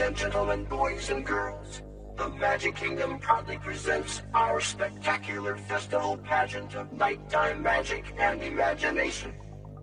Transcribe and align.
And 0.00 0.16
gentlemen, 0.16 0.64
boys 0.64 1.10
and 1.10 1.26
girls, 1.26 1.82
the 2.16 2.28
Magic 2.28 2.76
Kingdom 2.76 3.18
proudly 3.18 3.58
presents 3.58 4.22
our 4.32 4.60
spectacular 4.60 5.56
festival 5.56 6.16
pageant 6.18 6.76
of 6.76 6.92
nighttime 6.92 7.62
magic 7.62 8.04
and 8.16 8.40
imagination. 8.40 9.34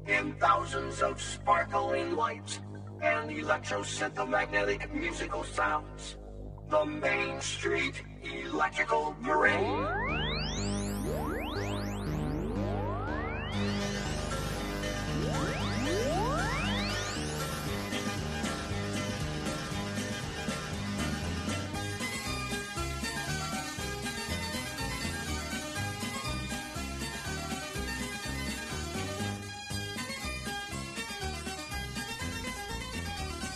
In 0.07 0.33
thousands 0.35 1.01
of 1.01 1.21
sparkling 1.21 2.15
lights 2.15 2.61
and 3.01 3.29
electrosynthomagnetic 3.29 4.91
musical 4.93 5.43
sounds, 5.43 6.15
the 6.69 6.85
Main 6.85 7.41
Street 7.41 8.01
Electrical 8.23 9.15
Parade. 9.21 10.04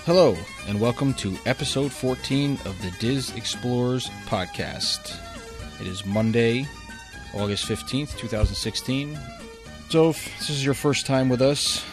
Hello, 0.09 0.35
and 0.67 0.81
welcome 0.81 1.13
to 1.13 1.37
episode 1.45 1.91
14 1.91 2.53
of 2.65 2.81
the 2.81 2.89
Dis 2.97 3.31
Explorers 3.35 4.09
podcast. 4.25 5.15
It 5.79 5.85
is 5.85 6.03
Monday, 6.03 6.67
August 7.35 7.67
15th, 7.67 8.17
2016. 8.17 9.19
So, 9.89 10.09
if 10.09 10.39
this 10.39 10.49
is 10.49 10.65
your 10.65 10.73
first 10.73 11.05
time 11.05 11.29
with 11.29 11.43
us, 11.43 11.85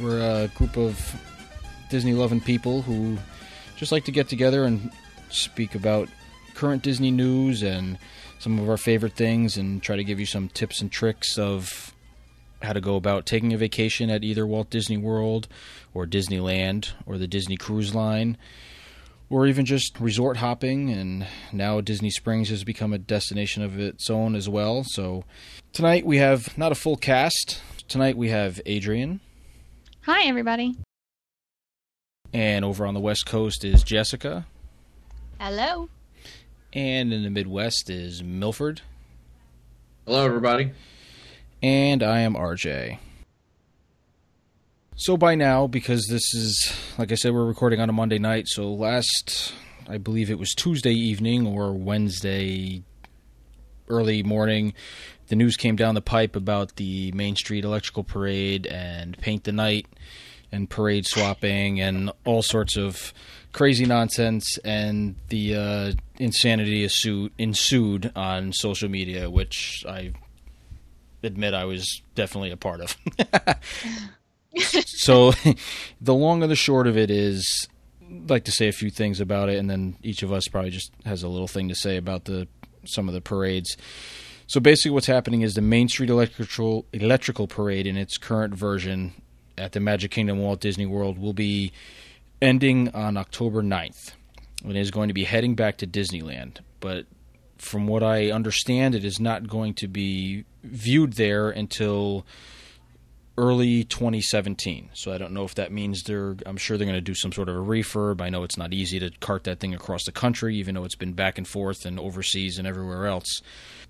we're 0.00 0.18
a 0.18 0.48
group 0.48 0.76
of 0.76 1.14
Disney 1.90 2.12
loving 2.12 2.40
people 2.40 2.82
who 2.82 3.18
just 3.76 3.92
like 3.92 4.04
to 4.06 4.10
get 4.10 4.28
together 4.28 4.64
and 4.64 4.90
speak 5.30 5.76
about 5.76 6.08
current 6.54 6.82
Disney 6.82 7.12
news 7.12 7.62
and 7.62 8.00
some 8.40 8.58
of 8.58 8.68
our 8.68 8.76
favorite 8.76 9.14
things 9.14 9.56
and 9.56 9.80
try 9.80 9.94
to 9.94 10.02
give 10.02 10.18
you 10.18 10.26
some 10.26 10.48
tips 10.48 10.80
and 10.80 10.90
tricks 10.90 11.38
of 11.38 11.94
how 12.62 12.72
to 12.72 12.80
go 12.80 12.96
about 12.96 13.26
taking 13.26 13.52
a 13.52 13.58
vacation 13.58 14.10
at 14.10 14.24
either 14.24 14.44
Walt 14.44 14.70
Disney 14.70 14.96
World 14.96 15.46
or 15.94 16.06
Disneyland 16.06 16.90
or 17.06 17.16
the 17.16 17.26
Disney 17.28 17.56
Cruise 17.56 17.94
Line 17.94 18.36
or 19.30 19.46
even 19.46 19.64
just 19.64 19.98
resort 19.98 20.36
hopping 20.36 20.90
and 20.90 21.26
now 21.52 21.80
Disney 21.80 22.10
Springs 22.10 22.50
has 22.50 22.62
become 22.64 22.92
a 22.92 22.98
destination 22.98 23.62
of 23.62 23.78
its 23.78 24.10
own 24.10 24.34
as 24.34 24.48
well. 24.48 24.84
So 24.84 25.24
tonight 25.72 26.04
we 26.04 26.18
have 26.18 26.56
not 26.58 26.72
a 26.72 26.74
full 26.74 26.96
cast. 26.96 27.62
Tonight 27.88 28.16
we 28.16 28.28
have 28.30 28.60
Adrienne 28.68 29.20
Hi, 30.02 30.26
everybody. 30.26 30.76
and 32.32 32.64
over 32.64 32.86
on 32.86 32.94
the 32.94 33.00
West 33.00 33.24
Coast 33.26 33.64
is 33.64 33.82
Jessica 33.82 34.46
Hello. 35.40 35.88
and 36.72 37.12
in 37.12 37.22
the 37.22 37.30
Midwest 37.30 37.88
is 37.88 38.22
Milford 38.22 38.82
Hello, 40.06 40.24
everybody. 40.24 40.72
and 41.62 42.02
I 42.02 42.20
am 42.20 42.34
RJ. 42.34 42.98
So 44.96 45.16
by 45.16 45.34
now, 45.34 45.66
because 45.66 46.06
this 46.06 46.34
is, 46.34 46.72
like 46.98 47.10
I 47.10 47.16
said, 47.16 47.34
we're 47.34 47.44
recording 47.44 47.80
on 47.80 47.88
a 47.88 47.92
Monday 47.92 48.20
night, 48.20 48.46
so 48.46 48.72
last, 48.72 49.52
I 49.88 49.98
believe 49.98 50.30
it 50.30 50.38
was 50.38 50.54
Tuesday 50.54 50.92
evening 50.92 51.48
or 51.48 51.72
Wednesday 51.72 52.84
early 53.88 54.22
morning, 54.22 54.72
the 55.26 55.34
news 55.34 55.56
came 55.56 55.74
down 55.74 55.96
the 55.96 56.00
pipe 56.00 56.36
about 56.36 56.76
the 56.76 57.10
Main 57.10 57.34
Street 57.34 57.64
Electrical 57.64 58.04
Parade 58.04 58.68
and 58.68 59.18
Paint 59.18 59.42
the 59.42 59.52
Night 59.52 59.86
and 60.52 60.70
parade 60.70 61.06
swapping 61.06 61.80
and 61.80 62.12
all 62.24 62.42
sorts 62.42 62.76
of 62.76 63.12
crazy 63.52 63.86
nonsense 63.86 64.58
and 64.58 65.16
the 65.28 65.56
uh, 65.56 65.92
insanity 66.20 66.84
ensued, 66.84 67.32
ensued 67.36 68.12
on 68.14 68.52
social 68.52 68.88
media, 68.88 69.28
which 69.28 69.84
I 69.88 70.12
admit 71.24 71.52
I 71.52 71.64
was 71.64 72.00
definitely 72.14 72.52
a 72.52 72.56
part 72.56 72.80
of. 72.80 72.96
so 74.58 75.32
the 76.00 76.14
long 76.14 76.42
and 76.42 76.50
the 76.50 76.56
short 76.56 76.86
of 76.86 76.96
it 76.96 77.10
is 77.10 77.68
I'd 78.02 78.30
like 78.30 78.44
to 78.44 78.52
say 78.52 78.68
a 78.68 78.72
few 78.72 78.90
things 78.90 79.20
about 79.20 79.48
it 79.48 79.58
and 79.58 79.68
then 79.68 79.96
each 80.02 80.22
of 80.22 80.32
us 80.32 80.48
probably 80.48 80.70
just 80.70 80.92
has 81.04 81.22
a 81.22 81.28
little 81.28 81.48
thing 81.48 81.68
to 81.68 81.74
say 81.74 81.96
about 81.96 82.24
the 82.24 82.48
some 82.84 83.08
of 83.08 83.14
the 83.14 83.20
parades. 83.20 83.76
So 84.46 84.60
basically 84.60 84.90
what's 84.90 85.06
happening 85.06 85.40
is 85.42 85.54
the 85.54 85.62
Main 85.62 85.88
Street 85.88 86.10
Electrical 86.10 86.86
Electrical 86.92 87.46
Parade 87.46 87.86
in 87.86 87.96
its 87.96 88.18
current 88.18 88.54
version 88.54 89.12
at 89.56 89.72
the 89.72 89.80
Magic 89.80 90.10
Kingdom 90.10 90.38
Walt 90.38 90.60
Disney 90.60 90.86
World 90.86 91.18
will 91.18 91.32
be 91.32 91.72
ending 92.42 92.88
on 92.90 93.16
October 93.16 93.62
9th. 93.62 94.12
It 94.66 94.76
is 94.76 94.90
going 94.90 95.08
to 95.08 95.14
be 95.14 95.24
heading 95.24 95.54
back 95.54 95.78
to 95.78 95.86
Disneyland, 95.86 96.58
but 96.80 97.06
from 97.58 97.86
what 97.86 98.02
I 98.02 98.30
understand 98.30 98.94
it 98.94 99.04
is 99.04 99.20
not 99.20 99.48
going 99.48 99.74
to 99.74 99.88
be 99.88 100.44
viewed 100.62 101.14
there 101.14 101.50
until 101.50 102.26
early 103.36 103.84
2017. 103.84 104.90
So 104.94 105.12
I 105.12 105.18
don't 105.18 105.32
know 105.32 105.44
if 105.44 105.54
that 105.56 105.72
means 105.72 106.02
they're. 106.04 106.36
I'm 106.46 106.56
sure 106.56 106.76
they're 106.76 106.86
going 106.86 106.96
to 106.96 107.00
do 107.00 107.14
some 107.14 107.32
sort 107.32 107.48
of 107.48 107.56
a 107.56 107.60
refurb. 107.60 108.20
I 108.20 108.28
know 108.30 108.44
it's 108.44 108.56
not 108.56 108.72
easy 108.72 108.98
to 109.00 109.10
cart 109.20 109.44
that 109.44 109.60
thing 109.60 109.74
across 109.74 110.04
the 110.04 110.12
country, 110.12 110.56
even 110.56 110.74
though 110.74 110.84
it's 110.84 110.94
been 110.94 111.12
back 111.12 111.38
and 111.38 111.46
forth 111.46 111.84
and 111.84 111.98
overseas 111.98 112.58
and 112.58 112.66
everywhere 112.66 113.06
else. 113.06 113.42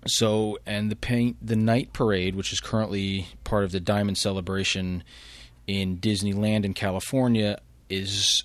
So 0.07 0.57
and 0.65 0.91
the 0.91 0.95
paint 0.95 1.37
the 1.45 1.55
night 1.55 1.93
parade, 1.93 2.35
which 2.35 2.51
is 2.51 2.59
currently 2.59 3.27
part 3.43 3.63
of 3.63 3.71
the 3.71 3.79
Diamond 3.79 4.17
Celebration 4.17 5.03
in 5.67 5.97
Disneyland 5.97 6.65
in 6.65 6.73
California, 6.73 7.59
is 7.89 8.43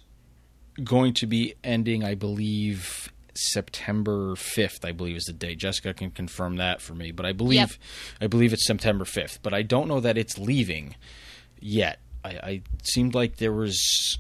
going 0.83 1.15
to 1.15 1.27
be 1.27 1.55
ending, 1.65 2.05
I 2.05 2.15
believe. 2.15 3.13
September 3.41 4.35
5th, 4.35 4.85
I 4.85 4.93
believe, 4.93 5.17
is 5.17 5.25
the 5.25 5.33
date. 5.33 5.59
Jessica 5.59 5.95
can 5.95 6.11
confirm 6.11 6.57
that 6.57 6.81
for 6.81 6.95
me, 6.95 7.11
but 7.11 7.27
I 7.27 7.33
believe 7.33 7.59
Yep. 7.59 7.71
I 8.21 8.27
believe 8.27 8.53
it's 8.53 8.67
September 8.67 9.05
5th, 9.05 9.39
but 9.43 9.55
I 9.55 9.63
don't 9.63 9.89
know 9.89 10.01
that 10.01 10.19
it's 10.19 10.39
leaving 10.39 10.97
yet. 11.61 11.99
I, 12.25 12.29
I 12.29 12.63
seemed 12.83 13.15
like 13.15 13.37
there 13.37 13.53
was 13.53 14.19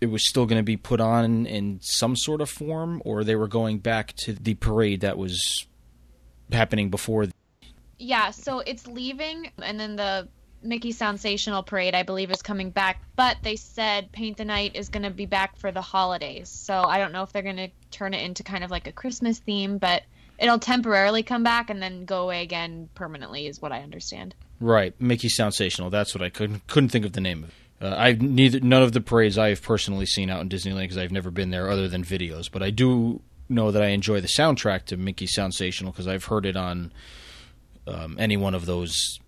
it 0.00 0.06
was 0.10 0.28
still 0.28 0.46
going 0.46 0.58
to 0.58 0.64
be 0.64 0.76
put 0.76 1.00
on 1.00 1.46
in 1.46 1.78
some 1.80 2.16
sort 2.16 2.40
of 2.40 2.50
form, 2.50 3.00
or 3.04 3.22
they 3.22 3.36
were 3.36 3.48
going 3.48 3.78
back 3.78 4.14
to 4.24 4.32
the 4.32 4.54
parade 4.54 5.00
that 5.00 5.16
was 5.16 5.66
happening 6.50 6.90
before. 6.90 7.26
Yeah, 7.98 8.30
so 8.30 8.58
it's 8.60 8.86
leaving, 8.88 9.52
and 9.62 9.78
then 9.78 9.94
the 9.94 10.28
Mickey 10.62 10.92
Sensational 10.92 11.62
Parade, 11.62 11.94
I 11.94 12.02
believe, 12.02 12.30
is 12.30 12.42
coming 12.42 12.70
back. 12.70 13.02
But 13.16 13.38
they 13.42 13.56
said 13.56 14.12
Paint 14.12 14.36
the 14.36 14.44
Night 14.44 14.76
is 14.76 14.88
going 14.88 15.02
to 15.02 15.10
be 15.10 15.26
back 15.26 15.56
for 15.56 15.72
the 15.72 15.82
holidays. 15.82 16.48
So 16.48 16.82
I 16.82 16.98
don't 16.98 17.12
know 17.12 17.22
if 17.22 17.32
they're 17.32 17.42
going 17.42 17.56
to 17.56 17.70
turn 17.90 18.14
it 18.14 18.22
into 18.22 18.42
kind 18.42 18.64
of 18.64 18.70
like 18.70 18.86
a 18.86 18.92
Christmas 18.92 19.38
theme, 19.38 19.78
but 19.78 20.02
it'll 20.38 20.58
temporarily 20.58 21.22
come 21.22 21.42
back 21.42 21.70
and 21.70 21.82
then 21.82 22.04
go 22.04 22.22
away 22.22 22.42
again 22.42 22.88
permanently, 22.94 23.46
is 23.46 23.60
what 23.60 23.72
I 23.72 23.82
understand. 23.82 24.34
Right, 24.60 24.98
Mickey 25.00 25.28
Sensational. 25.28 25.90
That's 25.90 26.14
what 26.14 26.22
I 26.22 26.28
couldn't 26.28 26.66
couldn't 26.66 26.90
think 26.90 27.04
of 27.04 27.12
the 27.12 27.20
name 27.20 27.44
of. 27.44 27.52
Uh, 27.82 27.96
I've 27.96 28.22
neither 28.22 28.60
none 28.60 28.82
of 28.82 28.92
the 28.92 29.00
parades 29.00 29.36
I 29.36 29.48
have 29.48 29.62
personally 29.62 30.06
seen 30.06 30.30
out 30.30 30.40
in 30.40 30.48
Disneyland 30.48 30.82
because 30.82 30.98
I've 30.98 31.10
never 31.10 31.30
been 31.30 31.50
there 31.50 31.68
other 31.68 31.88
than 31.88 32.04
videos. 32.04 32.50
But 32.50 32.62
I 32.62 32.70
do 32.70 33.20
know 33.48 33.70
that 33.72 33.82
I 33.82 33.88
enjoy 33.88 34.20
the 34.20 34.28
soundtrack 34.28 34.84
to 34.86 34.96
Mickey 34.96 35.26
Sensational 35.26 35.90
because 35.90 36.06
I've 36.06 36.26
heard 36.26 36.46
it 36.46 36.56
on 36.56 36.92
um, 37.86 38.16
any 38.18 38.36
one 38.36 38.54
of 38.54 38.66
those 38.66 39.18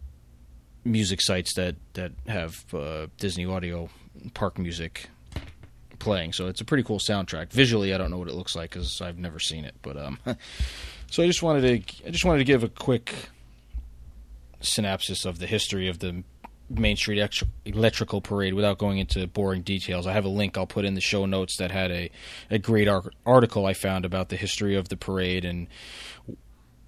music 0.84 1.21
sites 1.21 1.55
that 1.55 1.77
that 1.95 2.12
have 2.27 2.65
uh, 2.75 3.06
Disney 3.19 3.47
audio 3.47 3.89
park 4.34 4.59
music 4.59 5.09
playing. 5.98 6.33
So 6.33 6.47
it's 6.47 6.60
a 6.60 6.65
pretty 6.65 6.83
cool 6.83 6.98
soundtrack. 6.98 7.51
Visually, 7.53 7.95
I 7.95 7.98
don't 7.98 8.10
know 8.10 8.19
what 8.19 8.28
it 8.28 8.34
looks 8.34 8.54
like 8.54 8.71
because 8.71 9.01
I've 9.01 9.19
never 9.19 9.39
seen 9.39 9.65
it. 9.65 9.75
But 9.83 9.97
um, 9.97 10.19
so 11.10 11.22
I 11.22 11.27
just 11.27 11.42
wanted 11.42 11.86
to 11.86 12.07
I 12.07 12.10
just 12.10 12.25
wanted 12.25 12.39
to 12.39 12.45
give 12.45 12.63
a 12.63 12.69
quick 12.69 13.15
synopsis 14.60 15.25
of 15.25 15.39
the 15.39 15.47
history 15.47 15.89
of 15.89 15.98
the 15.98 16.22
Main 16.71 16.97
Street 16.97 17.19
Electri- 17.19 17.48
Electrical 17.65 18.21
Parade 18.21 18.54
without 18.54 18.78
going 18.78 18.98
into 18.98 19.27
boring 19.27 19.63
details. 19.63 20.07
I 20.07 20.13
have 20.13 20.25
a 20.25 20.31
link 20.31 20.57
I'll 20.57 20.66
put 20.66 20.84
in 20.84 20.95
the 20.95 21.01
show 21.01 21.27
notes 21.27 21.59
that 21.59 21.71
had 21.71 21.91
a, 21.91 22.10
a 22.51 22.59
great 22.59 22.89
ar- 22.89 23.10
article 23.27 23.66
I 23.66 23.75
found 23.75 24.04
about 24.04 24.31
the 24.31 24.36
history 24.36 24.75
of 24.75 24.89
the 24.89 24.97
parade 24.97 25.45
and 25.45 25.66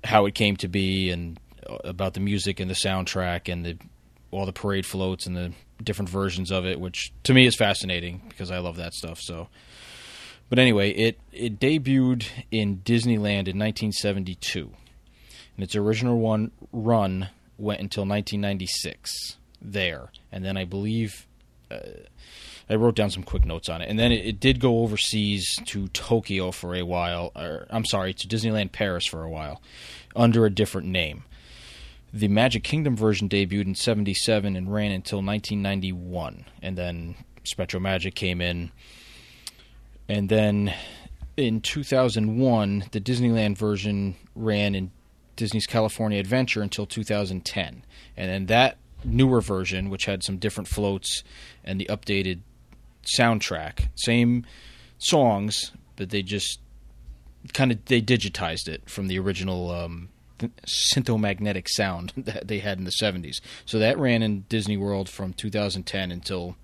how 0.04 0.25
it 0.26 0.34
came 0.34 0.56
to 0.58 0.69
be 0.69 1.10
and 1.10 1.38
about 1.84 2.14
the 2.14 2.20
music 2.20 2.60
and 2.60 2.70
the 2.70 2.74
soundtrack 2.74 3.52
and 3.52 3.64
the 3.64 3.76
all 4.30 4.46
the 4.46 4.52
parade 4.52 4.84
floats 4.84 5.26
and 5.26 5.36
the 5.36 5.52
different 5.82 6.08
versions 6.08 6.50
of 6.50 6.66
it, 6.66 6.80
which 6.80 7.12
to 7.24 7.34
me 7.34 7.46
is 7.46 7.56
fascinating 7.56 8.22
because 8.28 8.50
I 8.50 8.58
love 8.58 8.76
that 8.76 8.94
stuff. 8.94 9.20
So, 9.20 9.48
but 10.48 10.58
anyway, 10.58 10.90
it 10.90 11.18
it 11.32 11.58
debuted 11.58 12.26
in 12.50 12.78
Disneyland 12.78 13.48
in 13.48 13.58
1972, 13.58 14.70
and 15.56 15.64
its 15.64 15.76
original 15.76 16.18
one 16.18 16.50
run 16.72 17.28
went 17.58 17.80
until 17.80 18.02
1996 18.02 19.36
there, 19.60 20.10
and 20.30 20.44
then 20.44 20.56
I 20.56 20.64
believe. 20.64 21.26
Uh, 21.70 21.78
I 22.69 22.74
wrote 22.74 22.96
down 22.96 23.10
some 23.10 23.22
quick 23.22 23.44
notes 23.44 23.69
on 23.69 23.80
it, 23.80 23.88
and 23.88 23.96
then 23.96 24.10
it, 24.10 24.26
it 24.26 24.40
did 24.40 24.58
go 24.58 24.80
overseas 24.80 25.54
to 25.66 25.86
Tokyo 25.88 26.50
for 26.50 26.74
a 26.74 26.82
while. 26.82 27.30
Or 27.36 27.66
I'm 27.70 27.84
sorry, 27.84 28.12
to 28.14 28.26
Disneyland 28.26 28.72
Paris 28.72 29.06
for 29.06 29.22
a 29.22 29.30
while, 29.30 29.62
under 30.16 30.44
a 30.46 30.50
different 30.50 30.88
name. 30.88 31.22
The 32.16 32.28
Magic 32.28 32.64
Kingdom 32.64 32.96
version 32.96 33.28
debuted 33.28 33.66
in 33.66 33.74
77 33.74 34.56
and 34.56 34.72
ran 34.72 34.90
until 34.90 35.18
1991. 35.18 36.46
And 36.62 36.78
then 36.78 37.14
Spectro 37.44 37.78
Magic 37.78 38.14
came 38.14 38.40
in 38.40 38.70
And 40.08 40.30
then 40.30 40.72
in 41.36 41.60
2001, 41.60 42.84
the 42.92 43.02
Disneyland 43.02 43.58
version 43.58 44.16
ran 44.34 44.74
in 44.74 44.92
Disney's 45.36 45.66
California 45.66 46.18
Adventure 46.18 46.62
until 46.62 46.86
2010. 46.86 47.84
And 48.16 48.30
then 48.30 48.46
that 48.46 48.78
newer 49.04 49.42
version, 49.42 49.90
which 49.90 50.06
had 50.06 50.22
some 50.22 50.38
different 50.38 50.69
floats 50.69 51.22
and 51.64 51.78
the 51.78 51.86
updated 51.90 52.40
soundtrack, 53.04 53.88
same 53.94 54.46
songs, 54.96 55.72
but 55.96 56.08
they 56.08 56.22
just 56.22 56.60
kind 57.52 57.70
of 57.70 57.84
they 57.84 58.00
digitized 58.00 58.69
it 58.69 58.88
from 58.88 59.06
the 59.06 59.19
original 59.19 59.70
um, 59.70 60.08
syntho-magnetic 60.38 61.68
sound 61.68 62.12
that 62.16 62.48
they 62.48 62.58
had 62.58 62.78
in 62.78 62.84
the 62.84 62.92
70s. 63.02 63.40
So 63.64 63.78
that 63.78 63.98
ran 63.98 64.22
in 64.22 64.44
Disney 64.48 64.76
World 64.76 65.08
from 65.08 65.32
2010 65.32 66.10
until 66.10 66.56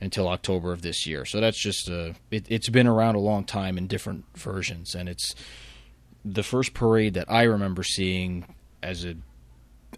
until 0.00 0.28
October 0.28 0.72
of 0.72 0.82
this 0.82 1.06
year. 1.06 1.24
So 1.24 1.40
that's 1.40 1.60
just 1.60 1.88
uh, 1.88 2.12
it, 2.30 2.46
it's 2.48 2.68
been 2.68 2.86
around 2.86 3.14
a 3.14 3.20
long 3.20 3.44
time 3.44 3.78
in 3.78 3.86
different 3.86 4.24
versions, 4.36 4.94
and 4.94 5.08
it's 5.08 5.34
the 6.24 6.42
first 6.42 6.74
parade 6.74 7.14
that 7.14 7.30
I 7.30 7.42
remember 7.44 7.82
seeing 7.82 8.44
as 8.82 9.04
a 9.04 9.14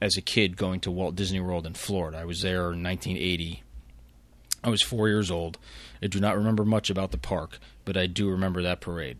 as 0.00 0.16
a 0.16 0.22
kid 0.22 0.56
going 0.56 0.80
to 0.80 0.90
Walt 0.90 1.16
Disney 1.16 1.40
World 1.40 1.66
in 1.66 1.74
Florida. 1.74 2.18
I 2.18 2.24
was 2.24 2.42
there 2.42 2.72
in 2.72 2.82
1980. 2.82 3.62
I 4.62 4.68
was 4.68 4.82
four 4.82 5.08
years 5.08 5.30
old. 5.30 5.58
I 6.02 6.06
do 6.06 6.20
not 6.20 6.36
remember 6.36 6.64
much 6.64 6.90
about 6.90 7.10
the 7.10 7.18
park, 7.18 7.58
but 7.84 7.96
I 7.96 8.06
do 8.06 8.28
remember 8.28 8.62
that 8.62 8.80
parade. 8.80 9.18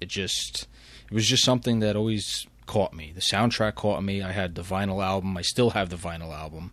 It 0.00 0.08
just 0.08 0.66
it 1.10 1.14
was 1.14 1.26
just 1.26 1.44
something 1.44 1.80
that 1.80 1.96
always 1.96 2.46
caught 2.68 2.94
me. 2.94 3.12
The 3.12 3.20
soundtrack 3.20 3.74
caught 3.74 4.04
me. 4.04 4.22
I 4.22 4.30
had 4.30 4.54
the 4.54 4.62
vinyl 4.62 5.04
album. 5.04 5.36
I 5.36 5.42
still 5.42 5.70
have 5.70 5.88
the 5.88 5.96
vinyl 5.96 6.32
album 6.32 6.70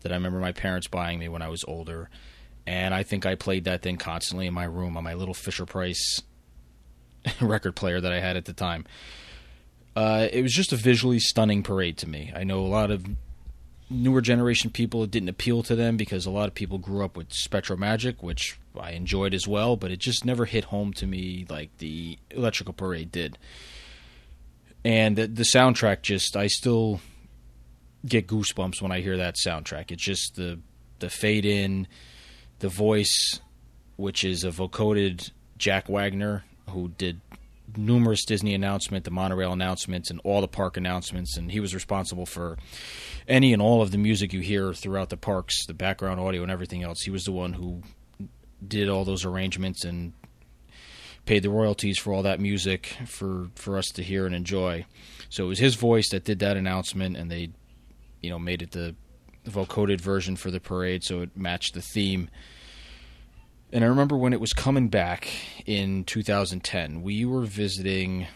that 0.00 0.10
I 0.10 0.16
remember 0.16 0.40
my 0.40 0.52
parents 0.52 0.88
buying 0.88 1.20
me 1.20 1.28
when 1.28 1.42
I 1.42 1.48
was 1.48 1.64
older. 1.68 2.10
And 2.66 2.92
I 2.92 3.04
think 3.04 3.24
I 3.24 3.36
played 3.36 3.64
that 3.64 3.82
thing 3.82 3.96
constantly 3.96 4.46
in 4.46 4.54
my 4.54 4.64
room 4.64 4.96
on 4.96 5.04
my 5.04 5.14
little 5.14 5.34
Fisher 5.34 5.66
Price 5.66 6.22
record 7.40 7.76
player 7.76 8.00
that 8.00 8.12
I 8.12 8.20
had 8.20 8.36
at 8.36 8.46
the 8.46 8.52
time. 8.52 8.84
Uh, 9.94 10.28
it 10.32 10.42
was 10.42 10.52
just 10.52 10.72
a 10.72 10.76
visually 10.76 11.18
stunning 11.18 11.62
parade 11.62 11.98
to 11.98 12.08
me. 12.08 12.32
I 12.34 12.44
know 12.44 12.60
a 12.60 12.66
lot 12.66 12.90
of 12.90 13.04
newer 13.90 14.20
generation 14.20 14.70
people 14.70 15.02
it 15.02 15.10
didn't 15.10 15.28
appeal 15.28 15.62
to 15.62 15.74
them 15.74 15.96
because 15.96 16.26
a 16.26 16.30
lot 16.30 16.46
of 16.46 16.54
people 16.54 16.78
grew 16.78 17.04
up 17.04 17.16
with 17.16 17.30
SpectroMagic, 17.30 18.22
which 18.22 18.58
I 18.78 18.92
enjoyed 18.92 19.34
as 19.34 19.48
well, 19.48 19.76
but 19.76 19.90
it 19.90 19.98
just 19.98 20.24
never 20.24 20.44
hit 20.44 20.64
home 20.64 20.92
to 20.94 21.06
me 21.06 21.46
like 21.48 21.76
the 21.78 22.18
Electrical 22.30 22.74
Parade 22.74 23.10
did 23.10 23.38
and 24.84 25.16
the, 25.16 25.26
the 25.26 25.42
soundtrack 25.42 26.02
just 26.02 26.36
I 26.36 26.46
still 26.46 27.00
get 28.06 28.26
goosebumps 28.26 28.80
when 28.80 28.92
I 28.92 29.00
hear 29.00 29.16
that 29.16 29.36
soundtrack. 29.36 29.90
It's 29.90 30.02
just 30.02 30.36
the 30.36 30.60
the 30.98 31.10
fade 31.10 31.44
in, 31.44 31.86
the 32.58 32.68
voice, 32.68 33.40
which 33.96 34.24
is 34.24 34.44
a 34.44 34.50
vocoded 34.50 35.30
Jack 35.56 35.88
Wagner 35.88 36.44
who 36.70 36.88
did 36.88 37.20
numerous 37.76 38.24
Disney 38.24 38.54
announcement, 38.54 39.04
the 39.04 39.10
monorail 39.10 39.52
announcements, 39.52 40.10
and 40.10 40.20
all 40.24 40.40
the 40.40 40.48
park 40.48 40.76
announcements, 40.76 41.36
and 41.36 41.50
he 41.50 41.60
was 41.60 41.74
responsible 41.74 42.26
for 42.26 42.56
any 43.26 43.52
and 43.52 43.60
all 43.60 43.82
of 43.82 43.90
the 43.90 43.98
music 43.98 44.32
you 44.32 44.40
hear 44.40 44.72
throughout 44.72 45.10
the 45.10 45.16
parks, 45.16 45.66
the 45.66 45.74
background 45.74 46.20
audio, 46.20 46.42
and 46.42 46.50
everything 46.50 46.82
else. 46.82 47.02
He 47.02 47.10
was 47.10 47.24
the 47.24 47.32
one 47.32 47.52
who 47.52 47.82
did 48.66 48.88
all 48.88 49.04
those 49.04 49.24
arrangements 49.24 49.84
and 49.84 50.12
paid 51.28 51.42
the 51.42 51.50
royalties 51.50 51.98
for 51.98 52.14
all 52.14 52.22
that 52.22 52.40
music 52.40 52.96
for 53.04 53.50
for 53.54 53.76
us 53.76 53.88
to 53.88 54.02
hear 54.02 54.24
and 54.24 54.34
enjoy. 54.34 54.86
So 55.28 55.44
it 55.44 55.48
was 55.48 55.58
his 55.58 55.74
voice 55.74 56.08
that 56.08 56.24
did 56.24 56.38
that 56.38 56.56
announcement, 56.56 57.18
and 57.18 57.30
they, 57.30 57.50
you 58.22 58.30
know, 58.30 58.38
made 58.38 58.62
it 58.62 58.70
the 58.70 58.96
vocoded 59.46 60.00
version 60.00 60.36
for 60.36 60.50
the 60.50 60.58
parade, 60.58 61.04
so 61.04 61.20
it 61.20 61.36
matched 61.36 61.74
the 61.74 61.82
theme. 61.82 62.30
And 63.70 63.84
I 63.84 63.88
remember 63.88 64.16
when 64.16 64.32
it 64.32 64.40
was 64.40 64.54
coming 64.54 64.88
back 64.88 65.28
in 65.66 66.04
2010, 66.04 67.02
we 67.02 67.26
were 67.26 67.42
visiting 67.42 68.26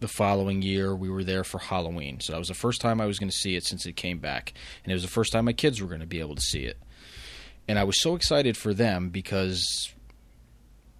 the 0.00 0.08
following 0.08 0.62
year. 0.62 0.96
We 0.96 1.10
were 1.10 1.22
there 1.22 1.44
for 1.44 1.58
Halloween. 1.58 2.18
So 2.20 2.32
that 2.32 2.38
was 2.38 2.48
the 2.48 2.54
first 2.54 2.80
time 2.80 2.98
I 2.98 3.04
was 3.04 3.18
going 3.18 3.28
to 3.28 3.36
see 3.36 3.56
it 3.56 3.64
since 3.64 3.84
it 3.84 3.94
came 3.94 4.20
back. 4.20 4.54
And 4.84 4.90
it 4.90 4.94
was 4.94 5.02
the 5.02 5.08
first 5.08 5.32
time 5.32 5.44
my 5.44 5.52
kids 5.52 5.82
were 5.82 5.88
going 5.88 6.00
to 6.00 6.06
be 6.06 6.20
able 6.20 6.34
to 6.34 6.40
see 6.40 6.64
it. 6.64 6.78
And 7.68 7.78
I 7.78 7.84
was 7.84 8.00
so 8.00 8.14
excited 8.14 8.56
for 8.56 8.72
them 8.72 9.10
because 9.10 9.92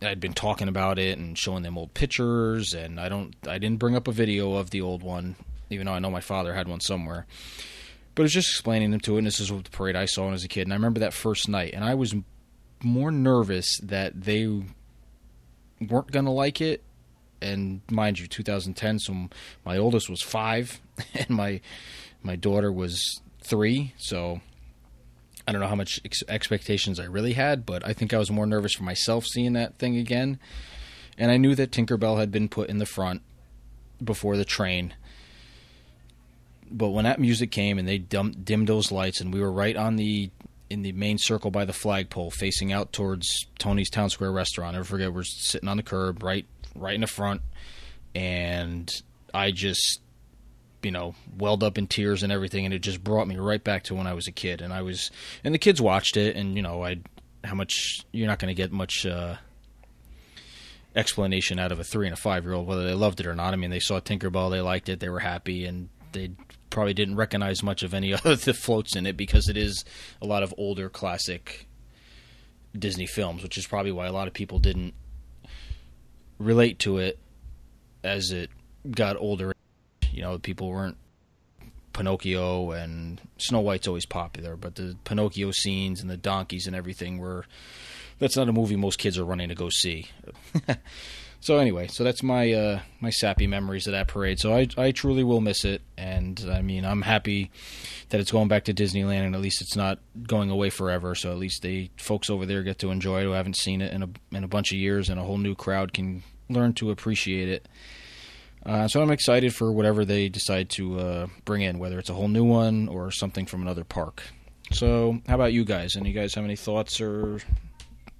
I'd 0.03 0.21
been 0.21 0.35
talking 0.35 0.69
about 0.69 0.99
it 0.99 1.19
and 1.19 1.39
showing 1.39 1.63
them 1.63 1.79
old 1.79 1.95
pictures, 1.95 2.75
and 2.75 3.01
I 3.01 3.09
don't, 3.09 3.35
I 3.49 3.59
didn't 3.59 3.79
bring 3.79 3.97
up 3.97 4.09
a 4.09 4.13
video 4.13 4.55
of 4.55 4.71
the 4.71 4.83
old 4.83 5.03
one, 5.03 5.37
even 5.71 5.87
though 5.87 5.93
I 5.93 5.99
know 5.99 6.11
my 6.11 6.21
father 6.21 6.55
had 6.55 6.69
one 6.69 6.81
somewhere. 6.81 7.27
But 8.15 8.23
I 8.23 8.25
was 8.25 8.33
just 8.33 8.51
explaining 8.51 8.91
them 8.91 9.01
to 9.01 9.15
it, 9.15 9.19
and 9.19 9.27
this 9.27 9.41
is 9.41 9.51
what 9.51 9.65
the 9.65 9.71
parade 9.71 9.97
I 9.97 10.05
saw 10.05 10.23
when 10.23 10.31
I 10.31 10.33
was 10.33 10.45
a 10.45 10.49
kid. 10.49 10.63
And 10.63 10.73
I 10.73 10.77
remember 10.77 11.01
that 11.01 11.15
first 11.15 11.49
night, 11.49 11.73
and 11.75 11.85
I 11.85 11.95
was 11.95 12.15
more 12.83 13.11
nervous 13.11 13.79
that 13.83 14.21
they 14.21 14.47
weren't 15.81 16.11
gonna 16.11 16.33
like 16.33 16.61
it. 16.61 16.83
And 17.41 17.83
mind 17.91 18.19
you, 18.19 18.27
2010, 18.27 18.99
so 18.99 19.29
my 19.65 19.77
oldest 19.77 20.09
was 20.09 20.23
five, 20.23 20.81
and 21.15 21.31
my 21.31 21.61
my 22.23 22.37
daughter 22.37 22.73
was 22.73 23.21
three, 23.43 23.95
so 23.97 24.41
I 25.47 25.53
don't 25.53 25.61
know 25.61 25.69
how 25.69 25.77
much 25.77 26.01
ex- 26.05 26.25
expectations 26.29 26.99
I 26.99 27.05
really 27.05 27.35
had, 27.35 27.65
but 27.65 27.87
I 27.87 27.93
think 27.93 28.13
I 28.13 28.19
was 28.19 28.31
more 28.31 28.47
nervous 28.47 28.75
for 28.75 28.83
myself 28.83 29.27
seeing 29.27 29.53
that 29.53 29.79
thing 29.79 29.97
again. 29.97 30.39
And 31.19 31.31
I 31.31 31.37
knew 31.37 31.55
that 31.55 31.71
Tinkerbell 31.71 32.19
had 32.19 32.31
been 32.31 32.49
put 32.49 32.69
in 32.69 32.79
the 32.79 32.87
front 32.87 33.23
before 34.03 34.37
the 34.37 34.45
train. 34.45 34.95
But 36.71 36.89
when 36.89 37.05
that 37.05 37.21
music 37.21 37.51
came 37.53 37.79
and 37.79 37.87
they 37.87 37.99
dimmed 37.99 38.67
those 38.67 38.91
lights, 38.91 39.21
and 39.21 39.33
we 39.33 39.41
were 39.41 39.53
right 39.53 39.77
on 39.77 39.97
the 39.97 40.31
in 40.69 40.83
the 40.83 40.93
main 40.93 41.17
circle 41.17 41.53
by 41.53 41.65
the 41.65 41.73
flagpole, 41.73 42.31
facing 42.31 42.73
out 42.73 42.93
towards 42.93 43.47
Tony's 43.59 43.89
Town 43.89 44.11
Square 44.11 44.33
restaurant. 44.33 44.71
I 44.71 44.79
never 44.79 44.85
forget, 44.85 45.13
we're 45.13 45.23
sitting 45.23 45.69
on 45.69 45.77
the 45.77 45.83
curb, 45.85 46.25
right, 46.25 46.45
right 46.75 46.97
in 46.97 47.03
the 47.03 47.07
front, 47.07 47.41
and 48.17 48.91
I 49.33 49.53
just 49.53 50.01
you 50.87 50.93
know, 50.93 51.17
welled 51.37 51.65
up 51.65 51.79
in 51.79 51.89
tears 51.89 52.23
and 52.23 52.31
everything, 52.31 52.65
and 52.65 52.73
it 52.73 52.79
just 52.79 53.03
brought 53.03 53.27
me 53.27 53.37
right 53.37 53.63
back 53.63 53.83
to 53.83 53.95
when 53.97 54.07
I 54.07 54.15
was 54.15 54.29
a 54.29 54.33
kid. 54.33 54.63
And 54.63 54.73
I 54.73 54.83
was, 54.83 55.11
and 55.43 55.53
the 55.53 55.59
kids 55.59 55.83
watched 55.83 56.17
it, 56.17 56.37
and 56.37 56.55
you 56.55 56.63
know, 56.63 56.85
I, 56.85 56.99
how 57.43 57.57
much 57.57 58.07
you're 58.13 58.29
not 58.29 58.39
going 58.39 58.55
to 58.55 58.55
get 58.55 58.71
much 58.71 59.05
uh, 59.05 59.35
explanation 60.95 61.59
out 61.59 61.73
of 61.73 61.81
a 61.81 61.85
three 61.85 62.07
and 62.07 62.15
a 62.15 62.17
five 62.17 62.45
year 62.45 62.55
old 62.55 62.69
whether 62.69 62.85
they 62.85 62.95
loved 62.95 63.19
it 63.19 63.27
or 63.27 63.35
not. 63.35 63.53
I 63.53 63.57
mean, 63.57 63.71
they 63.71 63.81
saw 63.81 63.99
Tinkerbell, 63.99 64.49
they 64.49 64.61
liked 64.61 64.89
it, 64.89 65.01
they 65.01 65.09
were 65.09 65.19
happy, 65.19 65.65
and 65.65 65.89
they 66.13 66.31
probably 66.71 66.95
didn't 66.95 67.17
recognize 67.17 67.65
much 67.65 67.83
of 67.83 67.93
any 67.93 68.15
other 68.15 68.37
the 68.37 68.55
floats 68.55 68.95
in 68.95 69.07
it 69.07 69.17
because 69.17 69.49
it 69.49 69.57
is 69.57 69.85
a 70.23 70.27
lot 70.27 70.45
of 70.45 70.55
older 70.57 70.89
classic 70.89 71.67
Disney 72.79 73.07
films, 73.07 73.43
which 73.43 73.59
is 73.59 73.67
probably 73.67 73.91
why 73.91 74.07
a 74.07 74.13
lot 74.13 74.29
of 74.29 74.35
people 74.35 74.61
didn't 74.61 74.95
relate 76.39 76.79
to 76.79 76.99
it 76.99 77.19
as 78.05 78.31
it 78.31 78.51
got 78.89 79.17
older 79.17 79.53
you 80.17 80.23
know, 80.23 80.39
people 80.39 80.71
weren't 80.71 80.97
Pinocchio 81.93 82.73
and 82.73 83.21
Snow 83.39 83.61
White's 83.61 83.87
always 83.87 84.07
popular, 84.07 84.57
but 84.57 84.75
the 84.75 84.97
Pinocchio 85.05 85.51
scenes 85.51 86.01
and 86.01 86.11
the 86.11 86.17
donkeys 86.17 86.67
and 86.67 86.75
everything 86.75 87.19
were 87.19 87.45
that's 88.19 88.37
not 88.37 88.49
a 88.49 88.53
movie 88.53 88.77
most 88.77 88.99
kids 88.99 89.19
are 89.19 89.25
running 89.25 89.51
to 89.51 89.55
go 89.55 89.69
see. 89.69 90.07
so 91.41 91.59
anyway, 91.59 91.87
so 91.87 92.03
that's 92.03 92.23
my 92.23 92.51
uh, 92.51 92.81
my 93.01 93.11
sappy 93.11 93.47
memories 93.47 93.87
of 93.87 93.93
that 93.93 94.09
parade. 94.09 94.39
So 94.39 94.55
I 94.55 94.69
I 94.79 94.91
truly 94.91 95.23
will 95.23 95.43
miss 95.43 95.67
it, 95.67 95.83
and 95.99 96.43
I 96.51 96.63
mean 96.63 96.87
I'm 96.87 97.03
happy 97.03 97.51
that 98.09 98.21
it's 98.21 98.33
going 98.33 98.49
back 98.49 98.65
to 98.65 98.75
Disneyland, 98.75 99.27
and 99.27 99.35
at 99.35 99.43
least 99.43 99.61
it's 99.61 99.77
not 99.77 99.99
going 100.27 100.51
away 100.51 100.71
forever. 100.71 101.15
So 101.15 101.31
at 101.31 101.39
least 101.39 101.61
the 101.61 101.91
folks 101.99 102.31
over 102.31 102.47
there 102.47 102.63
get 102.63 102.79
to 102.79 102.91
enjoy 102.91 103.21
it 103.21 103.25
who 103.25 103.33
haven't 103.33 103.57
seen 103.57 103.83
it 103.83 103.93
in 103.93 104.03
a 104.03 104.09
in 104.33 104.45
a 104.45 104.49
bunch 104.49 104.73
of 104.73 104.79
years, 104.79 105.11
and 105.11 105.21
a 105.21 105.25
whole 105.25 105.39
new 105.39 105.55
crowd 105.55 105.93
can 105.93 106.23
learn 106.49 106.73
to 106.75 106.91
appreciate 106.91 107.51
it. 107.51 107.69
Uh, 108.67 108.89
so 108.89 109.01
I'm 109.01 109.13
excited 109.13 109.55
for 109.55 109.71
whatever 109.71 110.05
they 110.05 110.29
decide 110.29 110.71
to 110.71 110.99
uh, 110.99 111.27
bring 111.45 111.63
in, 111.63 111.79
whether 111.79 112.01
it's 112.01 112.11
a 112.11 112.15
whole 112.15 112.27
new 112.27 112.45
one 112.45 112.89
or 112.89 113.13
something 113.13 113.47
from 113.47 113.63
another 113.63 113.85
park. 113.85 114.25
So, 114.73 115.21
how 115.29 115.37
about 115.37 115.53
you 115.53 115.65
guys? 115.65 115.97
Any 115.97 116.13
guys 116.13 116.35
have 116.35 116.45
any 116.45 116.57
thoughts 116.57 117.01
or 117.01 117.39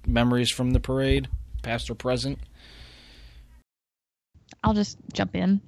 memories 0.05 0.49
from 0.49 0.71
the 0.71 0.79
parade, 0.79 1.27
past 1.63 1.89
or 1.89 1.95
present? 1.95 2.39
I'll 4.63 4.73
just 4.73 4.97
jump 5.11 5.35
in. 5.35 5.59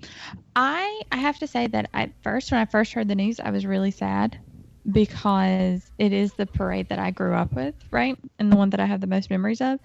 I 0.56 1.02
I 1.12 1.18
have 1.18 1.40
to 1.40 1.48
say 1.48 1.68
that 1.68 1.90
at 1.94 2.12
first, 2.24 2.50
when 2.50 2.62
I 2.62 2.66
first 2.66 2.94
heard 2.94 3.10
the 3.10 3.16
news, 3.16 3.42
I 3.42 3.52
was 3.52 3.66
really 3.66 3.92
sad 3.92 4.40
because 4.90 5.92
it 5.98 6.14
is 6.14 6.32
the 6.34 6.46
parade 6.46 6.88
that 6.88 7.00
I 7.00 7.12
grew 7.12 7.34
up 7.34 7.52
with, 7.52 7.76
right, 7.92 8.18
and 8.40 8.50
the 8.50 8.56
one 8.56 8.70
that 8.70 8.80
I 8.80 8.86
have 8.86 9.02
the 9.02 9.08
most 9.08 9.30
memories 9.30 9.60
of. 9.60 9.80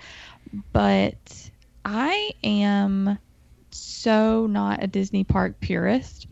But 0.73 1.51
I 1.85 2.31
am 2.45 3.19
so 3.75 4.47
not 4.47 4.83
a 4.83 4.87
Disney 4.87 5.25
park 5.25 5.61
purist. 5.61 6.27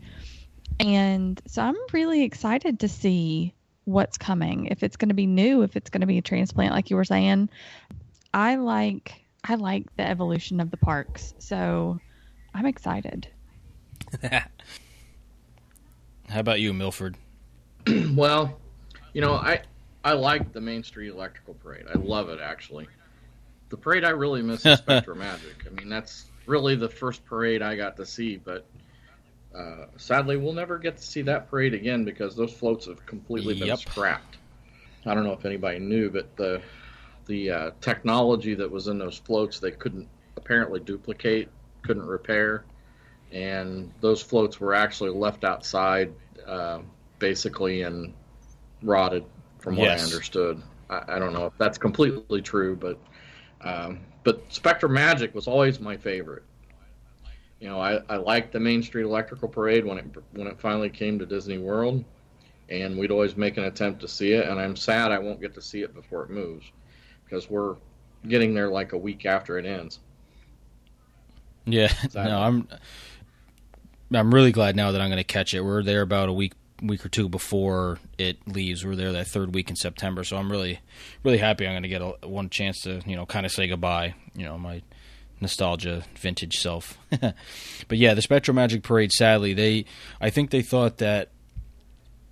And 0.79 1.41
so 1.47 1.61
I'm 1.61 1.75
really 1.91 2.23
excited 2.23 2.79
to 2.81 2.87
see 2.87 3.53
what's 3.85 4.17
coming. 4.17 4.67
If 4.67 4.83
it's 4.83 4.97
going 4.97 5.09
to 5.09 5.15
be 5.15 5.27
new, 5.27 5.61
if 5.61 5.75
it's 5.75 5.89
going 5.89 6.01
to 6.01 6.07
be 6.07 6.17
a 6.17 6.21
transplant 6.21 6.73
like 6.73 6.89
you 6.89 6.95
were 6.95 7.03
saying. 7.03 7.49
I 8.33 8.55
like 8.55 9.25
I 9.43 9.55
like 9.55 9.95
the 9.97 10.07
evolution 10.07 10.59
of 10.59 10.71
the 10.71 10.77
parks. 10.77 11.33
So 11.39 11.99
I'm 12.53 12.65
excited. 12.65 13.27
How 14.21 14.41
about 16.39 16.61
you, 16.61 16.73
Milford? 16.73 17.17
well, 18.15 18.59
you 19.13 19.21
know, 19.21 19.33
I 19.33 19.61
I 20.03 20.13
like 20.13 20.53
the 20.53 20.61
Main 20.61 20.83
Street 20.83 21.09
Electrical 21.09 21.53
Parade. 21.55 21.85
I 21.93 21.97
love 21.97 22.29
it 22.29 22.39
actually 22.41 22.87
the 23.73 23.77
parade 23.77 24.05
I 24.05 24.11
really 24.11 24.43
miss 24.43 24.63
is 24.67 24.77
Spectro 24.77 25.15
Magic. 25.15 25.65
I 25.65 25.73
mean, 25.73 25.89
that's 25.89 26.25
really 26.45 26.75
the 26.75 26.89
first 26.89 27.25
parade 27.25 27.61
I 27.61 27.75
got 27.75 27.97
to 27.97 28.05
see, 28.05 28.37
but 28.37 28.67
uh, 29.55 29.85
sadly, 29.97 30.37
we'll 30.37 30.53
never 30.53 30.77
get 30.77 30.97
to 30.97 31.03
see 31.03 31.21
that 31.23 31.49
parade 31.49 31.73
again 31.73 32.05
because 32.05 32.35
those 32.35 32.53
floats 32.53 32.87
have 32.87 33.05
completely 33.05 33.53
been 33.53 33.73
scrapped. 33.75 34.37
I 35.05 35.13
don't 35.13 35.23
know 35.23 35.33
if 35.33 35.45
anybody 35.45 35.79
knew, 35.79 36.09
but 36.09 36.35
the 36.37 36.61
the 37.25 37.51
uh, 37.51 37.71
technology 37.81 38.53
that 38.55 38.69
was 38.69 38.87
in 38.87 38.97
those 38.99 39.17
floats 39.17 39.59
they 39.59 39.71
couldn't 39.71 40.09
apparently 40.37 40.79
duplicate, 40.79 41.49
couldn't 41.83 42.05
repair, 42.05 42.65
and 43.31 43.91
those 44.01 44.21
floats 44.21 44.59
were 44.59 44.73
actually 44.73 45.11
left 45.11 45.43
outside, 45.43 46.13
uh, 46.47 46.79
basically 47.19 47.83
and 47.83 48.13
rotted, 48.83 49.25
from 49.59 49.77
what 49.77 49.89
Yes. 49.89 49.99
I 49.99 50.01
understood. 50.01 50.61
I, 50.89 51.03
I 51.15 51.19
don't 51.19 51.33
know 51.33 51.45
if 51.47 51.53
that's 51.57 51.77
completely 51.77 52.41
true, 52.41 52.75
but 52.75 52.99
um, 53.61 54.12
but 54.23 54.41
Spectro 54.49 54.89
Magic 54.89 55.33
was 55.35 55.47
always 55.47 55.79
my 55.79 55.97
favorite. 55.97 56.43
You 57.59 57.69
know, 57.69 57.79
I, 57.79 58.01
I 58.09 58.17
liked 58.17 58.51
the 58.51 58.59
Main 58.59 58.83
Street 58.83 59.03
Electrical 59.03 59.47
Parade 59.47 59.85
when 59.85 59.97
it 59.97 60.05
when 60.31 60.47
it 60.47 60.59
finally 60.59 60.89
came 60.89 61.17
to 61.19 61.25
Disney 61.25 61.57
World, 61.57 62.03
and 62.69 62.97
we'd 62.97 63.11
always 63.11 63.37
make 63.37 63.57
an 63.57 63.63
attempt 63.63 64.01
to 64.01 64.07
see 64.07 64.33
it. 64.33 64.47
And 64.47 64.59
I'm 64.59 64.75
sad 64.75 65.11
I 65.11 65.19
won't 65.19 65.39
get 65.39 65.53
to 65.53 65.61
see 65.61 65.81
it 65.81 65.93
before 65.93 66.23
it 66.23 66.29
moves, 66.29 66.65
because 67.23 67.49
we're 67.49 67.75
getting 68.27 68.53
there 68.53 68.69
like 68.69 68.93
a 68.93 68.97
week 68.97 69.25
after 69.25 69.57
it 69.57 69.65
ends. 69.65 69.99
Yeah, 71.65 71.93
no, 72.13 72.41
I'm 72.41 72.67
I'm 74.13 74.33
really 74.33 74.51
glad 74.51 74.75
now 74.75 74.91
that 74.91 74.99
I'm 74.99 75.09
going 75.09 75.17
to 75.17 75.23
catch 75.23 75.53
it. 75.53 75.61
We're 75.61 75.83
there 75.83 76.01
about 76.01 76.27
a 76.27 76.33
week 76.33 76.53
week 76.83 77.05
or 77.05 77.09
two 77.09 77.29
before 77.29 77.99
it 78.17 78.37
leaves. 78.47 78.85
We're 78.85 78.95
there 78.95 79.11
that 79.13 79.27
third 79.27 79.53
week 79.53 79.69
in 79.69 79.75
September, 79.75 80.23
so 80.23 80.37
I'm 80.37 80.51
really 80.51 80.79
really 81.23 81.37
happy. 81.37 81.65
I'm 81.65 81.73
going 81.73 81.83
to 81.83 81.89
get 81.89 82.01
a, 82.01 82.27
one 82.27 82.49
chance 82.49 82.81
to 82.81 83.01
you 83.05 83.15
know 83.15 83.25
kind 83.25 83.45
of 83.45 83.51
say 83.51 83.67
goodbye. 83.67 84.15
You 84.35 84.45
know 84.45 84.57
my 84.57 84.81
nostalgia 85.39 86.03
vintage 86.15 86.57
self. 86.57 86.97
but 87.09 87.97
yeah, 87.97 88.13
the 88.13 88.21
Spectro 88.21 88.53
Magic 88.53 88.83
Parade. 88.83 89.11
Sadly, 89.11 89.53
they 89.53 89.85
I 90.21 90.29
think 90.29 90.49
they 90.49 90.61
thought 90.61 90.97
that 90.97 91.29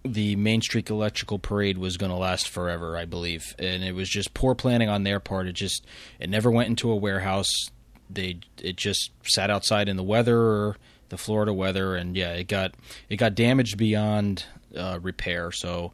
the 0.03 0.35
Main 0.35 0.61
Street 0.61 0.89
Electrical 0.89 1.37
Parade 1.37 1.77
was 1.77 1.97
going 1.97 2.11
to 2.11 2.17
last 2.17 2.49
forever. 2.49 2.97
I 2.97 3.05
believe, 3.05 3.55
and 3.57 3.83
it 3.83 3.93
was 3.93 4.09
just 4.09 4.33
poor 4.33 4.55
planning 4.55 4.89
on 4.89 5.03
their 5.03 5.19
part. 5.19 5.47
It 5.47 5.53
just 5.53 5.85
it 6.19 6.29
never 6.29 6.51
went 6.51 6.69
into 6.69 6.91
a 6.91 6.95
warehouse 6.95 7.69
they 8.13 8.39
it 8.61 8.75
just 8.75 9.11
sat 9.23 9.49
outside 9.49 9.87
in 9.89 9.97
the 9.97 10.03
weather 10.03 10.37
or 10.37 10.77
the 11.11 11.17
Florida 11.17 11.53
weather 11.53 11.95
and 11.95 12.15
yeah 12.15 12.31
it 12.31 12.47
got 12.47 12.73
it 13.09 13.17
got 13.17 13.35
damaged 13.35 13.77
beyond 13.77 14.45
uh, 14.75 14.97
repair. 15.01 15.51
So 15.51 15.91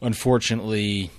unfortunately 0.00 1.10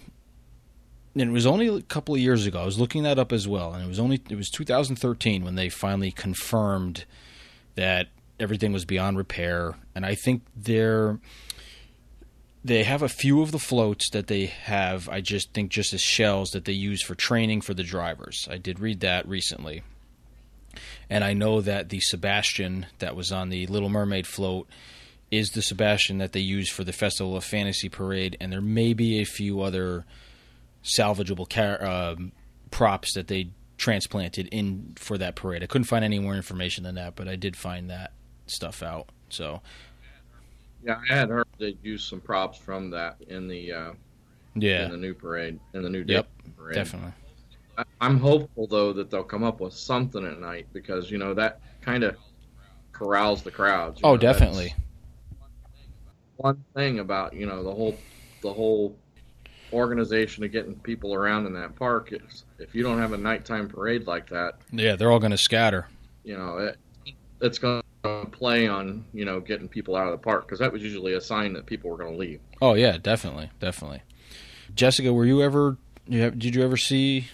and 1.14 1.30
it 1.30 1.34
was 1.34 1.46
only 1.46 1.68
a 1.68 1.82
couple 1.82 2.16
of 2.16 2.22
years 2.22 2.48
ago 2.48 2.62
I 2.62 2.66
was 2.66 2.80
looking 2.80 3.04
that 3.04 3.20
up 3.20 3.32
as 3.32 3.48
well 3.48 3.74
and 3.74 3.84
it 3.84 3.88
was 3.88 4.00
only 4.00 4.22
it 4.30 4.36
was 4.36 4.50
2013 4.50 5.44
when 5.44 5.56
they 5.56 5.70
finally 5.70 6.12
confirmed 6.12 7.06
that 7.76 8.08
everything 8.40 8.72
was 8.72 8.86
beyond 8.86 9.18
repair. 9.18 9.76
And 9.94 10.06
I 10.06 10.16
think 10.16 10.44
they're 10.56 11.20
they 12.64 12.84
have 12.84 13.02
a 13.02 13.10
few 13.10 13.42
of 13.42 13.52
the 13.52 13.60
floats 13.60 14.10
that 14.12 14.28
they 14.28 14.46
have 14.46 15.08
I 15.10 15.22
just 15.22 15.54
think 15.54 15.72
just 15.72 15.94
as 15.94 16.02
shells 16.02 16.52
that 16.52 16.66
they 16.66 16.74
use 16.74 17.04
for 17.04 17.16
training 17.16 17.62
for 17.62 17.74
the 17.74 17.84
drivers. 17.84 18.48
I 18.50 18.58
did 18.58 18.80
read 18.80 19.02
that 19.02 19.28
recently 19.28 19.84
and 21.10 21.24
I 21.24 21.34
know 21.34 21.62
that 21.62 21.90
the 21.90 22.00
Sebastian 22.00 22.86
that 23.00 23.16
was 23.16 23.32
on 23.32 23.50
the 23.50 23.66
Little 23.68 23.90
Mermaid 23.90 24.28
float 24.28 24.68
is 25.32 25.50
the 25.50 25.62
Sebastian 25.62 26.18
that 26.20 26.32
they 26.34 26.40
use 26.40 26.70
for 26.70 26.84
the 26.84 26.94
Festival 26.94 27.36
of 27.36 27.44
Fantasy 27.44 27.90
Parade, 27.90 28.36
and 28.40 28.52
there 28.52 28.62
may 28.62 28.94
be 28.94 29.20
a 29.20 29.26
few 29.26 29.62
other 29.62 30.06
salvageable 30.84 31.50
car- 31.50 31.84
um, 31.84 32.32
props 32.72 33.14
that 33.14 33.28
they 33.28 33.50
transplanted 33.78 34.48
in 34.52 34.94
for 34.98 35.18
that 35.18 35.36
parade. 35.36 35.64
I 35.64 35.66
couldn't 35.68 35.86
find 35.86 36.04
any 36.04 36.20
more 36.20 36.36
information 36.36 36.84
than 36.84 36.96
that, 36.96 37.16
but 37.16 37.28
I 37.28 37.36
did 37.36 37.56
find 37.56 37.90
that 37.90 38.12
stuff 38.48 38.82
out. 38.84 39.10
So 39.30 39.62
Yeah, 40.84 41.00
I 41.10 41.14
had 41.14 41.30
heard 41.30 41.46
they 41.60 41.78
used 41.84 42.08
some 42.10 42.22
props 42.22 42.58
from 42.58 42.90
that 42.92 43.18
in 43.28 43.48
the 43.48 43.72
uh, 43.72 43.92
in 44.56 44.92
the 44.92 44.98
new 44.98 45.14
parade 45.14 45.60
in 45.74 45.84
the 45.84 45.90
new 45.90 46.04
Yep, 46.08 46.28
parade. 46.58 46.76
definitely. 46.76 47.12
I'm 48.02 48.20
hopeful 48.20 48.68
though 48.68 48.94
that 48.94 49.10
they'll 49.10 49.24
come 49.24 49.44
up 49.44 49.60
with 49.62 49.74
something 49.74 50.26
at 50.26 50.40
night 50.40 50.68
because 50.74 51.10
you 51.12 51.18
know 51.18 51.34
that 51.34 51.62
kind 51.82 52.04
of 52.04 52.16
corrals 52.92 53.44
the 53.44 53.52
crowds. 53.52 54.02
Oh, 54.04 54.12
know, 54.12 54.18
definitely. 54.18 54.74
One 56.38 56.64
thing 56.74 57.00
about 57.00 57.34
you 57.34 57.46
know 57.46 57.64
the 57.64 57.72
whole 57.74 57.98
the 58.42 58.54
whole 58.54 58.96
organization 59.74 60.44
of 60.44 60.52
getting 60.52 60.76
people 60.76 61.14
around 61.14 61.46
in 61.46 61.54
that 61.54 61.76
park 61.76 62.10
is 62.12 62.44
if 62.58 62.74
you 62.74 62.82
don't 62.82 62.98
have 62.98 63.14
a 63.14 63.18
nighttime 63.18 63.68
parade 63.68 64.08
like 64.08 64.28
that, 64.30 64.56
Yeah, 64.72 64.96
they're 64.96 65.12
all 65.12 65.20
going 65.20 65.32
to 65.32 65.38
scatter. 65.38 65.88
you 66.24 66.38
know 66.38 66.58
it, 66.58 66.78
it's 67.42 67.60
going 67.60 67.82
to 68.04 68.26
play 68.32 68.68
on 68.68 69.06
you 69.14 69.26
know 69.26 69.40
getting 69.42 69.68
people 69.68 69.96
out 69.96 70.08
of 70.08 70.12
the 70.14 70.18
park 70.24 70.46
because 70.46 70.60
that 70.60 70.72
was 70.72 70.82
usually 70.82 71.14
a 71.14 71.22
sign 71.22 71.54
that 71.54 71.66
people 71.66 71.90
were 71.90 71.98
going 71.98 72.14
to 72.14 72.18
leave. 72.18 72.40
Oh 72.62 72.74
yeah, 72.74 72.98
definitely, 72.98 73.52
definitely. 73.60 74.02
Jessica, 74.74 75.12
were 75.12 75.26
you 75.26 75.42
ever? 75.42 75.78
You 76.08 76.22
have, 76.22 76.40
did 76.40 76.56
you 76.56 76.64
ever 76.64 76.78
see? 76.78 77.28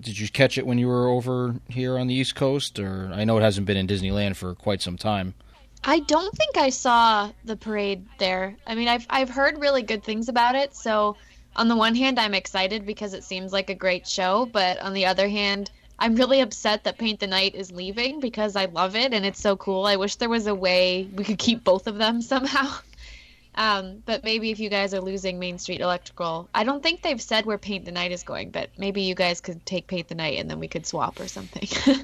Did 0.00 0.18
you 0.18 0.28
catch 0.28 0.58
it 0.58 0.66
when 0.66 0.78
you 0.78 0.88
were 0.88 1.08
over 1.08 1.56
here 1.68 1.98
on 1.98 2.06
the 2.06 2.14
East 2.14 2.34
Coast? 2.34 2.78
Or 2.78 3.10
I 3.12 3.24
know 3.24 3.38
it 3.38 3.42
hasn't 3.42 3.66
been 3.66 3.76
in 3.76 3.86
Disneyland 3.86 4.36
for 4.36 4.54
quite 4.54 4.82
some 4.82 4.96
time. 4.96 5.34
I 5.84 6.00
don't 6.00 6.34
think 6.34 6.56
I 6.56 6.70
saw 6.70 7.30
the 7.44 7.56
parade 7.56 8.06
there. 8.18 8.56
I 8.66 8.74
mean, 8.74 8.88
I've 8.88 9.06
I've 9.10 9.28
heard 9.28 9.60
really 9.60 9.82
good 9.82 10.02
things 10.02 10.28
about 10.28 10.54
it. 10.54 10.74
So, 10.74 11.16
on 11.56 11.68
the 11.68 11.76
one 11.76 11.94
hand, 11.94 12.18
I'm 12.18 12.34
excited 12.34 12.86
because 12.86 13.12
it 13.12 13.22
seems 13.22 13.52
like 13.52 13.70
a 13.70 13.74
great 13.74 14.06
show, 14.06 14.46
but 14.46 14.78
on 14.80 14.94
the 14.94 15.06
other 15.06 15.28
hand, 15.28 15.70
I'm 15.98 16.16
really 16.16 16.40
upset 16.40 16.84
that 16.84 16.98
Paint 16.98 17.20
the 17.20 17.26
Night 17.26 17.54
is 17.54 17.70
leaving 17.70 18.18
because 18.18 18.56
I 18.56 18.64
love 18.64 18.96
it 18.96 19.12
and 19.12 19.24
it's 19.24 19.40
so 19.40 19.56
cool. 19.56 19.86
I 19.86 19.96
wish 19.96 20.16
there 20.16 20.28
was 20.28 20.46
a 20.46 20.54
way 20.54 21.08
we 21.14 21.22
could 21.22 21.38
keep 21.38 21.62
both 21.62 21.86
of 21.86 21.96
them 21.98 22.20
somehow. 22.32 22.78
Um, 23.54 24.02
but 24.04 24.24
maybe 24.24 24.50
if 24.50 24.58
you 24.58 24.68
guys 24.68 24.94
are 24.94 25.00
losing 25.00 25.38
Main 25.38 25.58
Street 25.58 25.80
Electrical, 25.80 26.48
I 26.54 26.64
don't 26.64 26.82
think 26.82 27.02
they've 27.02 27.22
said 27.22 27.46
where 27.46 27.58
Paint 27.58 27.84
the 27.84 27.92
Night 27.92 28.12
is 28.12 28.22
going, 28.22 28.50
but 28.50 28.70
maybe 28.78 29.02
you 29.02 29.14
guys 29.14 29.40
could 29.40 29.64
take 29.64 29.86
Paint 29.86 30.08
the 30.08 30.14
Night 30.14 30.38
and 30.38 30.50
then 30.50 30.58
we 30.58 30.68
could 30.68 30.86
swap 30.86 31.20
or 31.20 31.28
something. 31.28 31.68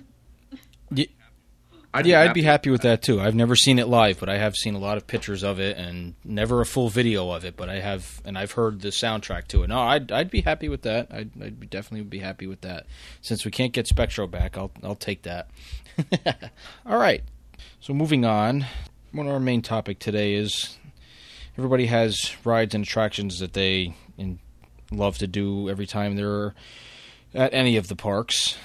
I'd 1.93 2.07
yeah, 2.07 2.21
I'd 2.21 2.35
be 2.35 2.43
happy 2.43 2.71
with 2.71 2.83
that 2.83 3.03
too. 3.03 3.21
I've 3.21 3.35
never 3.35 3.57
seen 3.57 3.81
it 3.81 3.89
live, 3.89 4.21
but 4.21 4.29
I 4.29 4.39
have 4.39 4.55
seen 4.55 4.77
a 4.77 4.79
lot 4.79 4.97
of 4.97 5.09
pictures 5.09 5.43
of 5.43 5.59
it, 5.59 5.77
and 5.77 6.15
never 6.25 6.61
a 6.61 6.67
full 6.67 6.89
video 6.89 7.31
of 7.33 7.45
it. 7.45 7.57
But 7.57 7.69
I 7.69 7.81
have, 7.81 8.23
and 8.25 8.39
I've 8.39 8.53
heard 8.53 8.81
the 8.81 8.91
soundtrack 8.91 9.49
to 9.49 9.65
it. 9.65 9.69
No, 9.69 9.81
I'd 9.81 10.13
I'd 10.13 10.31
be 10.31 10.43
happy 10.43 10.69
with 10.69 10.83
that. 10.83 11.09
I'd, 11.11 11.31
I'd 11.43 11.69
definitely 11.69 12.07
be 12.07 12.21
happy 12.21 12.47
with 12.47 12.61
that. 12.61 12.87
Since 13.23 13.45
we 13.45 13.51
can't 13.51 13.73
get 13.73 13.89
Spectro 13.89 14.29
back, 14.29 14.57
I'll 14.57 14.71
I'll 14.85 14.95
take 14.95 15.23
that. 15.23 15.51
All 16.87 16.99
right. 16.99 17.25
So 17.81 17.93
moving 17.93 18.25
on, 18.25 18.67
one 19.11 19.27
of 19.27 19.33
our 19.33 19.41
main 19.41 19.61
topic 19.61 19.99
today 19.99 20.35
is 20.35 20.79
everybody 21.57 21.87
has 21.87 22.33
rides 22.45 22.75
and 22.75 22.85
attractions 22.85 23.39
that 23.41 23.53
they 23.53 23.95
in, 24.17 24.39
love 24.91 25.19
to 25.19 25.27
do 25.27 25.69
every 25.69 25.87
time 25.87 26.17
they're 26.17 26.55
at 27.35 27.55
any 27.55 27.77
of 27.77 27.89
the 27.89 27.97
parks. 27.97 28.57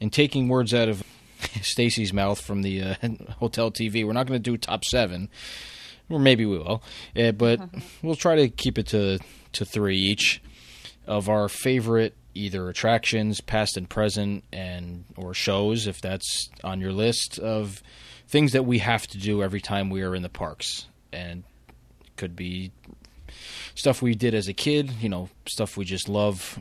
And 0.00 0.12
taking 0.12 0.48
words 0.48 0.74
out 0.74 0.88
of 0.88 1.02
Stacy's 1.62 2.12
mouth 2.12 2.40
from 2.40 2.62
the 2.62 2.82
uh, 2.82 2.94
hotel 3.38 3.70
TV, 3.70 4.04
we're 4.04 4.12
not 4.12 4.26
going 4.26 4.42
to 4.42 4.50
do 4.50 4.56
top 4.56 4.84
seven, 4.84 5.28
or 6.08 6.18
maybe 6.18 6.46
we 6.46 6.58
will, 6.58 6.82
uh, 7.16 7.32
but 7.32 7.60
we'll 8.02 8.16
try 8.16 8.36
to 8.36 8.48
keep 8.48 8.78
it 8.78 8.88
to 8.88 9.18
to 9.52 9.64
three 9.66 9.98
each 9.98 10.42
of 11.06 11.28
our 11.28 11.48
favorite 11.48 12.14
either 12.34 12.70
attractions, 12.70 13.42
past 13.42 13.76
and 13.76 13.88
present, 13.88 14.44
and 14.52 15.04
or 15.16 15.34
shows, 15.34 15.86
if 15.86 16.00
that's 16.00 16.50
on 16.64 16.80
your 16.80 16.92
list 16.92 17.38
of 17.38 17.82
things 18.28 18.52
that 18.52 18.64
we 18.64 18.78
have 18.78 19.06
to 19.06 19.18
do 19.18 19.42
every 19.42 19.60
time 19.60 19.90
we 19.90 20.02
are 20.02 20.14
in 20.14 20.22
the 20.22 20.28
parks, 20.28 20.86
and 21.12 21.44
could 22.16 22.36
be 22.36 22.72
stuff 23.74 24.02
we 24.02 24.14
did 24.14 24.34
as 24.34 24.48
a 24.48 24.52
kid, 24.52 24.90
you 25.00 25.08
know, 25.08 25.28
stuff 25.46 25.76
we 25.76 25.84
just 25.84 26.08
love 26.08 26.60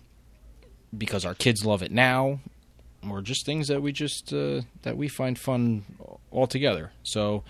because 0.98 1.26
our 1.26 1.36
kids 1.36 1.66
love 1.66 1.82
it 1.82 1.92
now, 1.92 2.40
or 3.10 3.22
just 3.22 3.46
things 3.46 3.68
that 3.68 3.82
we 3.82 3.92
just 3.92 4.34
uh, 4.34 4.62
that 4.84 4.98
we 4.98 5.08
find 5.08 5.38
fun 5.38 5.84
altogether. 6.32 6.92
So 7.04 7.44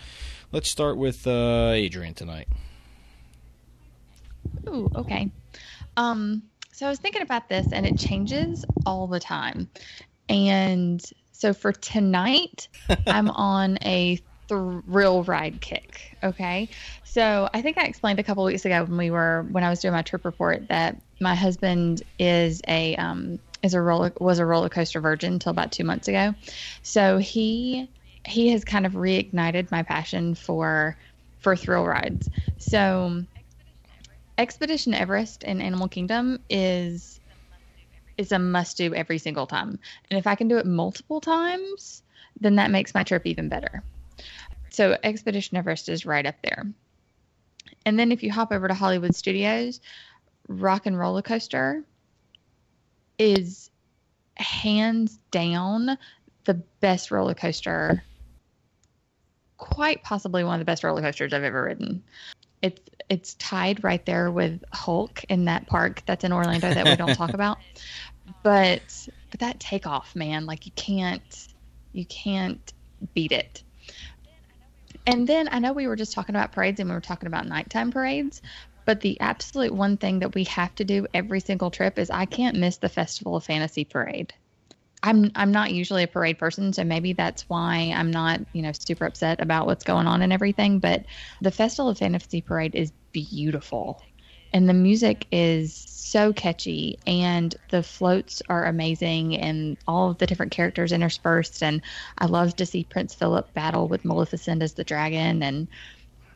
let's 0.52 0.72
start 0.72 0.98
with 0.98 1.26
uh, 1.28 1.72
Adrienne 1.72 2.14
tonight. 2.14 2.48
Ooh, 4.68 4.90
okay. 4.96 5.30
Um, 5.98 6.44
so 6.72 6.86
I 6.86 6.90
was 6.90 7.00
thinking 7.00 7.22
about 7.22 7.50
this, 7.50 7.68
and 7.72 7.86
it 7.86 7.98
changes 7.98 8.66
all 8.86 9.08
the 9.08 9.20
time. 9.20 9.70
And 10.30 11.04
so 11.32 11.54
for 11.54 11.72
tonight, 11.72 12.68
I'm 13.08 13.30
on 13.30 13.78
a 13.84 14.20
thrill 14.48 15.24
ride 15.24 15.62
kick. 15.62 16.18
Okay. 16.24 16.70
So 17.12 17.50
I 17.54 17.62
think 17.62 17.78
I 17.78 17.84
explained 17.88 18.20
a 18.20 18.24
couple 18.24 18.46
weeks 18.46 18.64
ago 18.64 18.86
when 18.86 18.96
we 18.96 19.12
were 19.12 19.46
when 19.52 19.66
I 19.66 19.70
was 19.70 19.82
doing 19.82 19.94
my 19.94 20.02
trip 20.02 20.24
report 20.24 20.70
that 20.70 20.96
my 21.20 21.36
husband 21.36 22.04
is 22.18 22.62
a 22.70 22.96
um, 22.96 23.38
is 23.62 23.74
a 23.74 23.82
roller 23.82 24.14
was 24.22 24.40
a 24.40 24.46
roller 24.46 24.70
coaster 24.70 25.02
virgin 25.02 25.34
until 25.34 25.50
about 25.50 25.74
two 25.74 25.84
months 25.84 26.08
ago. 26.08 26.34
So 26.84 27.18
he 27.18 27.90
he 28.26 28.48
has 28.52 28.64
kind 28.64 28.86
of 28.86 28.94
reignited 28.94 29.72
my 29.72 29.84
passion 29.84 30.36
for 30.36 30.96
for 31.40 31.54
thrill 31.54 31.84
rides. 31.84 32.30
So 32.60 33.26
Expedition 34.38 34.94
Everest 34.94 35.44
in 35.44 35.62
Animal 35.62 35.90
Kingdom 35.90 36.40
is 36.50 37.20
is 38.18 38.32
a 38.32 38.40
must 38.40 38.78
do 38.78 38.96
every 38.96 39.18
single 39.18 39.48
time. 39.48 39.78
And 40.10 40.18
if 40.18 40.28
I 40.28 40.36
can 40.36 40.48
do 40.48 40.60
it 40.60 40.66
multiple 40.66 41.20
times, 41.20 42.04
then 42.40 42.56
that 42.56 42.72
makes 42.72 42.94
my 42.94 43.04
trip 43.04 43.24
even 43.26 43.50
better. 43.50 43.84
So 44.70 44.96
Expedition 45.04 45.58
Everest 45.58 45.90
is 45.90 46.06
right 46.06 46.26
up 46.26 46.36
there. 46.42 46.72
And 47.86 47.98
then 47.98 48.12
if 48.12 48.24
you 48.24 48.32
hop 48.32 48.52
over 48.52 48.68
to 48.68 48.74
Hollywood 48.74 49.16
Studios, 49.16 49.82
Rock 50.48 50.86
and 50.86 50.98
Roller 50.98 51.22
Coaster 51.22 51.84
is 53.18 53.72
hands 54.36 55.20
down 55.32 55.98
the 56.46 56.56
best 56.80 57.12
roller 57.12 57.34
coaster, 57.34 58.04
quite 59.58 60.04
possibly 60.04 60.44
one 60.44 60.56
of 60.56 60.60
the 60.60 60.66
best 60.66 60.84
roller 60.84 61.02
coasters 61.02 61.34
I've 61.34 61.44
ever 61.44 61.64
ridden. 61.64 62.04
It's 62.62 62.82
it's 63.10 63.34
tied 63.36 63.84
right 63.84 64.06
there 64.06 64.32
with 64.32 64.64
Hulk 64.72 65.24
in 65.26 65.46
that 65.46 65.68
park 65.68 66.04
that's 66.06 66.24
in 66.24 66.32
Orlando 66.32 66.74
that 66.74 66.86
we 66.86 66.96
don't 66.96 67.16
talk 67.16 67.34
about. 67.34 67.58
But 68.44 69.08
but 69.30 69.40
that 69.40 69.60
takeoff, 69.60 70.16
man, 70.16 70.46
like 70.46 70.66
you 70.66 70.72
can't 70.76 71.48
you 71.94 72.06
can't 72.06 72.74
beat 73.14 73.32
it. 73.32 73.64
And 75.06 75.28
then 75.28 75.50
I 75.52 75.60
know 75.60 75.74
we 75.74 75.88
were 75.88 75.96
just 75.96 76.14
talking 76.14 76.36
about 76.36 76.52
parades 76.52 76.80
and 76.80 76.90
we 76.90 76.96
were 76.96 77.02
talking 77.02 77.28
about 77.28 77.48
nighttime 77.48 77.92
parades, 77.92 78.42
but 78.86 79.02
the 79.02 79.20
absolute 79.20 79.74
one 79.74 79.98
thing 79.98 80.20
that 80.20 80.36
we 80.36 80.44
have 80.46 80.74
to 80.76 80.86
do 80.86 81.08
every 81.14 81.40
single 81.40 81.72
trip 81.72 81.98
is 82.00 82.10
I 82.10 82.26
can't 82.26 82.58
miss 82.58 82.78
the 82.78 82.90
Festival 82.90 83.36
of 83.36 83.44
Fantasy 83.46 83.86
parade. 83.86 84.34
I'm 85.04 85.32
I'm 85.36 85.52
not 85.52 85.72
usually 85.74 86.04
a 86.04 86.08
parade 86.08 86.38
person, 86.38 86.74
so 86.74 86.84
maybe 86.84 87.14
that's 87.14 87.44
why 87.50 87.92
I'm 87.96 88.12
not, 88.12 88.42
you 88.54 88.62
know, 88.62 88.72
super 88.74 89.06
upset 89.06 89.42
about 89.42 89.66
what's 89.66 89.84
going 89.84 90.08
on 90.08 90.22
and 90.22 90.32
everything, 90.32 90.80
but 90.80 91.06
the 91.42 91.52
Festival 91.52 91.90
of 91.90 91.98
Fantasy 91.98 92.42
parade 92.42 92.76
is 92.76 92.94
beautiful. 93.12 94.02
And 94.54 94.68
the 94.68 94.74
music 94.74 95.28
is 95.32 95.74
so 95.88 96.34
catchy 96.34 97.00
and 97.08 97.56
the 97.70 97.82
floats 97.84 98.42
are 98.50 98.66
amazing 98.66 99.38
and 99.38 99.78
all 99.88 100.12
of 100.12 100.18
the 100.18 100.28
different 100.28 100.52
characters 100.52 100.92
interspersed 100.92 101.64
and 101.64 101.82
I 102.18 102.26
love 102.26 102.56
to 102.58 102.66
see 102.66 102.84
Prince 102.84 103.16
Philip 103.16 103.54
battle 103.54 103.88
with 103.88 104.04
Maleficent 104.04 104.62
as 104.62 104.74
the 104.74 104.84
dragon 104.84 105.42
and 105.42 105.70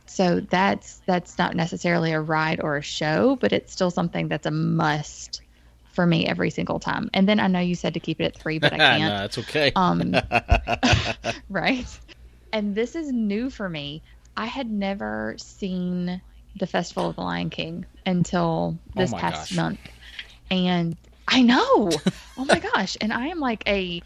so 0.07 0.39
that's 0.39 1.01
that's 1.07 1.38
not 1.38 1.55
necessarily 1.55 2.12
a 2.13 2.22
ride 2.22 2.62
or 2.62 2.77
a 2.77 2.81
show, 2.81 3.38
but 3.41 3.51
it's 3.51 3.74
still 3.74 3.91
something 3.91 4.27
that's 4.27 4.45
a 4.45 4.51
must 4.51 5.41
for 5.93 6.05
me 6.05 6.27
every 6.27 6.50
single 6.51 6.79
time. 6.79 7.10
And 7.13 7.27
then 7.27 7.39
I 7.39 7.48
know 7.48 7.60
you 7.60 7.75
said 7.75 7.95
to 7.95 8.00
keep 8.00 8.22
it 8.22 8.25
at 8.25 8.38
three, 8.38 8.60
but 8.60 8.74
I 8.74 8.77
can't. 8.79 9.13
no, 9.13 9.19
that's 9.22 9.38
okay. 9.39 9.72
Um, 9.75 10.13
right. 11.50 11.88
And 12.53 12.75
this 12.75 12.95
is 12.95 13.12
new 13.12 13.50
for 13.50 13.67
me. 13.67 14.03
I 14.38 14.45
had 14.45 14.69
never 14.69 15.36
seen 15.39 16.22
the 16.55 16.67
Festival 16.67 17.09
of 17.09 17.15
the 17.15 17.21
Lion 17.21 17.50
King 17.50 17.85
until 18.05 18.77
oh 18.95 19.00
this 19.00 19.13
Oh 19.13 19.17
past 19.17 19.51
gosh. 19.51 19.57
month. 19.57 19.79
And 20.51 20.95
I 21.27 21.41
know. 21.41 21.91
oh 22.38 22.45
my 22.45 22.59
gosh. 22.74 22.97
And 23.01 23.12
I 23.12 23.27
am 23.27 23.39
like 23.39 23.63
a 23.67 24.01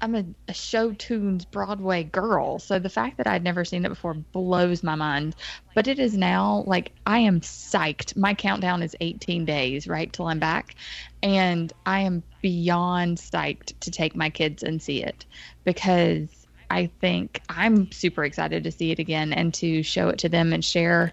I'm 0.00 0.16
a, 0.16 0.24
a 0.48 0.52
show 0.52 0.92
tunes 0.92 1.44
Broadway 1.44 2.02
girl. 2.02 2.58
So 2.58 2.80
the 2.80 2.88
fact 2.88 3.18
that 3.18 3.28
I'd 3.28 3.44
never 3.44 3.64
seen 3.64 3.84
it 3.84 3.88
before 3.88 4.14
blows 4.14 4.82
my 4.82 4.96
mind. 4.96 5.36
But 5.76 5.86
it 5.86 6.00
is 6.00 6.16
now 6.16 6.64
like 6.66 6.90
I 7.06 7.20
am 7.20 7.40
psyched. 7.40 8.16
My 8.16 8.34
countdown 8.34 8.82
is 8.82 8.96
18 9.00 9.44
days, 9.44 9.86
right, 9.86 10.12
till 10.12 10.26
I'm 10.26 10.40
back. 10.40 10.74
And 11.22 11.72
I 11.86 12.00
am 12.00 12.24
beyond 12.40 13.18
psyched 13.18 13.78
to 13.80 13.92
take 13.92 14.16
my 14.16 14.30
kids 14.30 14.64
and 14.64 14.82
see 14.82 15.04
it 15.04 15.24
because 15.62 16.28
I 16.68 16.86
think 17.00 17.40
I'm 17.48 17.92
super 17.92 18.24
excited 18.24 18.64
to 18.64 18.72
see 18.72 18.90
it 18.90 18.98
again 18.98 19.32
and 19.32 19.54
to 19.54 19.84
show 19.84 20.08
it 20.08 20.18
to 20.20 20.28
them 20.28 20.52
and 20.52 20.64
share 20.64 21.12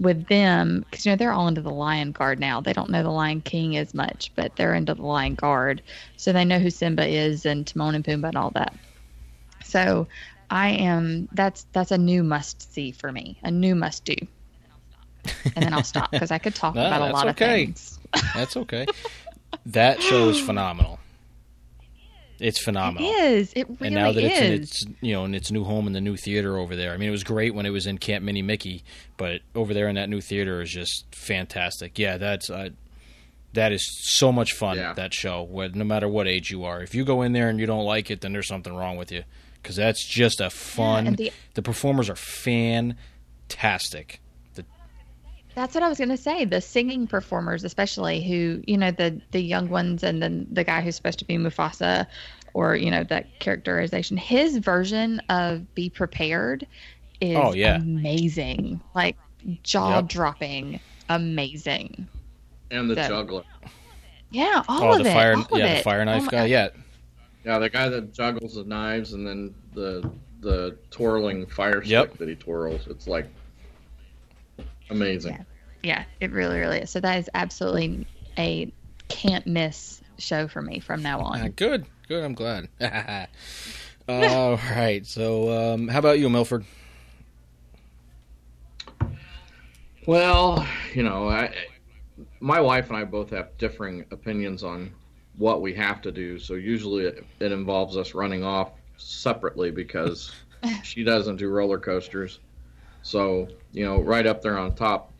with 0.00 0.26
them 0.26 0.84
because 0.88 1.04
you 1.04 1.12
know 1.12 1.16
they're 1.16 1.32
all 1.32 1.46
into 1.46 1.60
the 1.60 1.70
Lion 1.70 2.12
Guard 2.12 2.40
now. 2.40 2.60
They 2.60 2.72
don't 2.72 2.90
know 2.90 3.02
the 3.02 3.10
Lion 3.10 3.42
King 3.42 3.76
as 3.76 3.94
much, 3.94 4.32
but 4.34 4.56
they're 4.56 4.74
into 4.74 4.94
the 4.94 5.02
Lion 5.02 5.34
Guard, 5.34 5.82
so 6.16 6.32
they 6.32 6.44
know 6.44 6.58
who 6.58 6.70
Simba 6.70 7.06
is 7.06 7.46
and 7.46 7.66
Timon 7.66 7.94
and 7.94 8.04
Pumbaa 8.04 8.28
and 8.28 8.36
all 8.36 8.50
that. 8.52 8.74
So 9.64 10.08
I 10.50 10.70
am 10.70 11.28
that's 11.32 11.66
that's 11.72 11.92
a 11.92 11.98
new 11.98 12.22
must 12.22 12.72
see 12.72 12.90
for 12.90 13.12
me, 13.12 13.38
a 13.42 13.50
new 13.50 13.74
must 13.74 14.04
do. 14.04 14.16
And 15.54 15.64
then 15.64 15.74
I'll 15.74 15.84
stop 15.84 16.10
because 16.10 16.30
I 16.30 16.38
could 16.38 16.54
talk 16.54 16.74
No, 16.76 16.86
about 16.86 17.02
a 17.02 17.12
lot 17.12 17.28
okay. 17.28 17.64
of 17.64 17.76
things. 17.76 17.98
That's 18.34 18.56
okay. 18.56 18.86
that 19.66 20.02
show 20.02 20.28
is 20.30 20.40
phenomenal. 20.40 20.98
It's 22.40 22.62
phenomenal. 22.62 23.08
It 23.08 23.14
is. 23.32 23.52
It 23.54 23.68
really 23.68 23.86
and 23.88 23.94
now 23.94 24.12
that 24.12 24.22
is. 24.24 24.30
it's 24.30 24.40
in 24.40 24.52
its 24.52 24.84
you 25.02 25.12
know 25.12 25.24
in 25.24 25.34
its 25.34 25.50
new 25.50 25.64
home 25.64 25.86
in 25.86 25.92
the 25.92 26.00
new 26.00 26.16
theater 26.16 26.56
over 26.58 26.74
there. 26.74 26.92
I 26.92 26.96
mean, 26.96 27.08
it 27.08 27.12
was 27.12 27.24
great 27.24 27.54
when 27.54 27.66
it 27.66 27.70
was 27.70 27.86
in 27.86 27.98
Camp 27.98 28.24
Minnie 28.24 28.42
Mickey, 28.42 28.82
but 29.16 29.40
over 29.54 29.74
there 29.74 29.88
in 29.88 29.96
that 29.96 30.08
new 30.08 30.20
theater 30.20 30.60
is 30.62 30.70
just 30.70 31.04
fantastic. 31.14 31.98
Yeah, 31.98 32.16
that's 32.16 32.50
uh, 32.50 32.70
that 33.52 33.72
is 33.72 33.84
so 34.02 34.32
much 34.32 34.52
fun. 34.52 34.76
Yeah. 34.76 34.92
That 34.94 35.12
show, 35.12 35.48
no 35.74 35.84
matter 35.84 36.08
what 36.08 36.26
age 36.28 36.50
you 36.50 36.64
are, 36.64 36.82
if 36.82 36.94
you 36.94 37.04
go 37.04 37.22
in 37.22 37.32
there 37.32 37.48
and 37.48 37.58
you 37.60 37.66
don't 37.66 37.84
like 37.84 38.10
it, 38.10 38.20
then 38.20 38.32
there's 38.32 38.48
something 38.48 38.74
wrong 38.74 38.96
with 38.96 39.12
you 39.12 39.24
because 39.62 39.76
that's 39.76 40.06
just 40.08 40.40
a 40.40 40.50
fun. 40.50 41.06
and 41.08 41.16
the- 41.16 41.32
the 41.54 41.62
performers 41.62 42.08
are 42.08 42.16
fantastic. 42.16 44.20
The, 45.50 45.60
That's 45.60 45.74
what 45.74 45.82
I 45.84 45.88
was 45.88 45.98
going 45.98 46.10
to 46.10 46.16
say. 46.16 46.44
The 46.44 46.60
singing 46.60 47.06
performers, 47.06 47.64
especially 47.64 48.22
who, 48.22 48.62
you 48.66 48.76
know, 48.78 48.90
the 48.90 49.20
the 49.32 49.40
young 49.40 49.68
ones, 49.68 50.02
and 50.02 50.22
then 50.22 50.46
the 50.50 50.64
guy 50.64 50.80
who's 50.80 50.96
supposed 50.96 51.18
to 51.20 51.24
be 51.24 51.36
Mufasa, 51.36 52.06
or 52.54 52.76
you 52.76 52.90
know, 52.90 53.04
that 53.04 53.38
characterization. 53.40 54.16
His 54.16 54.56
version 54.58 55.20
of 55.28 55.74
"Be 55.74 55.90
Prepared" 55.90 56.66
is 57.20 57.36
Oh, 57.36 57.52
yeah. 57.52 57.76
amazing, 57.76 58.80
like 58.94 59.16
jaw 59.62 60.00
dropping, 60.02 60.80
amazing. 61.08 62.06
and 62.70 62.88
the 62.90 62.94
That- 62.94 63.08
juggler. 63.08 63.42
Yeah, 64.32 64.62
all 64.68 64.84
oh, 64.84 64.92
of 64.98 65.02
the 65.02 65.10
it. 65.10 65.12
fire, 65.12 65.34
all 65.34 65.40
of 65.42 65.58
yeah, 65.58 65.66
it. 65.66 65.76
the 65.78 65.82
fire 65.82 66.02
Oh 66.02 66.04
knife 66.04 66.22
my 66.26 66.30
guy. 66.30 66.38
God. 66.42 66.50
Yeah, 66.50 66.68
Yeah, 67.44 67.58
the 67.58 67.68
guy 67.68 67.88
that 67.88 68.12
juggles 68.14 68.54
the 68.54 68.64
knives 68.64 69.12
and 69.12 69.26
then 69.26 69.54
the 69.74 70.08
the 70.40 70.78
twirling 70.90 71.46
fire 71.46 71.80
stick 71.82 71.90
Yep. 71.90 72.18
that 72.18 72.28
he 72.28 72.34
twirls. 72.36 72.86
It's 72.88 73.06
like 73.08 73.26
amazing. 74.90 75.32
Yeah. 75.32 75.44
Yeah, 75.82 76.04
it 76.20 76.30
really, 76.32 76.58
really 76.58 76.80
is. 76.80 76.90
So 76.90 77.00
that 77.00 77.18
is 77.18 77.30
absolutely 77.32 78.06
a 78.38 78.70
can't 79.08 79.46
miss 79.46 80.02
show 80.18 80.46
for 80.46 80.60
me 80.60 80.78
from 80.78 81.02
now 81.02 81.20
on. 81.20 81.40
Ah, 81.40 81.48
good, 81.56 81.86
good. 82.06 82.22
I'm 82.22 82.34
glad. 82.34 82.68
All 84.08 84.56
right. 84.56 85.06
So, 85.06 85.72
um, 85.74 85.88
how 85.88 85.98
about 85.98 86.18
you, 86.18 86.28
Milford? 86.28 86.64
Well, 90.06 90.66
you 90.94 91.02
know, 91.02 91.28
I, 91.28 91.54
my 92.40 92.60
wife 92.60 92.88
and 92.88 92.96
I 92.96 93.04
both 93.04 93.30
have 93.30 93.56
differing 93.58 94.04
opinions 94.10 94.62
on 94.62 94.92
what 95.36 95.62
we 95.62 95.74
have 95.74 96.02
to 96.02 96.12
do. 96.12 96.38
So 96.38 96.54
usually 96.54 97.04
it, 97.06 97.24
it 97.38 97.52
involves 97.52 97.96
us 97.96 98.14
running 98.14 98.42
off 98.42 98.72
separately 98.96 99.70
because 99.70 100.32
she 100.82 101.04
doesn't 101.04 101.36
do 101.36 101.48
roller 101.48 101.78
coasters. 101.78 102.40
So, 103.02 103.48
you 103.72 103.84
know, 103.84 104.00
right 104.00 104.26
up 104.26 104.42
there 104.42 104.58
on 104.58 104.74
top, 104.74 105.12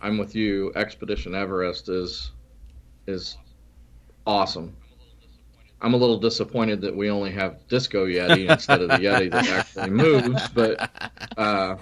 I'm 0.00 0.18
with 0.18 0.34
you. 0.34 0.72
Expedition 0.76 1.34
Everest 1.34 1.88
is 1.88 2.32
is 3.06 3.36
awesome. 4.26 4.76
I'm 5.80 5.94
a 5.94 5.96
little 5.96 6.18
disappointed 6.18 6.80
that 6.82 6.96
we 6.96 7.10
only 7.10 7.30
have 7.32 7.66
Disco 7.68 8.06
Yeti 8.06 8.48
instead 8.50 8.80
of 8.82 8.90
the 8.90 8.96
Yeti 8.98 9.30
that 9.30 9.46
actually 9.48 9.90
moves, 9.90 10.48
but 10.48 10.90
uh, 11.36 11.76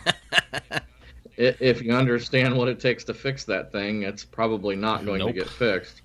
if 1.37 1.83
you 1.83 1.93
understand 1.93 2.57
what 2.57 2.69
it 2.69 2.81
takes 2.81 3.05
to 3.05 3.15
fix 3.15 3.45
that 3.45 3.73
thing, 3.73 4.03
it's 4.03 4.25
probably 4.25 4.77
not 4.77 5.05
going 5.07 5.21
Nope. 5.21 5.29
to 5.29 5.33
get 5.35 5.49
fixed, 5.49 6.03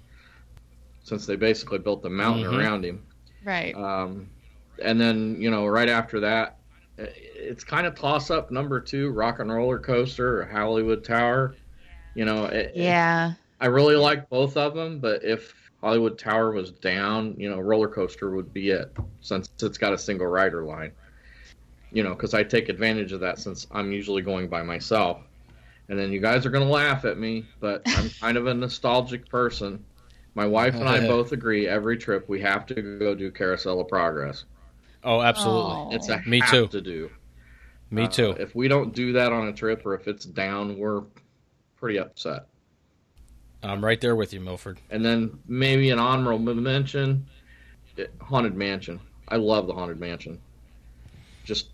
since 1.04 1.26
they 1.26 1.36
basically 1.36 1.80
built 1.80 2.02
the 2.04 2.10
mountain 2.10 2.46
Mhm. 2.46 2.58
around 2.60 2.86
him. 2.86 3.06
Right. 3.44 3.76
Um, 3.76 4.30
and 4.84 5.00
then 5.02 5.42
you 5.42 5.50
know, 5.52 5.65
right 5.68 5.89
after 5.89 6.20
that, 6.22 6.59
i- 6.59 6.59
Uh, 6.99 7.05
it's 7.15 7.63
kind 7.63 7.88
of 7.88 7.95
toss 7.95 8.29
up 8.29 8.51
number 8.51 8.79
two, 8.79 9.12
Rock 9.12 9.39
and 9.39 9.51
Roller 9.51 9.79
Coaster 9.79 10.41
or 10.41 10.45
Hollywood 10.45 11.03
Tower. 11.03 11.55
You 12.15 12.25
know, 12.25 12.45
it, 12.45 12.73
yeah. 12.75 13.33
I 13.62 13.67
really 13.67 13.95
like 13.95 14.29
both 14.29 14.57
of 14.57 14.73
them, 14.73 14.99
but 14.99 15.23
if 15.23 15.53
Hollywood 15.81 16.17
Tower 16.17 16.51
was 16.51 16.71
down, 16.71 17.35
you 17.38 17.49
know, 17.49 17.59
roller 17.59 17.88
coaster 17.88 18.31
would 18.31 18.53
be 18.53 18.69
it 18.69 18.95
since 19.21 19.49
it's 19.62 19.77
got 19.77 19.93
a 19.93 19.97
single 19.97 20.27
rider 20.27 20.63
line. 20.63 20.91
You 21.91 22.03
know, 22.03 22.13
because 22.13 22.33
I 22.33 22.43
take 22.43 22.69
advantage 22.69 23.13
of 23.13 23.19
that 23.21 23.39
since 23.39 23.65
I'm 23.71 23.91
usually 23.91 24.21
going 24.21 24.47
by 24.47 24.62
myself. 24.62 25.21
And 25.88 25.97
then 25.97 26.12
you 26.12 26.19
guys 26.19 26.45
are 26.45 26.51
going 26.51 26.65
to 26.65 26.71
laugh 26.71 27.03
at 27.05 27.17
me, 27.17 27.45
but 27.59 27.81
I'm 27.88 28.09
kind 28.21 28.38
of 28.38 28.45
a 28.45 28.53
nostalgic 28.53 29.27
person. 29.27 29.83
My 30.35 30.45
wife 30.45 30.75
and 30.75 30.88
I 30.88 30.99
both 31.07 31.31
agree 31.31 31.67
every 31.67 31.97
trip 31.97 32.29
we 32.29 32.39
have 32.41 32.65
to 32.67 32.99
go 32.99 33.15
do 33.15 33.31
Carousel 33.31 33.79
of 33.79 33.88
Progress. 33.88 34.45
Oh, 35.10 35.22
absolutely. 35.24 35.72
Oh. 35.76 35.89
It's 35.91 36.08
a 36.08 36.22
Me 36.28 36.39
have 36.39 36.52
too. 36.52 36.67
to 36.67 36.82
do. 36.82 37.10
Me 37.89 38.04
Uh, 38.04 38.08
too. 38.08 38.30
if 38.39 38.54
we 38.54 38.67
don't 38.67 38.93
do 38.93 39.13
that 39.13 39.34
on 39.34 39.48
a 39.48 39.54
trip 39.54 39.84
or 39.84 39.95
if 39.95 40.08
it's 40.08 40.24
down, 40.24 40.78
we're 40.78 41.02
pretty 41.78 41.98
upset. 41.98 42.45
I'm 43.63 43.84
right 43.84 44.00
there 44.00 44.15
with 44.15 44.34
you, 44.34 44.39
Milford. 44.39 44.80
And 44.91 45.04
then 45.04 45.39
maybe 45.48 45.89
an 45.89 45.98
honorable 45.98 46.54
mention, 46.54 47.26
Haunted 48.22 48.54
Mansion. 48.56 49.00
I 49.28 49.38
love 49.38 49.65
the 49.65 49.74
Haunted 49.74 50.00
Mansion. 50.00 50.39
Just 51.43 51.69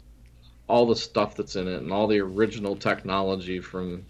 all 0.67 0.85
the 0.85 0.95
stuff 0.95 1.35
that's 1.35 1.57
in 1.57 1.67
it 1.67 1.81
and 1.81 1.91
all 1.91 2.07
the 2.07 2.21
original 2.21 2.77
technology 2.77 3.59
from 3.59 4.05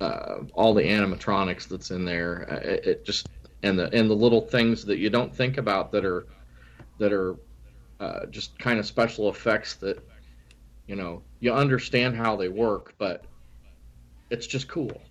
uh, 0.00 0.36
all 0.54 0.74
the 0.74 0.82
animatronics 0.82 1.66
that's 1.66 1.90
in 1.90 2.04
there. 2.04 2.46
uh, 2.50 2.56
It, 2.68 2.86
it 2.86 3.04
just 3.04 3.28
and 3.64 3.76
the 3.78 3.92
and 3.92 4.08
the 4.08 4.14
little 4.14 4.40
things 4.42 4.84
that 4.84 4.98
you 4.98 5.10
don't 5.10 5.34
think 5.34 5.58
about 5.58 5.90
that 5.92 6.04
are 6.04 6.26
that 6.98 7.12
are 7.12 7.34
uh, 8.04 8.26
just 8.30 8.58
kind 8.58 8.78
of 8.80 8.86
special 8.86 9.28
effects 9.30 9.76
that 9.76 9.98
you 10.86 10.96
know 10.96 11.22
you 11.40 11.52
understand 11.52 12.16
how 12.16 12.36
they 12.36 12.48
work, 12.48 12.94
but 12.98 13.26
it's 14.30 14.46
just 14.46 14.68
cool. 14.68 15.02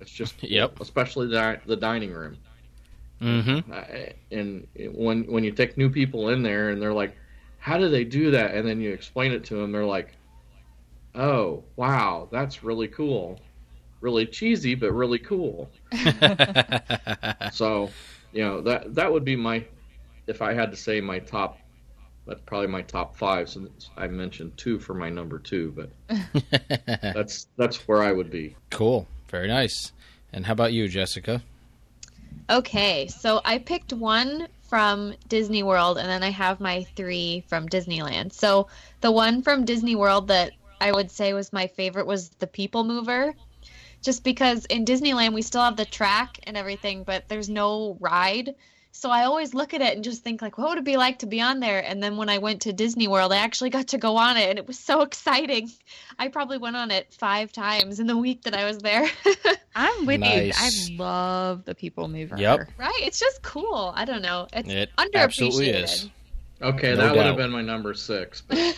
It's 0.00 0.10
just 0.12 0.42
Yep. 0.42 0.80
especially 0.80 1.28
the 1.28 1.60
the 1.66 1.76
dining 1.76 2.12
room. 2.12 2.38
Mm-hmm. 3.22 3.72
And 4.30 4.66
when 4.94 5.24
when 5.32 5.44
you 5.44 5.52
take 5.52 5.76
new 5.78 5.90
people 5.90 6.28
in 6.30 6.42
there 6.42 6.70
and 6.70 6.80
they're 6.82 6.94
like, 6.94 7.16
"How 7.58 7.78
do 7.78 7.88
they 7.88 8.04
do 8.04 8.30
that?" 8.32 8.54
and 8.54 8.66
then 8.66 8.80
you 8.80 8.92
explain 8.92 9.32
it 9.32 9.44
to 9.46 9.56
them, 9.56 9.72
they're 9.72 9.86
like, 9.86 10.18
"Oh, 11.14 11.64
wow, 11.76 12.28
that's 12.32 12.62
really 12.64 12.88
cool, 12.88 13.40
really 14.00 14.26
cheesy, 14.26 14.74
but 14.74 14.92
really 14.92 15.18
cool." 15.18 15.72
So, 17.48 17.96
you 18.32 18.42
know 18.42 18.60
that 18.62 18.94
that 18.94 19.12
would 19.12 19.24
be 19.24 19.36
my, 19.36 19.66
if 20.26 20.42
I 20.42 20.54
had 20.54 20.70
to 20.72 20.76
say 20.76 21.00
my 21.00 21.18
top, 21.20 21.65
that's 22.26 22.40
probably 22.46 22.68
my 22.68 22.82
top 22.82 23.16
five. 23.16 23.48
Since 23.48 23.90
I 23.96 24.06
mentioned 24.08 24.56
two 24.56 24.78
for 24.78 24.94
my 24.94 25.10
number 25.10 25.38
two, 25.38 25.72
but 25.76 25.90
that's 27.02 27.46
that's 27.56 27.88
where 27.88 28.02
I 28.02 28.12
would 28.12 28.30
be. 28.30 28.56
cool. 28.70 29.06
Very 29.28 29.48
nice. 29.48 29.92
And 30.32 30.46
how 30.46 30.52
about 30.52 30.72
you, 30.72 30.88
Jessica? 30.88 31.42
Okay, 32.48 33.08
so 33.08 33.40
I 33.44 33.58
picked 33.58 33.92
one 33.92 34.46
from 34.68 35.14
Disney 35.28 35.62
World, 35.62 35.98
and 35.98 36.08
then 36.08 36.22
I 36.22 36.30
have 36.30 36.60
my 36.60 36.84
three 36.94 37.44
from 37.48 37.68
Disneyland. 37.68 38.32
So 38.32 38.68
the 39.00 39.10
one 39.10 39.42
from 39.42 39.64
Disney 39.64 39.96
World 39.96 40.28
that 40.28 40.52
I 40.80 40.92
would 40.92 41.10
say 41.10 41.32
was 41.32 41.52
my 41.52 41.66
favorite 41.66 42.06
was 42.06 42.28
the 42.30 42.46
People 42.46 42.84
Mover. 42.84 43.34
Just 44.02 44.22
because 44.22 44.64
in 44.66 44.84
Disneyland 44.84 45.32
we 45.32 45.42
still 45.42 45.62
have 45.62 45.76
the 45.76 45.84
track 45.84 46.38
and 46.44 46.56
everything, 46.56 47.02
but 47.02 47.28
there's 47.28 47.48
no 47.48 47.96
ride. 47.98 48.54
So 48.96 49.10
I 49.10 49.24
always 49.24 49.52
look 49.52 49.74
at 49.74 49.82
it 49.82 49.94
and 49.94 50.02
just 50.02 50.24
think 50.24 50.40
like, 50.40 50.56
what 50.56 50.70
would 50.70 50.78
it 50.78 50.84
be 50.84 50.96
like 50.96 51.18
to 51.18 51.26
be 51.26 51.40
on 51.42 51.60
there? 51.60 51.84
And 51.84 52.02
then 52.02 52.16
when 52.16 52.30
I 52.30 52.38
went 52.38 52.62
to 52.62 52.72
Disney 52.72 53.08
World, 53.08 53.30
I 53.30 53.36
actually 53.36 53.68
got 53.68 53.88
to 53.88 53.98
go 53.98 54.16
on 54.16 54.38
it, 54.38 54.48
and 54.48 54.58
it 54.58 54.66
was 54.66 54.78
so 54.78 55.02
exciting. 55.08 55.70
I 56.18 56.28
probably 56.28 56.56
went 56.56 56.76
on 56.76 56.90
it 56.90 57.12
five 57.12 57.52
times 57.52 58.00
in 58.00 58.06
the 58.06 58.16
week 58.16 58.42
that 58.44 58.54
I 58.54 58.64
was 58.64 58.78
there. 58.78 59.06
I'm 59.76 60.06
with 60.06 60.20
Nice. 60.20 60.88
you. 60.88 60.96
I 60.96 61.02
love 61.02 61.66
the 61.66 61.74
people 61.74 62.08
mover. 62.08 62.36
Yep. 62.38 62.70
Right? 62.78 62.98
It's 63.02 63.20
just 63.20 63.42
cool. 63.42 63.92
I 63.94 64.06
don't 64.06 64.22
know. 64.22 64.48
It's 64.54 64.68
It 64.68 64.88
underappreciated. 64.96 65.22
absolutely 65.22 65.68
is. 65.70 66.08
Okay, 66.62 66.94
No 66.94 66.96
that 66.96 67.14
would 67.16 67.26
have 67.26 67.36
been 67.36 67.50
my 67.50 67.60
number 67.60 67.92
six. 67.92 68.40
But 68.48 68.56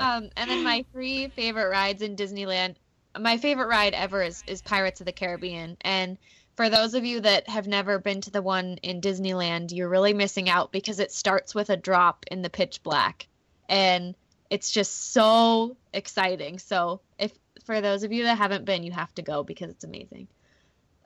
Um, 0.00 0.30
and 0.36 0.50
then 0.50 0.64
my 0.64 0.84
three 0.92 1.28
favorite 1.28 1.68
rides 1.70 2.00
in 2.00 2.16
Disneyland. 2.16 2.76
My 3.20 3.36
favorite 3.36 3.68
ride 3.68 3.92
ever 3.94 4.22
is, 4.22 4.42
is 4.46 4.62
Pirates 4.62 5.00
of 5.00 5.06
the 5.06 5.12
Caribbean. 5.12 5.76
And 5.82 6.16
for 6.56 6.68
those 6.68 6.94
of 6.94 7.04
you 7.04 7.20
that 7.20 7.48
have 7.48 7.66
never 7.66 7.98
been 7.98 8.20
to 8.22 8.30
the 8.30 8.42
one 8.42 8.78
in 8.82 9.00
Disneyland, 9.00 9.72
you're 9.72 9.88
really 9.88 10.14
missing 10.14 10.48
out 10.48 10.72
because 10.72 11.00
it 11.00 11.12
starts 11.12 11.54
with 11.54 11.70
a 11.70 11.76
drop 11.76 12.24
in 12.30 12.42
the 12.42 12.50
pitch 12.50 12.82
black. 12.82 13.26
And 13.68 14.14
it's 14.50 14.70
just 14.70 15.12
so 15.12 15.76
exciting. 15.92 16.58
So 16.58 17.00
if 17.18 17.32
for 17.64 17.80
those 17.80 18.04
of 18.04 18.12
you 18.12 18.24
that 18.24 18.38
haven't 18.38 18.64
been, 18.64 18.84
you 18.84 18.92
have 18.92 19.14
to 19.16 19.22
go 19.22 19.42
because 19.42 19.70
it's 19.70 19.84
amazing. 19.84 20.28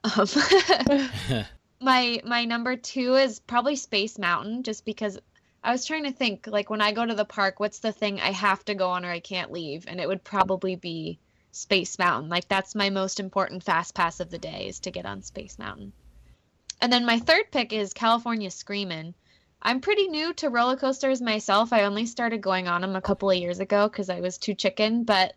Um, 0.03 0.27
my 1.81 2.21
my 2.23 2.45
number 2.45 2.75
two 2.75 3.15
is 3.15 3.39
probably 3.39 3.75
Space 3.75 4.19
Mountain, 4.19 4.63
just 4.63 4.85
because 4.85 5.17
I 5.63 5.71
was 5.71 5.85
trying 5.85 6.03
to 6.03 6.11
think 6.11 6.47
like 6.47 6.69
when 6.69 6.81
I 6.81 6.91
go 6.91 7.05
to 7.05 7.15
the 7.15 7.25
park, 7.25 7.59
what's 7.59 7.79
the 7.79 7.91
thing 7.91 8.19
I 8.19 8.31
have 8.31 8.63
to 8.65 8.75
go 8.75 8.89
on 8.89 9.05
or 9.05 9.11
I 9.11 9.19
can't 9.19 9.51
leave, 9.51 9.85
and 9.87 9.99
it 9.99 10.07
would 10.07 10.23
probably 10.23 10.75
be 10.75 11.19
Space 11.51 11.97
Mountain. 11.99 12.29
Like 12.29 12.47
that's 12.47 12.75
my 12.75 12.89
most 12.89 13.19
important 13.19 13.63
fast 13.63 13.95
pass 13.95 14.19
of 14.19 14.29
the 14.29 14.37
day 14.37 14.67
is 14.67 14.79
to 14.81 14.91
get 14.91 15.05
on 15.05 15.21
Space 15.23 15.57
Mountain. 15.59 15.93
And 16.81 16.93
then 16.93 17.05
my 17.05 17.19
third 17.19 17.51
pick 17.51 17.73
is 17.73 17.93
California 17.93 18.49
Screamin'. 18.51 19.13
I'm 19.61 19.81
pretty 19.81 20.07
new 20.07 20.31
to 20.35 20.49
roller 20.49 20.77
coasters 20.77 21.21
myself. 21.21 21.73
I 21.73 21.83
only 21.83 22.05
started 22.05 22.39
going 22.39 22.69
on 22.69 22.79
them 22.79 22.95
a 22.95 23.01
couple 23.01 23.29
of 23.29 23.35
years 23.35 23.59
ago 23.59 23.89
because 23.89 24.09
I 24.09 24.21
was 24.21 24.37
too 24.37 24.53
chicken. 24.53 25.03
But 25.03 25.33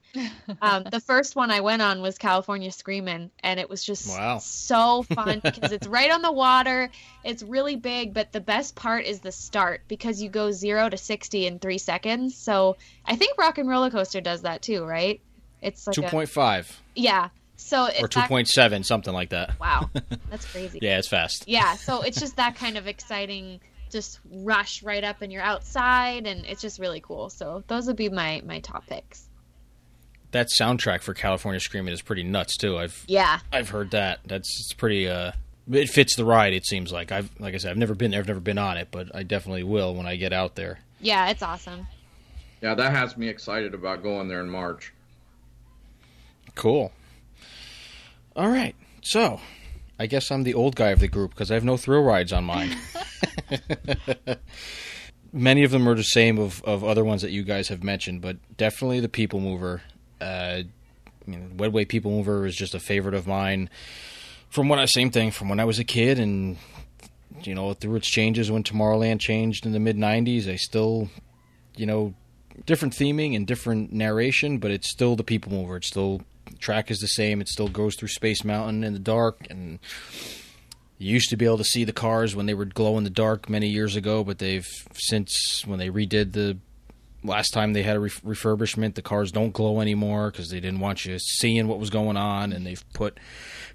um, 0.60 0.84
the 0.92 1.00
first 1.00 1.34
one 1.34 1.50
I 1.50 1.58
went 1.58 1.82
on 1.82 2.02
was 2.02 2.18
California 2.18 2.70
Screamin', 2.70 3.32
and 3.40 3.58
it 3.58 3.68
was 3.68 3.82
just 3.82 4.08
Wow. 4.08 4.38
so 4.38 5.02
fun 5.02 5.40
because 5.42 5.72
it's 5.72 5.88
right 5.88 6.12
on 6.12 6.22
the 6.22 6.30
water. 6.30 6.88
It's 7.24 7.42
really 7.42 7.74
big, 7.74 8.14
but 8.14 8.30
the 8.30 8.40
best 8.40 8.76
part 8.76 9.06
is 9.06 9.18
the 9.18 9.32
start 9.32 9.82
because 9.88 10.22
you 10.22 10.28
go 10.30 10.52
zero 10.52 10.88
to 10.88 10.96
sixty 10.96 11.48
in 11.48 11.58
three 11.58 11.78
seconds. 11.78 12.36
So 12.36 12.76
I 13.04 13.16
think 13.16 13.36
Rock 13.38 13.58
and 13.58 13.68
Roller 13.68 13.90
Coaster 13.90 14.20
does 14.20 14.42
that 14.42 14.62
too, 14.62 14.84
right? 14.84 15.20
It's 15.62 15.86
like 15.86 15.94
Two 15.94 16.04
a- 16.04 16.08
point 16.10 16.28
five 16.28 16.80
yeah. 16.94 17.28
So 17.56 17.84
it's 17.86 18.02
or 18.02 18.08
two 18.08 18.20
that- 18.20 18.28
point 18.28 18.48
seven, 18.48 18.82
something 18.82 19.14
like 19.14 19.30
that. 19.30 19.58
Wow, 19.60 19.88
that's 20.30 20.50
crazy. 20.50 20.80
Yeah, 20.82 20.98
it's 20.98 21.08
fast. 21.08 21.44
Yeah, 21.46 21.74
so 21.76 22.02
it's 22.02 22.18
just 22.18 22.36
that 22.36 22.56
kind 22.56 22.76
of 22.76 22.86
exciting, 22.88 23.60
just 23.90 24.18
rush 24.32 24.82
right 24.82 25.04
up 25.04 25.22
and 25.22 25.32
you're 25.32 25.42
outside, 25.42 26.26
and 26.26 26.44
it's 26.44 26.60
just 26.60 26.80
really 26.80 27.00
cool. 27.00 27.30
So 27.30 27.62
those 27.68 27.86
would 27.86 27.96
be 27.96 28.08
my 28.08 28.42
my 28.44 28.58
top 28.60 28.86
picks. 28.88 29.28
That 30.32 30.48
soundtrack 30.48 31.02
for 31.02 31.12
California 31.14 31.60
Screaming 31.60 31.92
is 31.92 32.00
pretty 32.02 32.22
nuts 32.24 32.56
too. 32.56 32.78
I've 32.78 33.04
Yeah, 33.06 33.38
I've 33.52 33.68
heard 33.68 33.90
that. 33.92 34.20
That's 34.26 34.48
it's 34.60 34.72
pretty. 34.72 35.06
uh 35.08 35.32
It 35.70 35.88
fits 35.90 36.16
the 36.16 36.24
ride. 36.24 36.54
It 36.54 36.66
seems 36.66 36.90
like 36.90 37.12
I've 37.12 37.30
like 37.38 37.54
I 37.54 37.58
said 37.58 37.70
I've 37.70 37.76
never 37.78 37.94
been 37.94 38.10
there. 38.10 38.20
I've 38.20 38.26
never 38.28 38.40
been 38.40 38.58
on 38.58 38.76
it, 38.78 38.88
but 38.90 39.14
I 39.14 39.22
definitely 39.22 39.62
will 39.62 39.94
when 39.94 40.06
I 40.06 40.16
get 40.16 40.32
out 40.32 40.56
there. 40.56 40.80
yeah, 41.00 41.28
it's 41.28 41.42
awesome. 41.42 41.86
yeah, 42.62 42.74
that 42.74 42.92
has 42.92 43.16
me 43.16 43.28
excited 43.28 43.74
about 43.74 44.02
going 44.02 44.26
there 44.28 44.40
in 44.40 44.48
March. 44.48 44.92
Cool. 46.54 46.92
All 48.36 48.48
right. 48.48 48.74
So, 49.02 49.40
I 49.98 50.06
guess 50.06 50.30
I'm 50.30 50.42
the 50.42 50.54
old 50.54 50.76
guy 50.76 50.90
of 50.90 51.00
the 51.00 51.08
group 51.08 51.30
because 51.30 51.50
I 51.50 51.54
have 51.54 51.64
no 51.64 51.76
thrill 51.76 52.02
rides 52.02 52.32
on 52.32 52.44
mine. 52.44 52.76
Many 55.32 55.64
of 55.64 55.70
them 55.70 55.88
are 55.88 55.94
the 55.94 56.02
same 56.02 56.38
of, 56.38 56.62
of 56.64 56.84
other 56.84 57.04
ones 57.04 57.22
that 57.22 57.30
you 57.30 57.42
guys 57.42 57.68
have 57.68 57.82
mentioned, 57.82 58.20
but 58.20 58.36
definitely 58.56 59.00
the 59.00 59.08
People 59.08 59.40
Mover. 59.40 59.82
Uh, 60.20 60.62
I 61.26 61.30
mean, 61.30 61.54
Wedway 61.56 61.88
People 61.88 62.10
Mover 62.10 62.46
is 62.46 62.54
just 62.54 62.74
a 62.74 62.80
favorite 62.80 63.14
of 63.14 63.26
mine. 63.26 63.70
From 64.50 64.68
when 64.68 64.78
I 64.78 64.84
same 64.84 65.10
thing 65.10 65.30
from 65.30 65.48
when 65.48 65.60
I 65.60 65.64
was 65.64 65.78
a 65.78 65.84
kid, 65.84 66.18
and 66.18 66.58
you 67.42 67.54
know 67.54 67.72
through 67.72 67.96
its 67.96 68.08
changes 68.08 68.50
when 68.50 68.62
Tomorrowland 68.62 69.20
changed 69.20 69.64
in 69.64 69.72
the 69.72 69.80
mid 69.80 69.96
'90s, 69.96 70.46
I 70.48 70.56
still, 70.56 71.08
you 71.76 71.86
know, 71.86 72.12
different 72.66 72.94
theming 72.94 73.34
and 73.34 73.46
different 73.46 73.92
narration, 73.92 74.58
but 74.58 74.70
it's 74.70 74.90
still 74.90 75.16
the 75.16 75.24
People 75.24 75.52
Mover. 75.52 75.76
It's 75.76 75.88
still 75.88 76.20
track 76.58 76.90
is 76.90 76.98
the 76.98 77.08
same. 77.08 77.40
It 77.40 77.48
still 77.48 77.68
goes 77.68 77.96
through 77.96 78.08
Space 78.08 78.44
Mountain 78.44 78.84
in 78.84 78.92
the 78.92 78.98
dark, 78.98 79.46
and 79.50 79.78
you 80.98 81.12
used 81.12 81.30
to 81.30 81.36
be 81.36 81.44
able 81.44 81.58
to 81.58 81.64
see 81.64 81.84
the 81.84 81.92
cars 81.92 82.36
when 82.36 82.46
they 82.46 82.54
would 82.54 82.74
glow 82.74 82.96
in 82.98 83.04
the 83.04 83.10
dark 83.10 83.48
many 83.48 83.68
years 83.68 83.96
ago, 83.96 84.24
but 84.24 84.38
they've 84.38 84.68
since 84.94 85.64
when 85.66 85.78
they 85.78 85.88
redid 85.88 86.32
the 86.32 86.58
last 87.24 87.50
time 87.50 87.72
they 87.72 87.82
had 87.82 87.96
a 87.96 88.00
ref- 88.00 88.22
refurbishment, 88.22 88.94
the 88.94 89.02
cars 89.02 89.30
don't 89.30 89.52
glow 89.52 89.80
anymore 89.80 90.30
because 90.30 90.50
they 90.50 90.60
didn't 90.60 90.80
want 90.80 91.04
you 91.04 91.18
seeing 91.18 91.68
what 91.68 91.78
was 91.78 91.90
going 91.90 92.16
on, 92.16 92.52
and 92.52 92.66
they've 92.66 92.84
put 92.92 93.18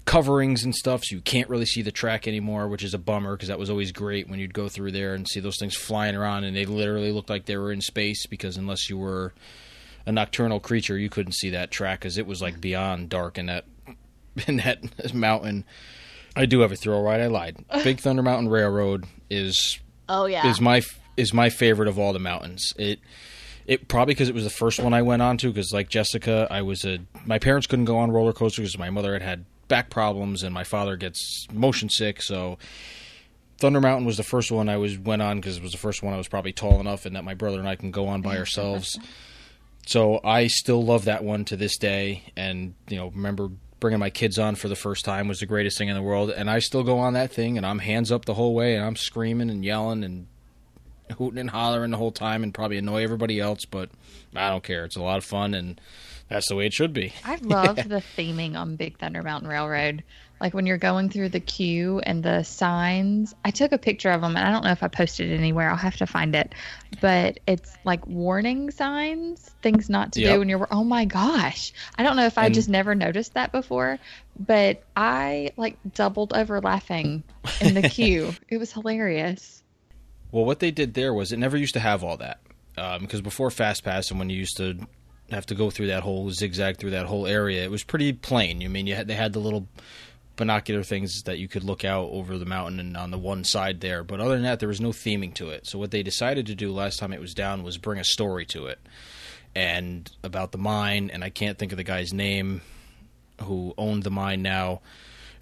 coverings 0.04 0.64
and 0.64 0.74
stuff 0.74 1.04
so 1.04 1.16
you 1.16 1.20
can't 1.20 1.50
really 1.50 1.66
see 1.66 1.82
the 1.82 1.92
track 1.92 2.26
anymore, 2.26 2.66
which 2.66 2.82
is 2.82 2.94
a 2.94 2.98
bummer 2.98 3.36
because 3.36 3.48
that 3.48 3.58
was 3.58 3.68
always 3.68 3.92
great 3.92 4.26
when 4.26 4.38
you'd 4.38 4.54
go 4.54 4.66
through 4.66 4.90
there 4.90 5.14
and 5.14 5.28
see 5.28 5.38
those 5.40 5.58
things 5.58 5.76
flying 5.76 6.16
around 6.16 6.44
and 6.44 6.56
they 6.56 6.64
literally 6.64 7.12
looked 7.12 7.28
like 7.28 7.44
they 7.44 7.58
were 7.58 7.70
in 7.70 7.82
space 7.82 8.26
because 8.26 8.56
unless 8.56 8.88
you 8.88 8.96
were 8.96 9.34
a 10.08 10.12
nocturnal 10.12 10.58
creature, 10.58 10.96
you 10.98 11.10
couldn't 11.10 11.32
see 11.32 11.50
that 11.50 11.70
track 11.70 12.00
because 12.00 12.16
it 12.16 12.26
was 12.26 12.40
like 12.40 12.60
beyond 12.62 13.10
dark 13.10 13.36
in 13.36 13.46
that 13.46 13.66
in 14.48 14.56
that 14.56 15.14
mountain. 15.14 15.64
I 16.34 16.46
do 16.46 16.60
have 16.60 16.72
a 16.72 16.76
thrill 16.76 17.02
ride. 17.02 17.20
I 17.20 17.26
lied. 17.26 17.62
Big 17.84 18.00
Thunder 18.00 18.22
Mountain 18.22 18.48
Railroad 18.48 19.04
is 19.28 19.78
Oh 20.08 20.24
yeah, 20.24 20.48
is 20.48 20.60
my 20.60 20.82
is 21.18 21.34
my 21.34 21.50
favorite 21.50 21.88
of 21.88 21.98
all 21.98 22.14
the 22.14 22.18
mountains. 22.18 22.72
It 22.78 23.00
it 23.66 23.86
probably 23.86 24.14
because 24.14 24.30
it 24.30 24.34
was 24.34 24.44
the 24.44 24.50
first 24.50 24.80
one 24.80 24.94
I 24.94 25.02
went 25.02 25.20
on 25.20 25.36
to 25.38 25.48
because 25.48 25.72
like 25.74 25.90
Jessica, 25.90 26.48
I 26.50 26.62
was 26.62 26.86
a 26.86 27.00
my 27.26 27.38
parents 27.38 27.66
couldn't 27.66 27.84
go 27.84 27.98
on 27.98 28.10
roller 28.10 28.32
coasters 28.32 28.62
because 28.62 28.78
my 28.78 28.88
mother 28.88 29.12
had 29.12 29.22
had 29.22 29.44
back 29.68 29.90
problems 29.90 30.42
and 30.42 30.54
my 30.54 30.64
father 30.64 30.96
gets 30.96 31.46
motion 31.52 31.90
sick. 31.90 32.22
So 32.22 32.56
Thunder 33.58 33.82
Mountain 33.82 34.06
was 34.06 34.16
the 34.16 34.22
first 34.22 34.50
one 34.50 34.70
I 34.70 34.78
was 34.78 34.96
went 34.96 35.20
on 35.20 35.36
because 35.38 35.58
it 35.58 35.62
was 35.62 35.72
the 35.72 35.78
first 35.78 36.02
one 36.02 36.14
I 36.14 36.16
was 36.16 36.28
probably 36.28 36.54
tall 36.54 36.80
enough 36.80 37.04
and 37.04 37.14
that 37.14 37.24
my 37.24 37.34
brother 37.34 37.58
and 37.58 37.68
I 37.68 37.76
can 37.76 37.90
go 37.90 38.06
on 38.06 38.22
by 38.22 38.38
ourselves. 38.38 38.98
So 39.88 40.20
I 40.22 40.48
still 40.48 40.84
love 40.84 41.06
that 41.06 41.24
one 41.24 41.46
to 41.46 41.56
this 41.56 41.78
day, 41.78 42.24
and 42.36 42.74
you 42.90 42.98
know, 42.98 43.06
remember 43.08 43.48
bringing 43.80 43.98
my 43.98 44.10
kids 44.10 44.38
on 44.38 44.54
for 44.54 44.68
the 44.68 44.76
first 44.76 45.02
time 45.02 45.28
was 45.28 45.40
the 45.40 45.46
greatest 45.46 45.78
thing 45.78 45.88
in 45.88 45.94
the 45.94 46.02
world, 46.02 46.28
and 46.28 46.50
I 46.50 46.58
still 46.58 46.82
go 46.82 46.98
on 46.98 47.14
that 47.14 47.32
thing, 47.32 47.56
and 47.56 47.64
I'm 47.64 47.78
hands 47.78 48.12
up 48.12 48.26
the 48.26 48.34
whole 48.34 48.54
way, 48.54 48.74
and 48.74 48.84
I'm 48.84 48.96
screaming 48.96 49.48
and 49.48 49.64
yelling 49.64 50.04
and 50.04 50.26
hooting 51.16 51.38
and 51.38 51.48
hollering 51.48 51.90
the 51.90 51.96
whole 51.96 52.12
time, 52.12 52.42
and 52.42 52.52
probably 52.52 52.76
annoy 52.76 53.02
everybody 53.02 53.40
else, 53.40 53.64
but 53.64 53.88
I 54.36 54.50
don't 54.50 54.62
care. 54.62 54.84
It's 54.84 54.96
a 54.96 55.02
lot 55.02 55.16
of 55.16 55.24
fun, 55.24 55.54
and 55.54 55.80
that's 56.28 56.48
the 56.48 56.56
way 56.56 56.66
it 56.66 56.74
should 56.74 56.92
be. 56.92 57.14
I 57.24 57.36
love 57.36 57.76
the 57.88 58.02
theming 58.14 58.56
on 58.56 58.76
Big 58.76 58.98
Thunder 58.98 59.22
Mountain 59.22 59.48
Railroad. 59.48 60.04
Like 60.40 60.54
when 60.54 60.66
you're 60.66 60.78
going 60.78 61.10
through 61.10 61.30
the 61.30 61.40
queue 61.40 61.98
and 62.00 62.22
the 62.22 62.42
signs. 62.42 63.34
I 63.44 63.50
took 63.50 63.72
a 63.72 63.78
picture 63.78 64.10
of 64.10 64.20
them, 64.20 64.36
and 64.36 64.46
I 64.46 64.50
don't 64.52 64.64
know 64.64 64.70
if 64.70 64.82
I 64.82 64.88
posted 64.88 65.30
it 65.30 65.36
anywhere. 65.36 65.70
I'll 65.70 65.76
have 65.76 65.96
to 65.96 66.06
find 66.06 66.34
it, 66.34 66.54
but 67.00 67.40
it's 67.46 67.76
like 67.84 68.06
warning 68.06 68.70
signs, 68.70 69.50
things 69.62 69.88
not 69.90 70.12
to 70.12 70.20
Yep. 70.20 70.32
do 70.34 70.38
when 70.40 70.48
you're. 70.48 70.68
Oh 70.70 70.84
my 70.84 71.04
gosh! 71.04 71.72
I 71.96 72.02
don't 72.02 72.16
know 72.16 72.26
if 72.26 72.38
I 72.38 72.46
And- 72.46 72.54
just 72.54 72.68
never 72.68 72.94
noticed 72.94 73.34
that 73.34 73.52
before, 73.52 73.98
but 74.38 74.82
I 74.96 75.50
like 75.56 75.76
doubled 75.94 76.32
over 76.34 76.60
laughing 76.60 77.22
in 77.60 77.74
the 77.74 77.82
queue. 77.88 78.32
it 78.48 78.58
was 78.58 78.72
hilarious. 78.72 79.62
Well, 80.30 80.44
what 80.44 80.60
they 80.60 80.70
did 80.70 80.94
there 80.94 81.14
was 81.14 81.32
it 81.32 81.38
never 81.38 81.56
used 81.56 81.74
to 81.74 81.80
have 81.80 82.04
all 82.04 82.18
that 82.18 82.40
um, 82.76 83.00
because 83.00 83.20
before 83.22 83.50
Fast 83.50 83.82
Pass 83.82 84.10
and 84.10 84.18
when 84.18 84.28
you 84.30 84.36
used 84.36 84.56
to 84.58 84.78
have 85.30 85.46
to 85.46 85.54
go 85.54 85.68
through 85.70 85.86
that 85.88 86.02
whole 86.02 86.30
zigzag 86.30 86.76
through 86.78 86.90
that 86.90 87.06
whole 87.06 87.26
area, 87.26 87.62
it 87.64 87.70
was 87.70 87.82
pretty 87.84 88.12
plain. 88.12 88.60
You 88.60 88.68
mean 88.70 88.86
you 88.86 88.94
had 88.94 89.08
they 89.08 89.14
had 89.14 89.32
the 89.32 89.38
little 89.40 89.66
binocular 90.38 90.82
things 90.82 91.24
that 91.24 91.38
you 91.38 91.48
could 91.48 91.64
look 91.64 91.84
out 91.84 92.08
over 92.10 92.38
the 92.38 92.46
mountain 92.46 92.80
and 92.80 92.96
on 92.96 93.10
the 93.10 93.18
one 93.18 93.44
side 93.44 93.82
there, 93.82 94.02
but 94.02 94.20
other 94.20 94.34
than 94.34 94.44
that, 94.44 94.60
there 94.60 94.68
was 94.68 94.80
no 94.80 94.90
theming 94.90 95.34
to 95.34 95.50
it. 95.50 95.66
So 95.66 95.78
what 95.78 95.90
they 95.90 96.02
decided 96.02 96.46
to 96.46 96.54
do 96.54 96.72
last 96.72 96.98
time 96.98 97.12
it 97.12 97.20
was 97.20 97.34
down 97.34 97.62
was 97.62 97.76
bring 97.76 98.00
a 98.00 98.04
story 98.04 98.46
to 98.46 98.66
it 98.66 98.78
and 99.54 100.10
about 100.22 100.52
the 100.52 100.58
mine, 100.58 101.10
and 101.12 101.24
I 101.24 101.30
can't 101.30 101.58
think 101.58 101.72
of 101.72 101.78
the 101.78 101.84
guy's 101.84 102.12
name 102.12 102.62
who 103.42 103.74
owned 103.76 104.04
the 104.04 104.10
mine 104.10 104.42
now. 104.42 104.80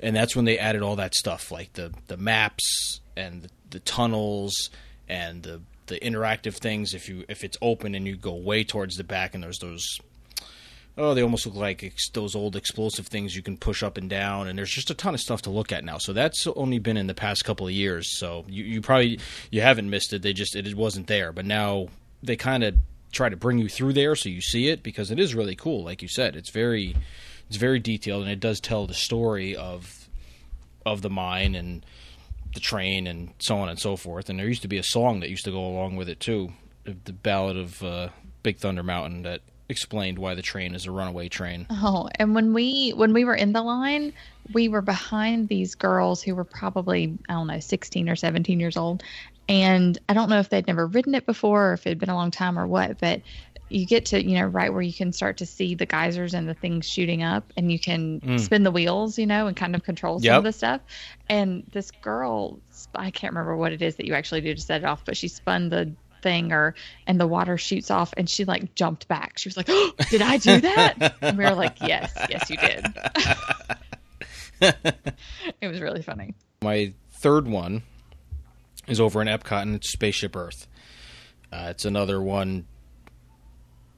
And 0.01 0.15
that's 0.15 0.35
when 0.35 0.45
they 0.45 0.59
added 0.59 0.83
all 0.83 0.97
that 0.97 1.15
stuff 1.15 1.51
like 1.51 1.73
the 1.75 1.93
the 2.07 2.17
maps 2.17 3.01
and 3.17 3.43
the, 3.43 3.51
the 3.71 3.81
tunnels 3.81 4.71
and 5.09 5.43
the 5.43 5.63
the 5.87 5.99
interactive 6.01 6.55
things. 6.55 6.95
If 6.95 7.09
you 7.09 7.25
if 7.29 7.45
it's 7.45 7.57
open 7.63 7.95
and 7.95 8.07
you 8.07 8.17
go 8.17 8.35
way 8.35 8.65
towards 8.65 8.97
the 8.97 9.05
back 9.05 9.35
and 9.35 9.43
there's 9.43 9.59
those 9.59 9.85
oh 10.99 11.15
they 11.15 11.23
almost 11.23 11.47
look 11.47 11.55
like 11.55 11.93
those 12.15 12.35
old 12.35 12.57
explosive 12.57 13.07
things 13.07 13.37
you 13.37 13.43
can 13.43 13.57
push 13.57 13.83
up 13.83 13.97
and 13.97 14.09
down 14.09 14.49
and 14.49 14.59
there's 14.59 14.71
just 14.71 14.91
a 14.91 14.95
ton 14.95 15.15
of 15.15 15.21
stuff 15.21 15.43
to 15.43 15.51
look 15.51 15.73
at 15.73 15.85
now. 15.85 15.99
So 15.99 16.13
that's 16.13 16.47
only 16.49 16.79
been 16.79 16.97
in 16.97 17.07
the 17.07 17.15
past 17.15 17.45
couple 17.45 17.67
of 17.67 17.73
years. 17.73 18.19
So 18.19 18.45
you, 18.49 18.65
you 18.65 18.81
probably 18.81 19.21
you 19.51 19.61
haven't 19.61 19.91
missed 19.91 20.13
it. 20.13 20.23
They 20.23 20.33
just 20.33 20.57
it 20.57 20.75
wasn't 20.75 21.07
there. 21.07 21.33
But 21.33 21.45
now 21.45 21.89
they 22.23 22.37
kind 22.37 22.65
of 22.65 22.75
try 23.13 23.29
to 23.29 23.37
bring 23.37 23.59
you 23.59 23.69
through 23.69 23.93
there 23.93 24.15
so 24.15 24.29
you 24.29 24.41
see 24.41 24.69
it 24.69 24.83
because 24.83 25.11
it 25.11 25.19
is 25.19 25.35
really 25.35 25.57
cool 25.57 25.85
like 25.85 26.03
you 26.03 26.09
said. 26.09 26.37
It's 26.37 26.51
very 26.51 26.97
it's 27.49 27.57
very 27.57 27.79
detailed 27.79 28.23
and 28.23 28.33
it 28.33 28.41
does 28.41 28.61
tell 28.61 28.87
the 28.87 28.95
story 28.95 29.55
of 29.55 30.09
of 30.85 31.03
the 31.03 31.11
mine 31.11 31.55
and 31.55 31.85
the 32.55 32.61
train 32.61 33.07
and 33.07 33.35
so 33.39 33.59
on 33.59 33.69
and 33.69 33.79
so 33.79 33.97
forth. 33.97 34.31
And 34.31 34.39
there 34.39 34.47
used 34.47 34.63
to 34.63 34.69
be 34.69 34.79
a 34.79 34.83
song 34.83 35.21
that 35.21 35.31
used 35.31 35.45
to 35.45 35.51
go 35.51 35.65
along 35.65 35.97
with 35.97 36.09
it 36.09 36.21
too, 36.21 36.53
the 36.85 37.13
ballad 37.13 37.57
of 37.57 37.83
uh, 37.83 38.09
Big 38.43 38.59
Thunder 38.59 38.83
Mountain 38.83 39.23
that 39.23 39.43
explained 39.69 40.19
why 40.19 40.35
the 40.35 40.43
train 40.43 40.75
is 40.75 40.87
a 40.87 40.93
runaway 40.93 41.29
train. 41.29 41.69
Oh, 41.69 42.09
and 42.21 42.33
when 42.35 42.53
we 42.55 42.91
when 42.91 43.13
we 43.13 43.25
were 43.25 43.35
in 43.35 43.53
the 43.53 43.63
line, 43.63 44.13
we 44.49 44.69
were 44.69 44.83
behind 44.83 45.49
these 45.49 45.75
girls 45.75 46.23
who 46.23 46.35
were 46.37 46.45
probably 46.45 47.19
I 47.29 47.33
don't 47.33 47.49
know, 47.49 47.59
16 47.59 48.09
or 48.09 48.15
17 48.15 48.61
years 48.61 48.77
old. 48.77 49.03
And 49.49 49.99
I 50.09 50.15
don't 50.15 50.29
know 50.31 50.39
if 50.39 50.49
they'd 50.49 50.67
never 50.67 50.87
ridden 50.87 51.15
it 51.15 51.27
before 51.27 51.71
or 51.71 51.73
if 51.75 51.87
it'd 51.87 51.99
been 51.99 52.09
a 52.09 52.15
long 52.15 52.31
time 52.31 52.59
or 52.59 52.67
what, 52.69 52.99
but 53.01 53.23
you 53.69 53.85
get 53.87 54.05
to, 54.07 54.25
you 54.25 54.35
know, 54.39 54.45
right 54.47 54.73
where 54.73 54.83
you 54.83 54.95
can 54.95 55.13
start 55.13 55.37
to 55.39 55.47
see 55.47 55.75
the 55.75 55.87
geysers 55.87 56.35
and 56.35 56.49
the 56.49 56.55
things 56.55 56.87
shooting 56.89 57.23
up 57.25 57.53
and 57.57 57.73
you 57.73 57.81
can 57.81 58.23
Mm. 58.23 58.37
spin 58.37 58.63
the 58.63 58.71
wheels, 58.71 59.19
you 59.19 59.27
know, 59.27 59.47
and 59.49 59.57
kind 59.57 59.75
of 59.75 59.83
control 59.83 60.21
some 60.21 60.37
Yep. 60.37 60.39
of 60.39 60.45
the 60.45 60.53
stuff. 60.53 60.81
And 61.29 61.65
this 61.73 61.91
girl, 61.91 62.63
I 62.95 63.11
can't 63.11 63.33
remember 63.33 63.57
what 63.57 63.73
it 63.73 63.83
is 63.83 63.97
that 63.97 64.07
you 64.07 64.15
actually 64.15 64.41
do 64.41 64.55
to 64.55 64.61
set 64.61 64.83
it 64.83 64.85
off, 64.85 65.05
but 65.05 65.17
she 65.17 65.27
spun 65.29 65.69
the 65.71 65.97
thing 66.27 66.53
or 66.53 66.75
and 67.07 67.21
the 67.21 67.27
water 67.27 67.57
shoots 67.57 67.89
off 67.89 68.13
and 68.17 68.29
she 68.29 68.45
like 68.45 68.75
jumped 68.75 69.07
back. 69.07 69.39
She 69.39 69.49
was 69.49 69.57
like, 69.57 69.67
oh, 69.69 69.93
"Did 70.11 70.23
I 70.23 70.39
do 70.39 70.61
that?" 70.61 71.15
And 71.21 71.39
we 71.39 71.45
were 71.45 71.55
like, 71.55 71.81
"Yes, 71.81 72.13
yes, 72.29 72.51
you 72.51 72.57
did." 72.57 72.85
it 75.61 75.69
was 75.69 75.81
really 75.81 76.03
funny. 76.03 76.35
My 76.63 76.95
third 77.23 77.47
one 77.47 77.83
is 78.89 79.01
over 79.01 79.23
in 79.23 79.29
Epcot 79.29 79.63
and 79.63 79.77
it's 79.77 79.93
Spaceship 79.93 80.35
Earth. 80.35 80.67
Uh, 81.53 81.69
it's 81.71 81.85
another 81.85 82.21
one. 82.21 82.67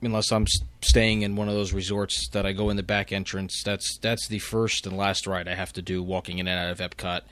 Unless 0.03 0.31
I'm 0.31 0.47
staying 0.83 1.23
in 1.23 1.35
one 1.35 1.49
of 1.49 1.55
those 1.55 1.73
resorts 1.73 2.29
that 2.29 2.45
I 2.47 2.53
go 2.53 2.69
in 2.71 2.77
the 2.77 2.83
back 2.83 3.11
entrance, 3.11 3.63
that's 3.65 3.99
that's 3.99 4.29
the 4.29 4.39
first 4.39 4.87
and 4.87 4.97
last 4.97 5.27
ride 5.27 5.49
I 5.49 5.55
have 5.55 5.73
to 5.73 5.83
do 5.83 6.03
walking 6.03 6.39
in 6.39 6.47
and 6.47 6.61
out 6.61 6.71
of 6.71 6.79
Epcot. 6.79 7.23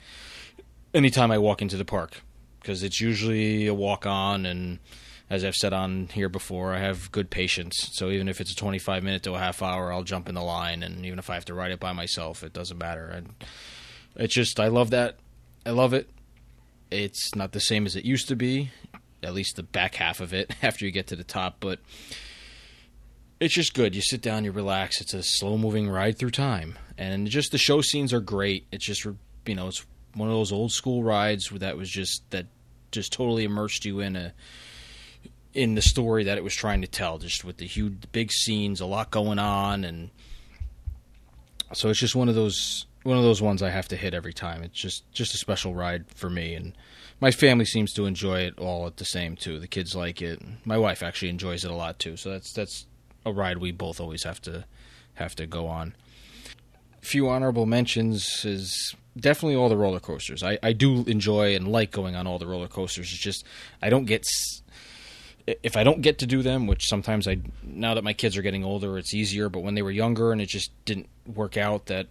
Anytime 0.94 1.30
I 1.30 1.38
walk 1.38 1.60
into 1.60 1.76
the 1.76 1.84
park, 1.84 2.22
because 2.66 2.82
it's 2.82 3.00
usually 3.00 3.68
a 3.68 3.74
walk 3.74 4.06
on, 4.06 4.44
and 4.44 4.80
as 5.30 5.44
I've 5.44 5.54
said 5.54 5.72
on 5.72 6.08
here 6.08 6.28
before, 6.28 6.74
I 6.74 6.80
have 6.80 7.12
good 7.12 7.30
patience. 7.30 7.90
So 7.92 8.10
even 8.10 8.26
if 8.28 8.40
it's 8.40 8.50
a 8.50 8.56
25 8.56 9.04
minute 9.04 9.22
to 9.22 9.34
a 9.34 9.38
half 9.38 9.62
hour, 9.62 9.92
I'll 9.92 10.02
jump 10.02 10.28
in 10.28 10.34
the 10.34 10.42
line, 10.42 10.82
and 10.82 11.06
even 11.06 11.20
if 11.20 11.30
I 11.30 11.34
have 11.34 11.44
to 11.44 11.54
ride 11.54 11.70
it 11.70 11.78
by 11.78 11.92
myself, 11.92 12.42
it 12.42 12.52
doesn't 12.52 12.76
matter. 12.76 13.06
And 13.06 13.34
it's 14.16 14.34
just 14.34 14.58
I 14.58 14.66
love 14.66 14.90
that. 14.90 15.18
I 15.64 15.70
love 15.70 15.94
it. 15.94 16.10
It's 16.90 17.36
not 17.36 17.52
the 17.52 17.60
same 17.60 17.86
as 17.86 17.94
it 17.94 18.04
used 18.04 18.26
to 18.28 18.36
be, 18.36 18.72
at 19.22 19.32
least 19.32 19.54
the 19.54 19.62
back 19.62 19.94
half 19.94 20.20
of 20.20 20.34
it 20.34 20.52
after 20.62 20.84
you 20.84 20.90
get 20.90 21.06
to 21.08 21.16
the 21.16 21.22
top, 21.22 21.58
but 21.60 21.78
it's 23.38 23.54
just 23.54 23.74
good. 23.74 23.94
You 23.94 24.02
sit 24.02 24.22
down, 24.22 24.42
you 24.42 24.50
relax. 24.50 25.00
It's 25.00 25.14
a 25.14 25.22
slow 25.22 25.56
moving 25.56 25.88
ride 25.88 26.18
through 26.18 26.32
time, 26.32 26.76
and 26.98 27.28
just 27.28 27.52
the 27.52 27.58
show 27.58 27.80
scenes 27.80 28.12
are 28.12 28.18
great. 28.18 28.66
It's 28.72 28.84
just 28.84 29.04
you 29.04 29.54
know 29.54 29.68
it's 29.68 29.86
one 30.14 30.28
of 30.28 30.34
those 30.34 30.50
old 30.50 30.72
school 30.72 31.04
rides 31.04 31.50
that 31.50 31.76
was 31.76 31.90
just 31.90 32.28
that 32.30 32.46
just 32.96 33.12
totally 33.12 33.44
immersed 33.44 33.84
you 33.84 34.00
in 34.00 34.16
a 34.16 34.32
in 35.54 35.74
the 35.74 35.82
story 35.82 36.24
that 36.24 36.36
it 36.36 36.44
was 36.44 36.54
trying 36.54 36.82
to 36.82 36.88
tell. 36.88 37.18
Just 37.18 37.44
with 37.44 37.58
the 37.58 37.66
huge 37.66 38.10
big 38.12 38.32
scenes, 38.32 38.80
a 38.80 38.86
lot 38.86 39.10
going 39.10 39.38
on, 39.38 39.84
and 39.84 40.10
so 41.72 41.88
it's 41.88 42.00
just 42.00 42.16
one 42.16 42.28
of 42.28 42.34
those 42.34 42.86
one 43.04 43.16
of 43.16 43.22
those 43.22 43.40
ones 43.40 43.62
I 43.62 43.70
have 43.70 43.88
to 43.88 43.96
hit 43.96 44.14
every 44.14 44.32
time. 44.32 44.62
It's 44.62 44.78
just 44.78 45.10
just 45.12 45.34
a 45.34 45.38
special 45.38 45.74
ride 45.74 46.06
for 46.14 46.28
me, 46.28 46.54
and 46.54 46.76
my 47.20 47.30
family 47.30 47.64
seems 47.64 47.92
to 47.94 48.06
enjoy 48.06 48.40
it 48.40 48.58
all 48.58 48.86
at 48.86 48.96
the 48.96 49.04
same 49.04 49.36
too. 49.36 49.58
The 49.60 49.68
kids 49.68 49.94
like 49.94 50.20
it. 50.20 50.42
My 50.64 50.76
wife 50.76 51.02
actually 51.02 51.28
enjoys 51.28 51.64
it 51.64 51.70
a 51.70 51.74
lot 51.74 51.98
too. 51.98 52.16
So 52.16 52.30
that's 52.30 52.52
that's 52.52 52.86
a 53.24 53.32
ride 53.32 53.58
we 53.58 53.72
both 53.72 54.00
always 54.00 54.24
have 54.24 54.42
to 54.42 54.64
have 55.14 55.34
to 55.36 55.46
go 55.46 55.68
on. 55.68 55.94
A 57.02 57.06
Few 57.06 57.28
honorable 57.28 57.66
mentions 57.66 58.44
is 58.44 58.94
definitely 59.18 59.56
all 59.56 59.68
the 59.68 59.76
roller 59.76 60.00
coasters. 60.00 60.42
I, 60.42 60.58
I 60.62 60.72
do 60.72 61.04
enjoy 61.04 61.56
and 61.56 61.68
like 61.68 61.90
going 61.90 62.16
on 62.16 62.26
all 62.26 62.38
the 62.38 62.46
roller 62.46 62.68
coasters. 62.68 63.10
It's 63.12 63.20
just 63.20 63.44
I 63.82 63.90
don't 63.90 64.04
get 64.04 64.24
if 65.46 65.76
I 65.76 65.84
don't 65.84 66.02
get 66.02 66.18
to 66.18 66.26
do 66.26 66.42
them, 66.42 66.66
which 66.66 66.86
sometimes 66.86 67.28
I 67.28 67.38
now 67.62 67.94
that 67.94 68.04
my 68.04 68.12
kids 68.12 68.36
are 68.36 68.42
getting 68.42 68.64
older, 68.64 68.98
it's 68.98 69.14
easier. 69.14 69.48
But 69.48 69.60
when 69.60 69.74
they 69.74 69.82
were 69.82 69.90
younger 69.90 70.32
and 70.32 70.40
it 70.40 70.46
just 70.46 70.70
didn't 70.84 71.08
work 71.26 71.56
out, 71.56 71.86
that 71.86 72.08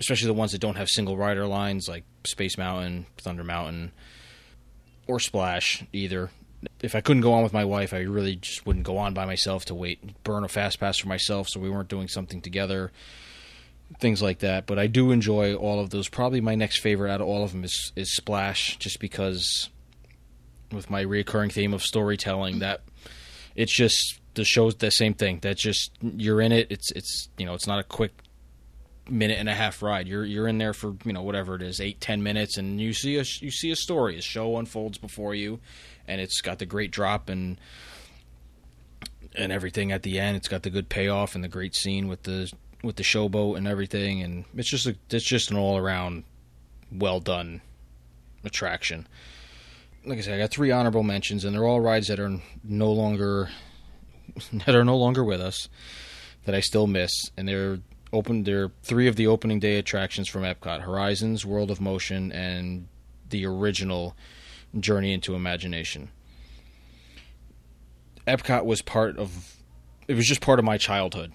especially 0.00 0.26
the 0.26 0.34
ones 0.34 0.52
that 0.52 0.60
don't 0.60 0.76
have 0.76 0.88
single 0.88 1.16
rider 1.16 1.46
lines 1.46 1.88
like 1.88 2.04
Space 2.24 2.58
Mountain, 2.58 3.06
Thunder 3.18 3.44
Mountain, 3.44 3.92
or 5.06 5.20
Splash 5.20 5.84
either. 5.92 6.30
If 6.80 6.94
I 6.94 7.00
couldn't 7.00 7.22
go 7.22 7.32
on 7.32 7.42
with 7.42 7.52
my 7.52 7.64
wife, 7.64 7.92
I 7.92 7.98
really 7.98 8.36
just 8.36 8.64
wouldn't 8.66 8.84
go 8.84 8.96
on 8.96 9.14
by 9.14 9.26
myself 9.26 9.64
to 9.66 9.74
wait, 9.74 10.22
burn 10.22 10.44
a 10.44 10.48
fast 10.48 10.78
pass 10.78 10.98
for 10.98 11.08
myself, 11.08 11.48
so 11.48 11.58
we 11.60 11.68
weren't 11.68 11.88
doing 11.88 12.08
something 12.08 12.40
together, 12.40 12.92
things 13.98 14.22
like 14.22 14.40
that. 14.40 14.66
But 14.66 14.78
I 14.78 14.86
do 14.86 15.10
enjoy 15.10 15.54
all 15.54 15.80
of 15.80 15.90
those. 15.90 16.08
Probably 16.08 16.40
my 16.40 16.54
next 16.54 16.80
favorite 16.80 17.10
out 17.10 17.20
of 17.20 17.26
all 17.26 17.44
of 17.44 17.52
them 17.52 17.64
is 17.64 17.92
is 17.96 18.14
Splash, 18.14 18.76
just 18.78 19.00
because 19.00 19.70
with 20.72 20.90
my 20.90 21.02
recurring 21.02 21.50
theme 21.50 21.74
of 21.74 21.82
storytelling 21.82 22.60
that 22.60 22.82
it's 23.54 23.74
just 23.74 24.20
the 24.34 24.44
show's 24.44 24.74
the 24.76 24.90
same 24.90 25.14
thing. 25.14 25.40
That 25.42 25.56
just 25.56 25.92
you're 26.00 26.40
in 26.40 26.52
it. 26.52 26.68
It's 26.70 26.90
it's 26.92 27.28
you 27.36 27.46
know 27.46 27.54
it's 27.54 27.66
not 27.66 27.78
a 27.78 27.84
quick 27.84 28.12
minute 29.08 29.38
and 29.38 29.48
a 29.48 29.54
half 29.54 29.82
ride. 29.82 30.08
You're 30.08 30.24
you're 30.24 30.48
in 30.48 30.58
there 30.58 30.72
for 30.72 30.94
you 31.04 31.12
know 31.12 31.22
whatever 31.22 31.54
it 31.54 31.62
is, 31.62 31.80
eight 31.80 32.00
ten 32.00 32.22
minutes, 32.22 32.56
and 32.56 32.80
you 32.80 32.92
see 32.92 33.16
a 33.16 33.24
you 33.40 33.50
see 33.50 33.70
a 33.70 33.76
story. 33.76 34.18
A 34.18 34.22
show 34.22 34.56
unfolds 34.58 34.98
before 34.98 35.34
you, 35.34 35.60
and 36.08 36.20
it's 36.20 36.40
got 36.40 36.58
the 36.58 36.66
great 36.66 36.90
drop 36.90 37.28
and 37.28 37.60
and 39.34 39.52
everything 39.52 39.92
at 39.92 40.02
the 40.02 40.18
end. 40.18 40.36
It's 40.36 40.48
got 40.48 40.62
the 40.62 40.70
good 40.70 40.88
payoff 40.88 41.34
and 41.34 41.42
the 41.42 41.48
great 41.48 41.74
scene 41.74 42.08
with 42.08 42.22
the 42.24 42.50
with 42.82 42.96
the 42.96 43.02
showboat 43.02 43.56
and 43.56 43.66
everything. 43.66 44.22
And 44.22 44.44
it's 44.54 44.68
just 44.68 44.86
a 44.86 44.96
it's 45.10 45.24
just 45.24 45.50
an 45.50 45.56
all 45.56 45.76
around 45.76 46.24
well 46.90 47.20
done 47.20 47.60
attraction. 48.44 49.06
Like 50.04 50.18
I 50.18 50.20
said, 50.22 50.34
I 50.34 50.38
got 50.38 50.50
three 50.50 50.70
honorable 50.70 51.04
mentions, 51.04 51.44
and 51.44 51.54
they're 51.54 51.64
all 51.64 51.80
rides 51.80 52.08
that 52.08 52.18
are 52.18 52.40
no 52.64 52.92
longer 52.92 53.50
that 54.66 54.74
are 54.74 54.84
no 54.84 54.96
longer 54.96 55.24
with 55.24 55.40
us 55.40 55.68
that 56.44 56.54
I 56.54 56.60
still 56.60 56.86
miss, 56.86 57.12
and 57.36 57.48
they're 57.48 57.78
open. 58.12 58.44
They're 58.44 58.70
three 58.82 59.06
of 59.08 59.16
the 59.16 59.26
opening 59.26 59.60
day 59.60 59.78
attractions 59.78 60.28
from 60.28 60.42
Epcot: 60.42 60.82
Horizons, 60.82 61.46
World 61.46 61.70
of 61.70 61.80
Motion, 61.80 62.32
and 62.32 62.88
the 63.28 63.46
original 63.46 64.16
Journey 64.78 65.12
into 65.12 65.34
Imagination. 65.34 66.10
Epcot 68.26 68.64
was 68.64 68.82
part 68.82 69.18
of. 69.18 69.56
It 70.08 70.14
was 70.14 70.26
just 70.26 70.40
part 70.40 70.58
of 70.58 70.64
my 70.64 70.78
childhood. 70.78 71.32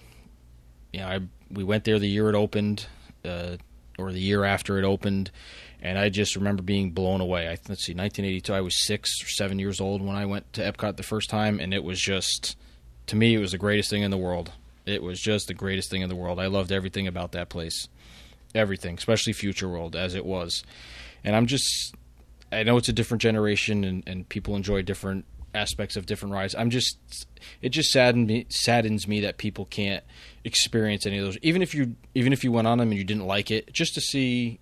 You 0.92 1.00
know, 1.00 1.06
I 1.06 1.20
we 1.50 1.64
went 1.64 1.84
there 1.84 1.98
the 1.98 2.08
year 2.08 2.28
it 2.28 2.34
opened, 2.34 2.86
uh, 3.24 3.56
or 3.98 4.12
the 4.12 4.20
year 4.20 4.44
after 4.44 4.78
it 4.78 4.84
opened, 4.84 5.30
and 5.80 5.98
I 5.98 6.08
just 6.08 6.36
remember 6.36 6.62
being 6.62 6.90
blown 6.90 7.20
away. 7.20 7.46
I, 7.46 7.58
let's 7.68 7.84
see, 7.84 7.94
1982. 7.94 8.52
I 8.52 8.60
was 8.60 8.84
six 8.86 9.22
or 9.22 9.28
seven 9.28 9.58
years 9.58 9.80
old 9.80 10.02
when 10.02 10.16
I 10.16 10.26
went 10.26 10.52
to 10.54 10.60
Epcot 10.62 10.96
the 10.96 11.02
first 11.02 11.30
time, 11.30 11.60
and 11.60 11.72
it 11.72 11.84
was 11.84 12.00
just, 12.00 12.56
to 13.06 13.16
me, 13.16 13.34
it 13.34 13.38
was 13.38 13.52
the 13.52 13.58
greatest 13.58 13.90
thing 13.90 14.02
in 14.02 14.10
the 14.10 14.16
world. 14.16 14.52
It 14.86 15.02
was 15.02 15.20
just 15.20 15.48
the 15.48 15.54
greatest 15.54 15.90
thing 15.90 16.02
in 16.02 16.08
the 16.08 16.16
world. 16.16 16.40
I 16.40 16.46
loved 16.46 16.72
everything 16.72 17.06
about 17.06 17.32
that 17.32 17.48
place. 17.48 17.88
everything, 18.54 18.96
especially 18.96 19.32
Future 19.32 19.68
World 19.68 19.94
as 19.94 20.14
it 20.14 20.24
was. 20.24 20.64
And 21.24 21.36
I'm 21.36 21.46
just, 21.46 21.94
I 22.50 22.62
know 22.62 22.76
it's 22.76 22.88
a 22.88 22.92
different 22.92 23.22
generation 23.22 23.84
and, 23.84 24.02
and 24.06 24.28
people 24.28 24.56
enjoy 24.56 24.82
different 24.82 25.24
aspects 25.54 25.96
of 25.96 26.06
different 26.06 26.34
rides. 26.34 26.54
I'm 26.54 26.70
just, 26.70 26.96
it 27.60 27.70
just 27.70 27.90
saddens 27.90 28.26
me, 28.26 28.46
saddens 28.48 29.06
me 29.06 29.20
that 29.20 29.38
people 29.38 29.66
can't 29.66 30.04
experience 30.44 31.06
any 31.06 31.18
of 31.18 31.24
those. 31.24 31.38
Even 31.42 31.62
if 31.62 31.74
you, 31.74 31.96
even 32.14 32.32
if 32.32 32.44
you 32.44 32.52
went 32.52 32.66
on 32.66 32.78
them 32.78 32.90
and 32.90 32.98
you 32.98 33.04
didn't 33.04 33.26
like 33.26 33.50
it, 33.50 33.72
just 33.72 33.94
to 33.94 34.00
see 34.00 34.60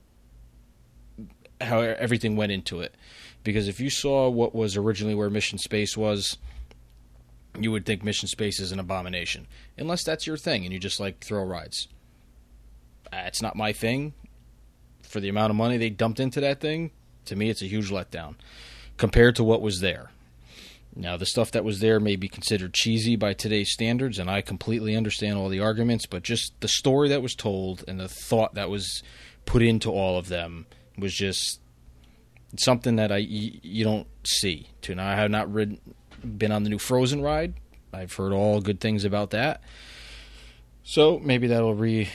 how 1.61 1.81
everything 1.81 2.37
went 2.37 2.53
into 2.53 2.81
it. 2.81 2.95
Because 3.43 3.69
if 3.69 3.81
you 3.81 3.91
saw 3.91 4.29
what 4.29 4.55
was 4.55 4.77
originally 4.77 5.15
where 5.15 5.31
Mission 5.31 5.59
Space 5.59 5.97
was, 5.97 6.37
you 7.59 7.71
would 7.73 7.87
think 7.87 8.03
Mission 8.03 8.29
Space 8.29 8.61
is 8.61 8.73
an 8.73 8.81
abomination, 8.81 9.47
unless 9.79 10.05
that's 10.05 10.27
your 10.27 10.37
thing 10.37 10.65
and 10.65 10.73
you 10.73 10.79
just 10.79 11.01
like 11.01 11.25
thrill 11.25 11.45
rides. 11.45 11.89
Uh, 13.13 13.23
it's 13.27 13.41
not 13.41 13.57
my 13.57 13.73
thing. 13.73 14.13
For 15.03 15.21
the 15.21 15.29
amount 15.29 15.51
of 15.51 15.57
money 15.57 15.77
they 15.77 15.91
dumped 15.91 16.19
into 16.19 16.41
that 16.41 16.61
thing, 16.61 16.91
to 17.27 17.37
me, 17.37 17.49
it's 17.49 17.63
a 17.63 17.67
huge 17.67 17.91
letdown 17.91 18.35
compared 18.97 19.37
to 19.37 19.45
what 19.45 19.63
was 19.63 19.81
there. 19.81 20.11
Now, 20.99 21.19
the 21.19 21.27
stuff 21.27 21.51
that 21.53 21.63
was 21.63 21.81
there 21.81 22.01
may 22.01 22.17
be 22.17 22.27
considered 22.27 22.73
cheesy 22.73 23.17
by 23.17 23.35
today's 23.35 23.71
standards, 23.71 24.19
and 24.19 24.31
I 24.31 24.41
completely 24.41 24.97
understand 24.97 25.37
all 25.37 25.51
the 25.51 25.61
arguments, 25.61 26.07
but 26.07 26.23
just 26.23 26.59
the 26.61 26.69
story 26.69 27.11
that 27.11 27.21
was 27.21 27.35
told 27.35 27.85
and 27.87 28.01
the 28.01 28.09
thought 28.09 28.55
that 28.55 28.71
was 28.71 29.03
put 29.45 29.61
into 29.61 29.91
all 29.91 30.17
of 30.19 30.29
them 30.29 30.65
was 30.97 31.15
just 31.15 31.61
something 32.57 32.97
that 32.97 33.13
I 33.13 33.19
you 33.19 33.85
don't 33.85 34.07
see. 34.25 34.71
To 34.83 34.95
now, 34.95 35.07
I 35.07 35.17
have 35.17 35.31
not 35.31 35.53
rid, 35.53 35.79
been 36.25 36.51
on 36.51 36.63
the 36.63 36.71
new 36.71 36.79
Frozen 36.79 37.21
ride. 37.21 37.55
I've 37.93 38.15
heard 38.15 38.33
all 38.33 38.63
good 38.63 38.81
things 38.81 39.05
about 39.05 39.31
that. 39.31 39.63
So 40.83 41.19
maybe 41.19 41.49
that'll 41.49 41.75
re, 41.75 42.09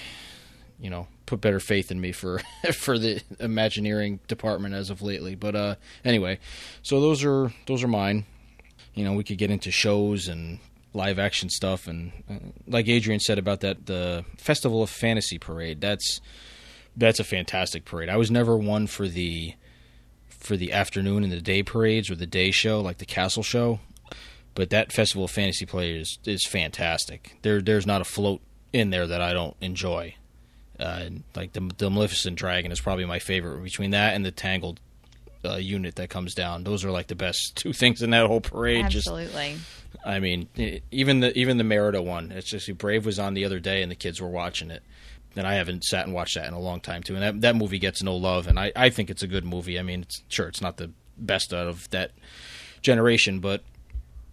you 0.79 0.89
know, 0.89 1.07
put 1.27 1.39
better 1.39 1.59
faith 1.59 1.91
in 1.91 2.01
me 2.01 2.13
for 2.13 2.41
for 2.73 2.97
the 2.97 3.21
Imagineering 3.39 4.21
department 4.27 4.73
as 4.73 4.89
of 4.89 5.03
lately. 5.03 5.35
But 5.35 5.55
uh, 5.55 5.75
anyway, 6.03 6.39
so 6.81 6.99
those 6.99 7.23
are 7.23 7.53
those 7.67 7.83
are 7.83 7.87
mine. 7.87 8.25
You 8.93 9.05
know, 9.05 9.13
we 9.13 9.23
could 9.23 9.37
get 9.37 9.51
into 9.51 9.71
shows 9.71 10.27
and 10.27 10.59
live 10.93 11.19
action 11.19 11.49
stuff, 11.49 11.87
and 11.87 12.11
uh, 12.29 12.35
like 12.67 12.87
Adrienne 12.89 13.19
said 13.19 13.37
about 13.37 13.61
that 13.61 13.85
the 13.85 14.25
Festival 14.37 14.83
of 14.83 14.89
Fantasy 14.89 15.37
parade. 15.37 15.81
That's 15.81 16.19
that's 16.95 17.19
a 17.19 17.23
fantastic 17.23 17.85
parade. 17.85 18.09
I 18.09 18.17
was 18.17 18.29
never 18.29 18.57
one 18.57 18.87
for 18.87 19.07
the 19.07 19.55
for 20.27 20.57
the 20.57 20.73
afternoon 20.73 21.23
and 21.23 21.31
the 21.31 21.41
day 21.41 21.63
parades 21.63 22.09
or 22.09 22.15
the 22.15 22.25
day 22.25 22.51
show 22.51 22.81
like 22.81 22.97
the 22.97 23.05
castle 23.05 23.43
show, 23.43 23.79
but 24.55 24.69
that 24.71 24.91
Festival 24.91 25.25
of 25.25 25.31
Fantasy 25.31 25.65
play 25.65 25.93
is 25.93 26.19
is 26.25 26.45
fantastic. 26.45 27.37
There 27.41 27.61
there's 27.61 27.87
not 27.87 28.01
a 28.01 28.05
float 28.05 28.41
in 28.73 28.89
there 28.89 29.07
that 29.07 29.21
I 29.21 29.33
don't 29.33 29.55
enjoy. 29.61 30.15
Uh, 30.79 31.09
like 31.35 31.53
the, 31.53 31.69
the 31.77 31.91
Maleficent 31.91 32.35
Dragon 32.37 32.71
is 32.71 32.81
probably 32.81 33.05
my 33.05 33.19
favorite. 33.19 33.63
Between 33.63 33.91
that 33.91 34.15
and 34.15 34.25
the 34.25 34.31
Tangled 34.31 34.79
uh, 35.43 35.55
unit 35.55 35.95
that 35.95 36.09
comes 36.09 36.33
down, 36.33 36.63
those 36.63 36.83
are 36.85 36.91
like 36.91 37.07
the 37.07 37.15
best 37.15 37.53
two 37.55 37.73
things 37.73 38.01
in 38.01 38.11
that 38.11 38.27
whole 38.27 38.41
parade. 38.41 38.85
Absolutely. 38.85 39.55
Just, 39.55 40.05
I 40.05 40.19
mean, 40.19 40.47
even 40.91 41.19
the 41.19 41.37
even 41.37 41.57
the 41.57 41.63
Merida 41.63 42.01
one. 42.01 42.31
It's 42.31 42.49
just 42.49 42.75
Brave 42.77 43.05
was 43.05 43.19
on 43.19 43.33
the 43.33 43.45
other 43.45 43.59
day, 43.59 43.81
and 43.81 43.91
the 43.91 43.95
kids 43.95 44.21
were 44.21 44.29
watching 44.29 44.71
it. 44.71 44.83
And 45.35 45.47
I 45.47 45.53
haven't 45.53 45.85
sat 45.85 46.05
and 46.05 46.13
watched 46.13 46.35
that 46.35 46.47
in 46.47 46.53
a 46.53 46.59
long 46.59 46.81
time 46.81 47.03
too. 47.03 47.15
And 47.15 47.23
that 47.23 47.41
that 47.41 47.55
movie 47.55 47.79
gets 47.79 48.01
no 48.01 48.15
love, 48.15 48.47
and 48.47 48.59
I, 48.59 48.71
I 48.75 48.89
think 48.89 49.09
it's 49.09 49.23
a 49.23 49.27
good 49.27 49.45
movie. 49.45 49.79
I 49.79 49.81
mean, 49.81 50.01
it's, 50.01 50.23
sure, 50.29 50.47
it's 50.47 50.61
not 50.61 50.77
the 50.77 50.91
best 51.17 51.53
out 51.53 51.67
of 51.67 51.89
that 51.91 52.11
generation, 52.81 53.39
but 53.39 53.63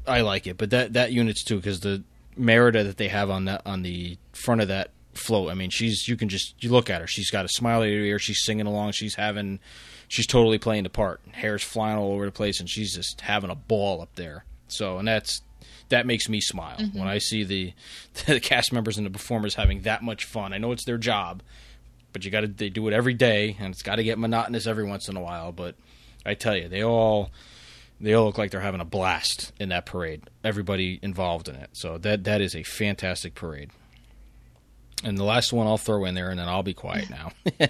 I 0.06 0.22
like 0.22 0.46
it. 0.46 0.56
But 0.56 0.70
that 0.70 0.92
that 0.94 1.12
unit's 1.12 1.44
too 1.44 1.56
because 1.56 1.80
the 1.80 2.02
Merida 2.36 2.84
that 2.84 2.96
they 2.96 3.08
have 3.08 3.30
on 3.30 3.44
that 3.46 3.62
on 3.66 3.82
the 3.82 4.16
front 4.32 4.60
of 4.60 4.68
that 4.68 4.90
float. 5.18 5.50
I 5.50 5.54
mean, 5.54 5.70
she's 5.70 6.08
you 6.08 6.16
can 6.16 6.28
just 6.28 6.54
you 6.62 6.70
look 6.70 6.88
at 6.88 7.00
her. 7.00 7.06
She's 7.06 7.30
got 7.30 7.44
a 7.44 7.48
smile 7.48 7.82
her 7.82 7.86
ear. 7.86 8.18
She's 8.18 8.42
singing 8.44 8.66
along. 8.66 8.92
She's 8.92 9.16
having, 9.16 9.60
she's 10.08 10.26
totally 10.26 10.58
playing 10.58 10.84
the 10.84 10.90
part. 10.90 11.20
Hair's 11.32 11.62
flying 11.62 11.98
all 11.98 12.12
over 12.12 12.24
the 12.24 12.32
place, 12.32 12.60
and 12.60 12.68
she's 12.68 12.94
just 12.94 13.20
having 13.20 13.50
a 13.50 13.54
ball 13.54 14.00
up 14.00 14.14
there. 14.16 14.44
So, 14.66 14.98
and 14.98 15.06
that's 15.06 15.42
that 15.88 16.06
makes 16.06 16.28
me 16.28 16.40
smile 16.40 16.76
mm-hmm. 16.76 16.98
when 16.98 17.08
I 17.08 17.18
see 17.18 17.44
the 17.44 17.72
the 18.26 18.40
cast 18.40 18.72
members 18.72 18.96
and 18.96 19.06
the 19.06 19.10
performers 19.10 19.54
having 19.54 19.82
that 19.82 20.02
much 20.02 20.24
fun. 20.24 20.52
I 20.52 20.58
know 20.58 20.72
it's 20.72 20.84
their 20.84 20.98
job, 20.98 21.42
but 22.12 22.24
you 22.24 22.30
got 22.30 22.40
to 22.40 22.48
they 22.48 22.70
do 22.70 22.88
it 22.88 22.94
every 22.94 23.14
day, 23.14 23.56
and 23.60 23.72
it's 23.72 23.82
got 23.82 23.96
to 23.96 24.04
get 24.04 24.18
monotonous 24.18 24.66
every 24.66 24.84
once 24.84 25.08
in 25.08 25.16
a 25.16 25.20
while. 25.20 25.52
But 25.52 25.76
I 26.26 26.34
tell 26.34 26.56
you, 26.56 26.68
they 26.68 26.82
all 26.82 27.30
they 28.00 28.14
all 28.14 28.26
look 28.26 28.38
like 28.38 28.50
they're 28.50 28.60
having 28.60 28.80
a 28.80 28.86
blast 28.86 29.52
in 29.58 29.70
that 29.70 29.86
parade. 29.86 30.22
Everybody 30.44 30.98
involved 31.02 31.48
in 31.48 31.56
it. 31.56 31.70
So 31.72 31.98
that 31.98 32.24
that 32.24 32.40
is 32.40 32.54
a 32.54 32.62
fantastic 32.62 33.34
parade. 33.34 33.70
And 35.04 35.16
the 35.16 35.24
last 35.24 35.52
one 35.52 35.66
I'll 35.66 35.78
throw 35.78 36.04
in 36.04 36.14
there, 36.14 36.30
and 36.30 36.38
then 36.38 36.48
I'll 36.48 36.62
be 36.62 36.74
quiet 36.74 37.08
now, 37.10 37.32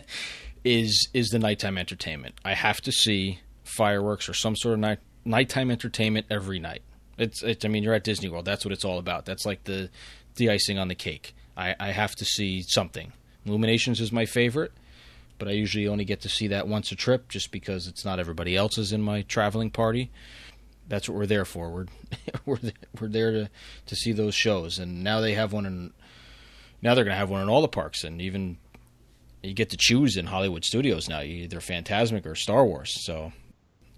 is 0.65 1.09
is 1.15 1.29
the 1.29 1.39
nighttime 1.39 1.79
entertainment. 1.79 2.35
I 2.45 2.55
have 2.55 2.81
to 2.83 2.93
see 2.93 3.41
fireworks 3.65 4.29
or 4.29 4.35
some 4.35 4.57
sort 4.57 4.75
of 4.75 4.81
night 4.81 4.99
nighttime 5.25 5.71
entertainment 5.71 6.27
every 6.31 6.59
night. 6.59 6.83
It's, 7.19 7.43
it's 7.43 7.65
I 7.65 7.69
mean, 7.69 7.83
you're 7.83 7.95
at 7.95 8.05
Disney 8.05 8.29
World. 8.29 8.45
That's 8.45 8.65
what 8.65 8.73
it's 8.73 8.85
all 8.85 8.99
about. 8.99 9.27
That's 9.27 9.45
like 9.45 9.65
the 9.65 9.91
the 10.37 10.51
icing 10.51 10.79
on 10.79 10.89
the 10.89 10.95
cake. 10.95 11.35
I, 11.57 11.75
I 11.79 11.91
have 11.91 12.15
to 12.17 12.25
see 12.25 12.63
something. 12.63 13.13
Illuminations 13.45 14.01
is 14.01 14.13
my 14.13 14.25
favorite, 14.25 14.73
but 15.39 15.49
I 15.49 15.53
usually 15.53 15.89
only 15.89 16.05
get 16.05 16.21
to 16.21 16.29
see 16.29 16.47
that 16.49 16.69
once 16.69 16.93
a 16.93 16.97
trip, 16.97 17.29
just 17.29 17.51
because 17.51 17.89
it's 17.89 18.05
not 18.05 18.21
everybody 18.21 18.57
else's 18.57 18.93
in 18.93 19.03
my 19.03 19.23
traveling 19.23 19.71
party. 19.71 20.11
That's 20.87 21.09
what 21.09 21.19
we're 21.19 21.27
there 21.27 21.45
for. 21.45 21.71
We're 21.71 21.87
we're 22.47 22.59
we're 23.01 23.09
there 23.09 23.33
to 23.33 23.51
to 23.87 23.97
see 23.97 24.13
those 24.13 24.35
shows, 24.35 24.79
and 24.79 25.03
now 25.03 25.21
they 25.21 25.35
have 25.35 25.53
one 25.53 25.67
in. 25.67 25.93
Now 26.81 26.95
they're 26.95 27.05
going 27.05 27.15
to 27.15 27.19
have 27.19 27.31
one 27.31 27.43
in 27.43 27.49
all 27.49 27.63
the 27.63 27.69
parks, 27.69 28.05
and 28.05 28.23
even 28.23 28.59
you 29.43 29.55
get 29.55 29.71
to 29.71 29.77
choose 29.79 30.17
in 30.17 30.27
Hollywood 30.27 30.65
Studios 30.65 31.09
now. 31.09 31.23
either 31.23 31.61
Fantasmic 31.61 32.27
or 32.27 32.35
Star 32.35 32.65
Wars. 32.65 33.05
So 33.05 33.33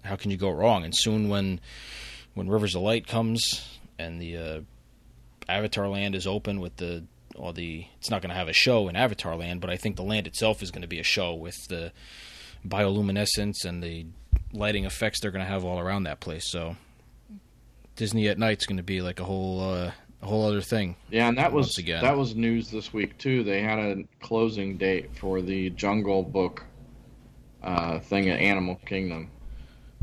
how 0.03 0.15
can 0.15 0.31
you 0.31 0.37
go 0.37 0.49
wrong? 0.49 0.83
And 0.83 0.93
soon 0.95 1.29
when 1.29 1.59
when 2.33 2.47
Rivers 2.47 2.75
of 2.75 2.81
Light 2.81 3.07
comes 3.07 3.79
and 3.99 4.21
the 4.21 4.37
uh, 4.37 4.59
Avatar 5.49 5.87
Land 5.89 6.15
is 6.15 6.27
open 6.27 6.59
with 6.59 6.77
the 6.77 7.03
all 7.35 7.53
the 7.53 7.85
it's 7.97 8.09
not 8.09 8.21
going 8.21 8.29
to 8.29 8.35
have 8.35 8.49
a 8.49 8.53
show 8.53 8.87
in 8.87 8.95
Avatar 8.95 9.35
Land, 9.35 9.61
but 9.61 9.69
I 9.69 9.77
think 9.77 9.95
the 9.95 10.03
land 10.03 10.27
itself 10.27 10.61
is 10.61 10.71
going 10.71 10.81
to 10.81 10.87
be 10.87 10.99
a 10.99 11.03
show 11.03 11.33
with 11.33 11.55
the 11.69 11.91
bioluminescence 12.67 13.65
and 13.65 13.81
the 13.81 14.05
lighting 14.53 14.85
effects 14.85 15.19
they're 15.19 15.31
going 15.31 15.45
to 15.45 15.51
have 15.51 15.65
all 15.65 15.79
around 15.79 16.03
that 16.03 16.19
place. 16.19 16.49
So 16.49 16.75
Disney 17.95 18.27
at 18.27 18.37
night 18.37 18.59
is 18.59 18.65
going 18.65 18.77
to 18.77 18.83
be 18.83 19.01
like 19.01 19.19
a 19.19 19.23
whole 19.23 19.61
uh, 19.61 19.91
a 20.21 20.25
whole 20.25 20.45
other 20.45 20.61
thing. 20.61 20.95
Yeah, 21.09 21.27
and 21.27 21.37
that 21.37 21.51
was 21.51 21.77
again. 21.77 22.01
that 22.01 22.17
was 22.17 22.35
news 22.35 22.69
this 22.69 22.93
week 22.93 23.17
too. 23.17 23.43
They 23.43 23.61
had 23.61 23.79
a 23.79 24.03
closing 24.21 24.77
date 24.77 25.15
for 25.15 25.41
the 25.41 25.69
Jungle 25.71 26.23
Book 26.23 26.63
uh, 27.63 27.99
thing 27.99 28.29
at 28.29 28.39
Animal 28.39 28.75
Kingdom. 28.85 29.29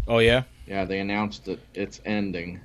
Oh 0.07 0.19
yeah. 0.19 0.45
Yeah, 0.67 0.85
they 0.85 1.01
announced 1.01 1.45
that 1.47 1.61
it's 1.75 2.01
ending. 2.05 2.61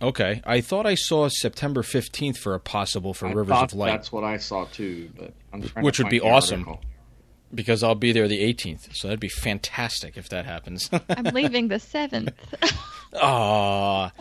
Okay, 0.00 0.42
I 0.44 0.60
thought 0.60 0.84
I 0.84 0.94
saw 0.94 1.28
September 1.28 1.82
fifteenth 1.82 2.36
for 2.36 2.54
a 2.54 2.60
possible 2.60 3.14
for 3.14 3.28
I 3.28 3.32
Rivers 3.32 3.62
of 3.62 3.74
Light. 3.74 3.92
That's 3.92 4.12
what 4.12 4.24
I 4.24 4.36
saw 4.36 4.64
too, 4.66 5.10
but 5.16 5.32
which 5.82 5.98
would 5.98 6.08
be 6.08 6.20
awesome. 6.20 6.68
Article. 6.68 6.80
Because 7.54 7.82
I'll 7.82 7.94
be 7.94 8.12
there 8.12 8.28
the 8.28 8.40
18th, 8.40 8.94
so 8.94 9.08
that'd 9.08 9.20
be 9.20 9.28
fantastic 9.28 10.16
if 10.16 10.28
that 10.30 10.46
happens. 10.46 10.88
I'm 11.08 11.24
leaving 11.34 11.68
the 11.68 11.76
7th. 11.76 12.32
Ah, 13.14 14.12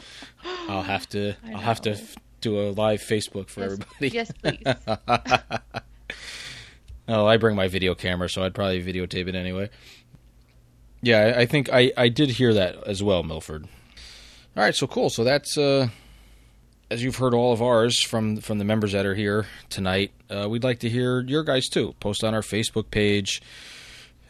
I'll 0.67 0.83
have 0.83 1.07
to. 1.09 1.35
I'll 1.45 1.59
have 1.59 1.81
to 1.81 1.97
do 2.41 2.59
a 2.59 2.71
live 2.71 3.01
Facebook 3.01 3.47
for 3.49 3.61
yes, 3.61 3.71
everybody. 3.71 4.07
Yes, 4.09 4.31
please. 4.41 5.61
oh, 7.07 7.25
I 7.25 7.37
bring 7.37 7.55
my 7.55 7.67
video 7.67 7.95
camera, 7.95 8.27
so 8.27 8.43
I'd 8.43 8.53
probably 8.53 8.83
videotape 8.83 9.27
it 9.27 9.35
anyway. 9.35 9.69
Yeah, 11.01 11.33
I 11.37 11.45
think 11.45 11.69
I, 11.71 11.91
I 11.97 12.09
did 12.09 12.31
hear 12.31 12.53
that 12.53 12.87
as 12.87 13.01
well, 13.01 13.23
Milford. 13.23 13.67
All 14.55 14.63
right, 14.63 14.75
so 14.75 14.87
cool. 14.87 15.09
So 15.09 15.23
that's 15.23 15.57
uh, 15.57 15.87
as 16.91 17.01
you've 17.01 17.15
heard 17.15 17.33
all 17.33 17.53
of 17.53 17.61
ours 17.61 18.01
from 18.01 18.37
from 18.37 18.57
the 18.57 18.65
members 18.65 18.91
that 18.91 19.05
are 19.05 19.15
here 19.15 19.47
tonight. 19.69 20.11
Uh, 20.29 20.47
we'd 20.49 20.63
like 20.63 20.79
to 20.79 20.89
hear 20.89 21.21
your 21.21 21.41
guys 21.41 21.69
too. 21.69 21.95
Post 22.01 22.23
on 22.23 22.33
our 22.33 22.41
Facebook 22.41 22.91
page. 22.91 23.41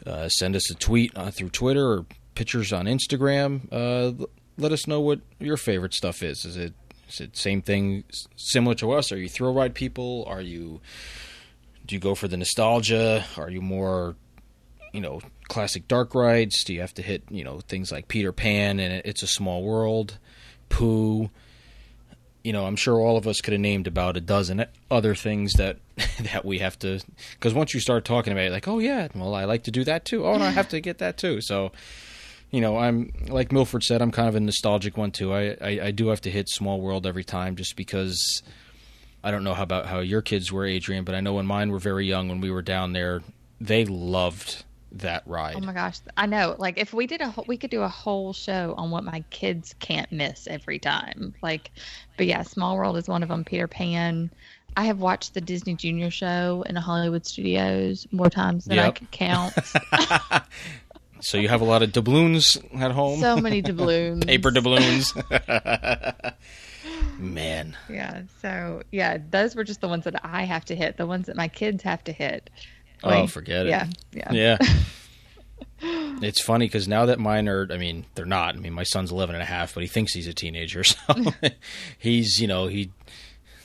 Uh, 0.06 0.28
send 0.28 0.54
us 0.54 0.70
a 0.70 0.74
tweet 0.76 1.12
uh, 1.16 1.30
through 1.32 1.50
Twitter 1.50 1.84
or 1.84 2.06
pictures 2.36 2.72
on 2.72 2.86
Instagram. 2.86 3.62
Uh, 3.72 4.26
let 4.56 4.70
us 4.70 4.86
know 4.86 5.00
what 5.00 5.20
your 5.40 5.56
favorite 5.56 5.92
stuff 5.92 6.22
is. 6.22 6.44
Is 6.44 6.56
it 6.56 6.72
is 7.08 7.20
it 7.20 7.36
same 7.36 7.62
thing 7.62 8.04
similar 8.36 8.76
to 8.76 8.92
us? 8.92 9.10
Are 9.10 9.18
you 9.18 9.28
thrill 9.28 9.52
ride 9.52 9.74
people? 9.74 10.24
Are 10.28 10.40
you 10.40 10.80
do 11.84 11.96
you 11.96 12.00
go 12.00 12.14
for 12.14 12.28
the 12.28 12.36
nostalgia? 12.36 13.24
Are 13.36 13.50
you 13.50 13.60
more 13.60 14.14
you 14.92 15.00
know 15.00 15.20
classic 15.48 15.88
dark 15.88 16.14
rides? 16.14 16.62
Do 16.62 16.74
you 16.74 16.80
have 16.80 16.94
to 16.94 17.02
hit 17.02 17.24
you 17.28 17.42
know 17.42 17.58
things 17.58 17.90
like 17.90 18.06
Peter 18.06 18.30
Pan 18.30 18.78
and 18.78 19.02
It's 19.04 19.24
a 19.24 19.26
Small 19.26 19.64
World, 19.64 20.18
Pooh? 20.68 21.28
You 22.42 22.52
know, 22.52 22.66
I'm 22.66 22.76
sure 22.76 22.98
all 22.98 23.16
of 23.16 23.26
us 23.26 23.40
could 23.40 23.52
have 23.52 23.60
named 23.60 23.86
about 23.86 24.16
a 24.16 24.20
dozen 24.20 24.64
other 24.90 25.14
things 25.14 25.52
that 25.54 25.78
that 26.32 26.44
we 26.44 26.58
have 26.58 26.78
to 26.80 27.00
because 27.32 27.54
once 27.54 27.74
you 27.74 27.80
start 27.80 28.04
talking 28.04 28.32
about 28.32 28.44
it, 28.44 28.52
like, 28.52 28.68
oh 28.68 28.78
yeah, 28.78 29.08
well 29.14 29.34
I 29.34 29.44
like 29.44 29.64
to 29.64 29.70
do 29.70 29.84
that 29.84 30.04
too. 30.04 30.26
Oh, 30.26 30.36
no, 30.36 30.44
I 30.44 30.50
have 30.50 30.68
to 30.70 30.80
get 30.80 30.98
that 30.98 31.16
too. 31.16 31.40
So, 31.40 31.72
you 32.50 32.60
know, 32.60 32.78
I'm 32.78 33.12
like 33.28 33.52
Milford 33.52 33.84
said, 33.84 34.02
I'm 34.02 34.10
kind 34.10 34.28
of 34.28 34.34
a 34.34 34.40
nostalgic 34.40 34.96
one 34.96 35.12
too. 35.12 35.32
I, 35.32 35.56
I, 35.60 35.80
I 35.84 35.90
do 35.90 36.08
have 36.08 36.20
to 36.22 36.30
hit 36.30 36.48
Small 36.48 36.80
World 36.80 37.06
every 37.06 37.24
time 37.24 37.56
just 37.56 37.76
because 37.76 38.42
I 39.22 39.30
don't 39.30 39.44
know 39.44 39.54
how 39.54 39.62
about 39.62 39.86
how 39.86 40.00
your 40.00 40.22
kids 40.22 40.50
were, 40.50 40.66
Adrienne, 40.66 41.04
but 41.04 41.14
I 41.14 41.20
know 41.20 41.34
when 41.34 41.46
mine 41.46 41.70
were 41.70 41.78
very 41.78 42.06
young 42.06 42.28
when 42.28 42.40
we 42.40 42.50
were 42.50 42.62
down 42.62 42.92
there 42.92 43.22
they 43.62 43.84
loved 43.84 44.64
that 44.96 45.22
ride. 45.26 45.56
Oh 45.56 45.60
my 45.60 45.72
gosh, 45.72 45.98
I 46.16 46.26
know. 46.26 46.54
Like 46.58 46.78
if 46.78 46.92
we 46.92 47.06
did 47.06 47.20
a, 47.20 47.28
whole- 47.30 47.44
we 47.48 47.56
could 47.56 47.70
do 47.70 47.82
a 47.82 47.88
whole 47.88 48.32
show 48.32 48.74
on 48.76 48.90
what 48.90 49.04
my 49.04 49.24
kids 49.30 49.74
can't 49.78 50.10
miss 50.12 50.46
every 50.46 50.78
time. 50.78 51.34
Like, 51.42 51.70
but 52.16 52.26
yeah, 52.26 52.42
Small 52.42 52.76
World 52.76 52.96
is 52.96 53.08
one 53.08 53.22
of 53.22 53.28
them. 53.28 53.44
Peter 53.44 53.66
Pan. 53.68 54.30
I 54.74 54.84
have 54.84 55.00
watched 55.00 55.34
the 55.34 55.42
Disney 55.42 55.74
Junior 55.74 56.10
show 56.10 56.64
in 56.66 56.74
the 56.74 56.80
Hollywood 56.80 57.26
Studios 57.26 58.06
more 58.10 58.30
times 58.30 58.64
than 58.64 58.78
I 58.78 58.86
Yep. 58.86 58.94
could 58.94 59.10
count. 59.10 59.54
so 61.20 61.36
you 61.36 61.48
have 61.48 61.60
a 61.60 61.64
lot 61.64 61.82
of 61.82 61.92
doubloons 61.92 62.56
at 62.74 62.90
home. 62.90 63.20
so 63.20 63.36
many 63.36 63.60
doubloons. 63.60 64.24
Paper 64.26 64.50
doubloons. 64.50 65.12
Man, 67.18 67.76
Yeah. 67.88 68.22
So 68.40 68.82
yeah, 68.90 69.18
those 69.30 69.54
were 69.54 69.64
just 69.64 69.80
the 69.80 69.88
ones 69.88 70.04
that 70.04 70.20
I 70.24 70.44
have 70.44 70.64
to 70.66 70.74
hit. 70.76 70.96
The 70.96 71.06
ones 71.06 71.26
that 71.26 71.36
my 71.36 71.48
kids 71.48 71.82
have 71.84 72.02
to 72.04 72.12
hit. 72.12 72.50
Oh, 73.04 73.08
Like, 73.08 73.30
forget 73.30 73.66
it. 73.66 73.70
Yeah. 73.70 73.86
Yeah. 74.12 74.32
Yeah. 74.32 74.58
It's 75.84 76.40
funny 76.40 76.66
because 76.66 76.86
now 76.86 77.06
that 77.06 77.18
mine 77.18 77.48
are, 77.48 77.66
I 77.70 77.76
mean, 77.76 78.06
they're 78.14 78.24
not. 78.24 78.54
I 78.54 78.58
mean, 78.58 78.72
my 78.72 78.84
son's 78.84 79.10
11 79.10 79.34
and 79.34 79.42
a 79.42 79.46
half, 79.46 79.74
but 79.74 79.82
he 79.82 79.88
thinks 79.88 80.12
he's 80.14 80.28
a 80.28 80.34
teenager. 80.34 80.84
So 80.92 81.32
he's, 81.98 82.38
you 82.38 82.46
know, 82.46 82.68
he, 82.68 82.92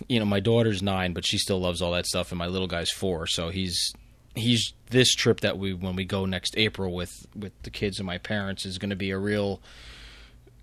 you 0.08 0.20
know, 0.20 0.26
my 0.26 0.40
daughter's 0.40 0.82
nine, 0.82 1.14
but 1.14 1.26
she 1.26 1.38
still 1.38 1.60
loves 1.60 1.82
all 1.82 1.92
that 1.92 2.08
stuff, 2.08 2.32
and 2.32 2.40
my 2.40 2.48
little 2.48 2.68
guy's 2.68 2.90
four. 2.90 3.28
So 3.28 3.50
he's, 3.50 3.94
he's 4.34 4.74
this 4.90 5.14
trip 5.14 5.42
that 5.42 5.60
we, 5.60 5.74
when 5.74 5.96
we 5.96 6.06
go 6.06 6.26
next 6.26 6.58
April 6.58 6.94
with, 6.94 7.28
with 7.36 7.54
the 7.62 7.70
kids 7.70 8.00
and 8.00 8.08
my 8.08 8.18
parents 8.18 8.66
is 8.66 8.80
going 8.80 8.90
to 8.90 8.96
be 8.96 9.12
a 9.12 9.18
real 9.20 9.62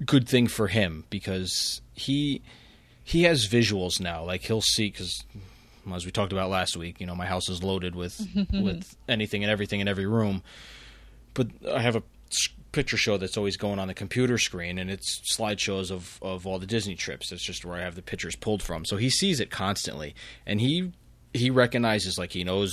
good 0.05 0.29
thing 0.29 0.49
for 0.49 0.67
him 0.67 1.05
because 1.11 1.81
he, 1.93 2.43
he 3.05 3.23
has 3.25 3.47
visuals 3.47 4.01
now. 4.01 4.25
Like 4.25 4.43
he'll 4.43 4.61
see, 4.61 4.91
because 4.91 5.25
as 5.93 6.07
we 6.07 6.13
talked 6.13 6.33
about 6.33 6.51
last 6.51 6.77
week, 6.77 7.01
you 7.01 7.07
know, 7.07 7.15
my 7.15 7.27
house 7.27 7.49
is 7.49 7.63
loaded 7.63 7.95
with, 7.95 8.27
with 8.53 8.97
anything 9.09 9.43
and 9.43 9.51
everything 9.51 9.81
in 9.81 9.89
every 9.89 10.07
room 10.07 10.43
but 11.35 11.49
I 11.71 11.81
have 11.81 11.97
a 11.97 12.03
picture 12.73 12.97
show 12.97 13.17
that's 13.17 13.37
always 13.37 13.57
going 13.57 13.79
on 13.79 13.89
the 13.89 13.95
computer 13.95 14.39
screen, 14.39 14.79
and 14.79 14.91
it's 14.91 15.21
slideshows 15.37 15.91
of, 15.91 16.19
of 16.23 16.47
all 16.47 16.59
the 16.59 16.67
Disney 16.67 16.95
trips. 16.95 17.31
That's 17.31 17.43
just 17.43 17.65
where 17.65 17.77
I 17.77 17.83
have 17.83 17.97
the 17.97 18.03
pictures 18.03 18.37
pulled 18.37 18.63
from. 18.63 18.85
So 18.85 18.97
he 18.97 19.11
sees 19.11 19.41
it 19.41 19.51
constantly, 19.51 20.15
and 20.47 20.61
he 20.61 20.93
he 21.33 21.51
recognizes 21.51 22.17
like 22.17 22.33
he 22.33 22.45
knows 22.45 22.73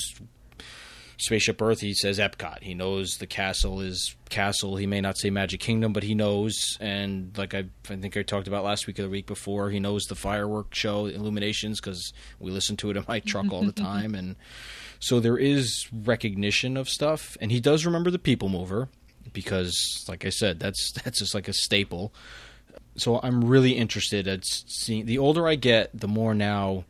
Spaceship 1.21 1.61
Earth. 1.61 1.81
He 1.81 1.93
says 1.93 2.17
Epcot. 2.17 2.63
He 2.63 2.73
knows 2.73 3.17
the 3.17 3.27
castle 3.27 3.79
is 3.79 4.15
castle. 4.29 4.75
He 4.75 4.87
may 4.87 5.01
not 5.01 5.17
say 5.19 5.29
Magic 5.29 5.59
Kingdom, 5.59 5.93
but 5.93 6.01
he 6.01 6.15
knows. 6.15 6.77
And 6.79 7.37
like 7.37 7.53
I, 7.53 7.65
I 7.89 7.95
think 7.95 8.17
I 8.17 8.23
talked 8.23 8.47
about 8.47 8.63
last 8.63 8.87
week 8.87 8.97
or 8.97 9.03
the 9.03 9.09
week 9.09 9.27
before, 9.27 9.69
he 9.69 9.79
knows 9.79 10.05
the 10.05 10.15
firework 10.15 10.73
show 10.73 11.05
Illuminations 11.05 11.79
because 11.79 12.11
we 12.39 12.49
listen 12.49 12.75
to 12.77 12.89
it 12.89 12.97
in 12.97 13.05
my 13.07 13.19
truck 13.25 13.51
all 13.51 13.63
the 13.63 13.71
time, 13.71 14.15
and 14.15 14.35
so 14.99 15.19
there 15.19 15.37
is 15.37 15.87
recognition 15.91 16.75
of 16.75 16.89
stuff, 16.89 17.37
and 17.39 17.51
he 17.51 17.59
does 17.59 17.85
remember 17.85 18.09
the 18.09 18.19
People 18.19 18.49
Mover 18.49 18.89
because, 19.31 20.05
like 20.07 20.25
I 20.25 20.29
said, 20.29 20.59
that's 20.59 20.91
that's 21.03 21.19
just 21.19 21.35
like 21.35 21.47
a 21.47 21.53
staple. 21.53 22.13
So 22.97 23.19
I'm 23.21 23.43
really 23.43 23.73
interested 23.73 24.27
at 24.27 24.43
seeing. 24.43 25.05
The 25.05 25.19
older 25.19 25.47
I 25.47 25.53
get, 25.55 25.91
the 25.97 26.07
more 26.07 26.33
now 26.33 26.85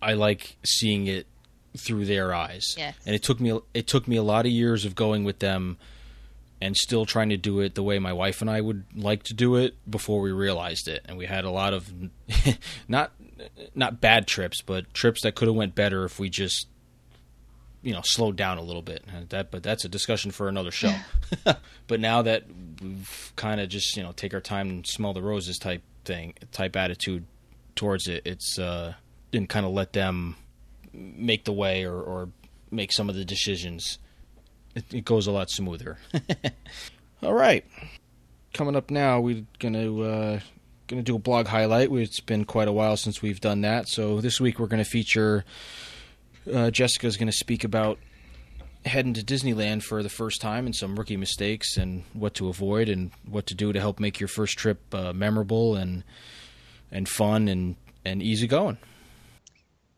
I 0.00 0.14
like 0.14 0.56
seeing 0.64 1.08
it 1.08 1.26
through 1.76 2.06
their 2.06 2.34
eyes. 2.34 2.74
Yes. 2.76 2.96
And 3.06 3.14
it 3.14 3.22
took 3.22 3.40
me 3.40 3.58
it 3.74 3.86
took 3.86 4.08
me 4.08 4.16
a 4.16 4.22
lot 4.22 4.46
of 4.46 4.52
years 4.52 4.84
of 4.84 4.94
going 4.94 5.24
with 5.24 5.38
them 5.38 5.78
and 6.60 6.76
still 6.76 7.06
trying 7.06 7.30
to 7.30 7.36
do 7.36 7.60
it 7.60 7.74
the 7.74 7.82
way 7.82 7.98
my 7.98 8.12
wife 8.12 8.40
and 8.40 8.50
I 8.50 8.60
would 8.60 8.84
like 8.94 9.22
to 9.24 9.34
do 9.34 9.56
it 9.56 9.74
before 9.90 10.20
we 10.20 10.30
realized 10.30 10.88
it. 10.88 11.04
And 11.06 11.16
we 11.16 11.26
had 11.26 11.44
a 11.44 11.50
lot 11.50 11.72
of 11.72 11.90
not 12.88 13.12
not 13.74 14.00
bad 14.00 14.26
trips, 14.26 14.60
but 14.62 14.92
trips 14.92 15.22
that 15.22 15.34
could 15.34 15.48
have 15.48 15.56
went 15.56 15.74
better 15.74 16.04
if 16.04 16.18
we 16.18 16.28
just 16.28 16.66
you 17.82 17.94
know 17.94 18.02
slowed 18.04 18.36
down 18.36 18.58
a 18.58 18.62
little 18.62 18.82
bit. 18.82 19.04
And 19.12 19.28
that 19.30 19.50
but 19.50 19.62
that's 19.62 19.84
a 19.84 19.88
discussion 19.88 20.30
for 20.30 20.48
another 20.48 20.70
show. 20.70 20.94
but 21.86 22.00
now 22.00 22.22
that 22.22 22.44
we've 22.82 23.32
kind 23.36 23.60
of 23.60 23.68
just 23.68 23.96
you 23.96 24.02
know 24.02 24.12
take 24.12 24.34
our 24.34 24.40
time 24.40 24.68
and 24.68 24.86
smell 24.86 25.12
the 25.12 25.22
roses 25.22 25.58
type 25.58 25.82
thing 26.04 26.34
type 26.52 26.76
attitude 26.76 27.24
towards 27.74 28.06
it, 28.06 28.22
it's 28.26 28.58
uh 28.58 28.94
and 29.32 29.48
kind 29.48 29.64
of 29.64 29.72
let 29.72 29.92
them 29.92 30.36
make 30.92 31.44
the 31.44 31.52
way 31.52 31.84
or, 31.84 32.00
or 32.00 32.28
make 32.70 32.92
some 32.92 33.08
of 33.08 33.14
the 33.14 33.24
decisions. 33.24 33.98
It, 34.74 34.84
it 34.92 35.04
goes 35.04 35.26
a 35.26 35.32
lot 35.32 35.50
smoother. 35.50 35.98
All 37.22 37.34
right, 37.34 37.64
coming 38.54 38.76
up 38.76 38.90
now, 38.90 39.20
we're 39.20 39.44
gonna 39.58 40.00
uh, 40.00 40.40
gonna 40.86 41.02
do 41.02 41.16
a 41.16 41.18
blog 41.18 41.46
highlight. 41.46 41.90
It's 41.92 42.20
been 42.20 42.44
quite 42.44 42.68
a 42.68 42.72
while 42.72 42.96
since 42.96 43.20
we've 43.20 43.40
done 43.40 43.60
that, 43.62 43.88
so 43.88 44.20
this 44.20 44.40
week 44.40 44.58
we're 44.58 44.66
gonna 44.66 44.84
feature. 44.84 45.44
Uh, 46.50 46.70
Jessica's 46.70 47.16
gonna 47.16 47.32
speak 47.32 47.64
about 47.64 47.98
heading 48.86 49.12
to 49.14 49.22
Disneyland 49.22 49.82
for 49.82 50.02
the 50.02 50.08
first 50.08 50.40
time 50.40 50.64
and 50.64 50.74
some 50.74 50.96
rookie 50.96 51.16
mistakes 51.16 51.76
and 51.76 52.02
what 52.14 52.34
to 52.34 52.48
avoid 52.48 52.88
and 52.88 53.10
what 53.28 53.46
to 53.46 53.54
do 53.54 53.72
to 53.72 53.80
help 53.80 54.00
make 54.00 54.18
your 54.18 54.28
first 54.28 54.56
trip 54.56 54.80
uh, 54.94 55.12
memorable 55.12 55.76
and 55.76 56.02
and 56.90 57.08
fun 57.08 57.48
and 57.48 57.76
and 58.04 58.22
easy 58.22 58.46
going. 58.46 58.78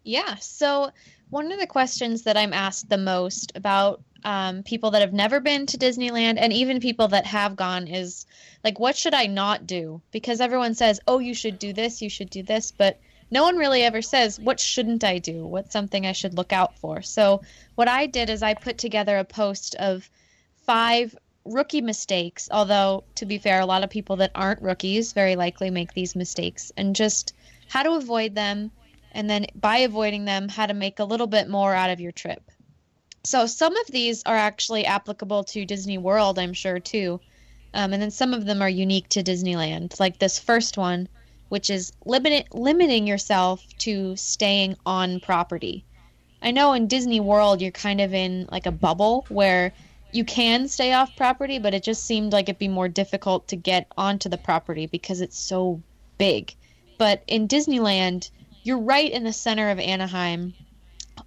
Yeah. 0.04 0.36
So 0.36 0.90
one 1.30 1.50
of 1.50 1.58
the 1.58 1.66
questions 1.66 2.22
that 2.22 2.36
I'm 2.36 2.52
asked 2.52 2.88
the 2.88 2.98
most 2.98 3.52
about 3.54 4.02
um, 4.24 4.62
people 4.62 4.90
that 4.92 5.00
have 5.00 5.12
never 5.12 5.40
been 5.40 5.66
to 5.66 5.78
Disneyland 5.78 6.36
and 6.38 6.52
even 6.52 6.80
people 6.80 7.08
that 7.08 7.26
have 7.26 7.56
gone 7.56 7.88
is 7.88 8.26
like, 8.62 8.78
what 8.78 8.96
should 8.96 9.14
I 9.14 9.26
not 9.26 9.66
do? 9.66 10.00
Because 10.10 10.40
everyone 10.40 10.74
says, 10.74 11.00
oh, 11.06 11.18
you 11.18 11.34
should 11.34 11.58
do 11.58 11.72
this, 11.72 12.02
you 12.02 12.08
should 12.08 12.30
do 12.30 12.42
this, 12.42 12.70
but 12.70 13.00
no 13.30 13.42
one 13.42 13.56
really 13.56 13.82
ever 13.82 14.02
says, 14.02 14.38
what 14.38 14.60
shouldn't 14.60 15.04
I 15.04 15.18
do? 15.18 15.46
What's 15.46 15.72
something 15.72 16.06
I 16.06 16.12
should 16.12 16.34
look 16.34 16.52
out 16.52 16.76
for? 16.78 17.02
So 17.02 17.42
what 17.74 17.88
I 17.88 18.06
did 18.06 18.28
is 18.28 18.42
I 18.42 18.54
put 18.54 18.78
together 18.78 19.16
a 19.18 19.24
post 19.24 19.74
of 19.76 20.08
five 20.66 21.16
rookie 21.44 21.80
mistakes, 21.80 22.48
although 22.52 23.04
to 23.16 23.26
be 23.26 23.38
fair, 23.38 23.60
a 23.60 23.66
lot 23.66 23.82
of 23.82 23.90
people 23.90 24.16
that 24.16 24.32
aren't 24.34 24.62
rookies 24.62 25.12
very 25.12 25.34
likely 25.34 25.70
make 25.70 25.94
these 25.94 26.14
mistakes 26.14 26.70
and 26.76 26.94
just 26.94 27.34
how 27.68 27.82
to 27.82 27.92
avoid 27.92 28.34
them 28.34 28.70
and 29.12 29.30
then 29.30 29.46
by 29.54 29.78
avoiding 29.78 30.24
them, 30.24 30.48
how 30.48 30.66
to 30.66 30.74
make 30.74 30.98
a 30.98 31.04
little 31.04 31.26
bit 31.26 31.48
more 31.48 31.74
out 31.74 31.90
of 31.90 32.00
your 32.00 32.12
trip. 32.12 32.50
So 33.24 33.46
some 33.46 33.76
of 33.76 33.86
these 33.86 34.22
are 34.24 34.36
actually 34.36 34.84
applicable 34.84 35.44
to 35.44 35.64
Disney 35.64 35.98
World, 35.98 36.38
I'm 36.38 36.52
sure 36.54 36.80
too, 36.80 37.20
um, 37.72 37.92
and 37.92 38.02
then 38.02 38.10
some 38.10 38.34
of 38.34 38.44
them 38.44 38.60
are 38.60 38.68
unique 38.68 39.08
to 39.10 39.22
Disneyland, 39.22 39.98
like 40.00 40.18
this 40.18 40.38
first 40.38 40.76
one, 40.76 41.08
which 41.48 41.70
is 41.70 41.92
limit 42.04 42.52
limiting 42.52 43.06
yourself 43.06 43.64
to 43.78 44.16
staying 44.16 44.76
on 44.84 45.20
property. 45.20 45.84
I 46.42 46.50
know 46.50 46.72
in 46.72 46.88
Disney 46.88 47.20
World 47.20 47.62
you're 47.62 47.70
kind 47.70 48.00
of 48.00 48.12
in 48.12 48.48
like 48.50 48.66
a 48.66 48.72
bubble 48.72 49.24
where 49.28 49.72
you 50.10 50.24
can 50.24 50.68
stay 50.68 50.92
off 50.92 51.16
property, 51.16 51.58
but 51.58 51.74
it 51.74 51.82
just 51.82 52.04
seemed 52.04 52.32
like 52.32 52.48
it'd 52.48 52.58
be 52.58 52.68
more 52.68 52.88
difficult 52.88 53.48
to 53.48 53.56
get 53.56 53.86
onto 53.96 54.28
the 54.28 54.36
property 54.36 54.86
because 54.86 55.20
it's 55.20 55.38
so 55.38 55.80
big. 56.18 56.54
But 56.98 57.22
in 57.26 57.48
Disneyland, 57.48 58.30
you're 58.64 58.78
right 58.78 59.10
in 59.10 59.24
the 59.24 59.32
center 59.32 59.70
of 59.70 59.80
Anaheim. 59.80 60.54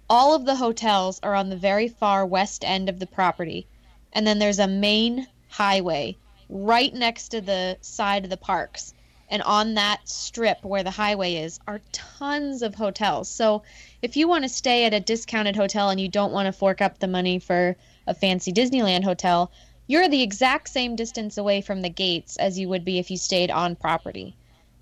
All 0.08 0.34
of 0.34 0.46
the 0.46 0.56
hotels 0.56 1.20
are 1.22 1.34
on 1.34 1.50
the 1.50 1.56
very 1.56 1.86
far 1.86 2.24
west 2.24 2.64
end 2.64 2.88
of 2.88 2.98
the 2.98 3.06
property. 3.06 3.66
And 4.14 4.26
then 4.26 4.38
there's 4.38 4.58
a 4.58 4.66
main 4.66 5.26
highway 5.50 6.16
right 6.48 6.94
next 6.94 7.28
to 7.28 7.42
the 7.42 7.76
side 7.82 8.24
of 8.24 8.30
the 8.30 8.38
parks. 8.38 8.94
And 9.28 9.42
on 9.42 9.74
that 9.74 10.08
strip 10.08 10.64
where 10.64 10.82
the 10.82 10.90
highway 10.90 11.34
is 11.34 11.60
are 11.66 11.82
tons 11.92 12.62
of 12.62 12.74
hotels. 12.74 13.28
So 13.28 13.64
if 14.00 14.16
you 14.16 14.28
want 14.28 14.44
to 14.44 14.48
stay 14.48 14.86
at 14.86 14.94
a 14.94 15.00
discounted 15.00 15.56
hotel 15.56 15.90
and 15.90 16.00
you 16.00 16.08
don't 16.08 16.32
want 16.32 16.46
to 16.46 16.52
fork 16.52 16.80
up 16.80 16.98
the 16.98 17.06
money 17.06 17.38
for 17.38 17.76
a 18.06 18.14
fancy 18.14 18.50
Disneyland 18.50 19.04
hotel, 19.04 19.50
you're 19.86 20.08
the 20.08 20.22
exact 20.22 20.68
same 20.68 20.96
distance 20.96 21.36
away 21.36 21.60
from 21.60 21.82
the 21.82 21.90
gates 21.90 22.38
as 22.38 22.58
you 22.58 22.70
would 22.70 22.84
be 22.84 22.98
if 22.98 23.10
you 23.10 23.18
stayed 23.18 23.50
on 23.50 23.76
property. 23.76 24.34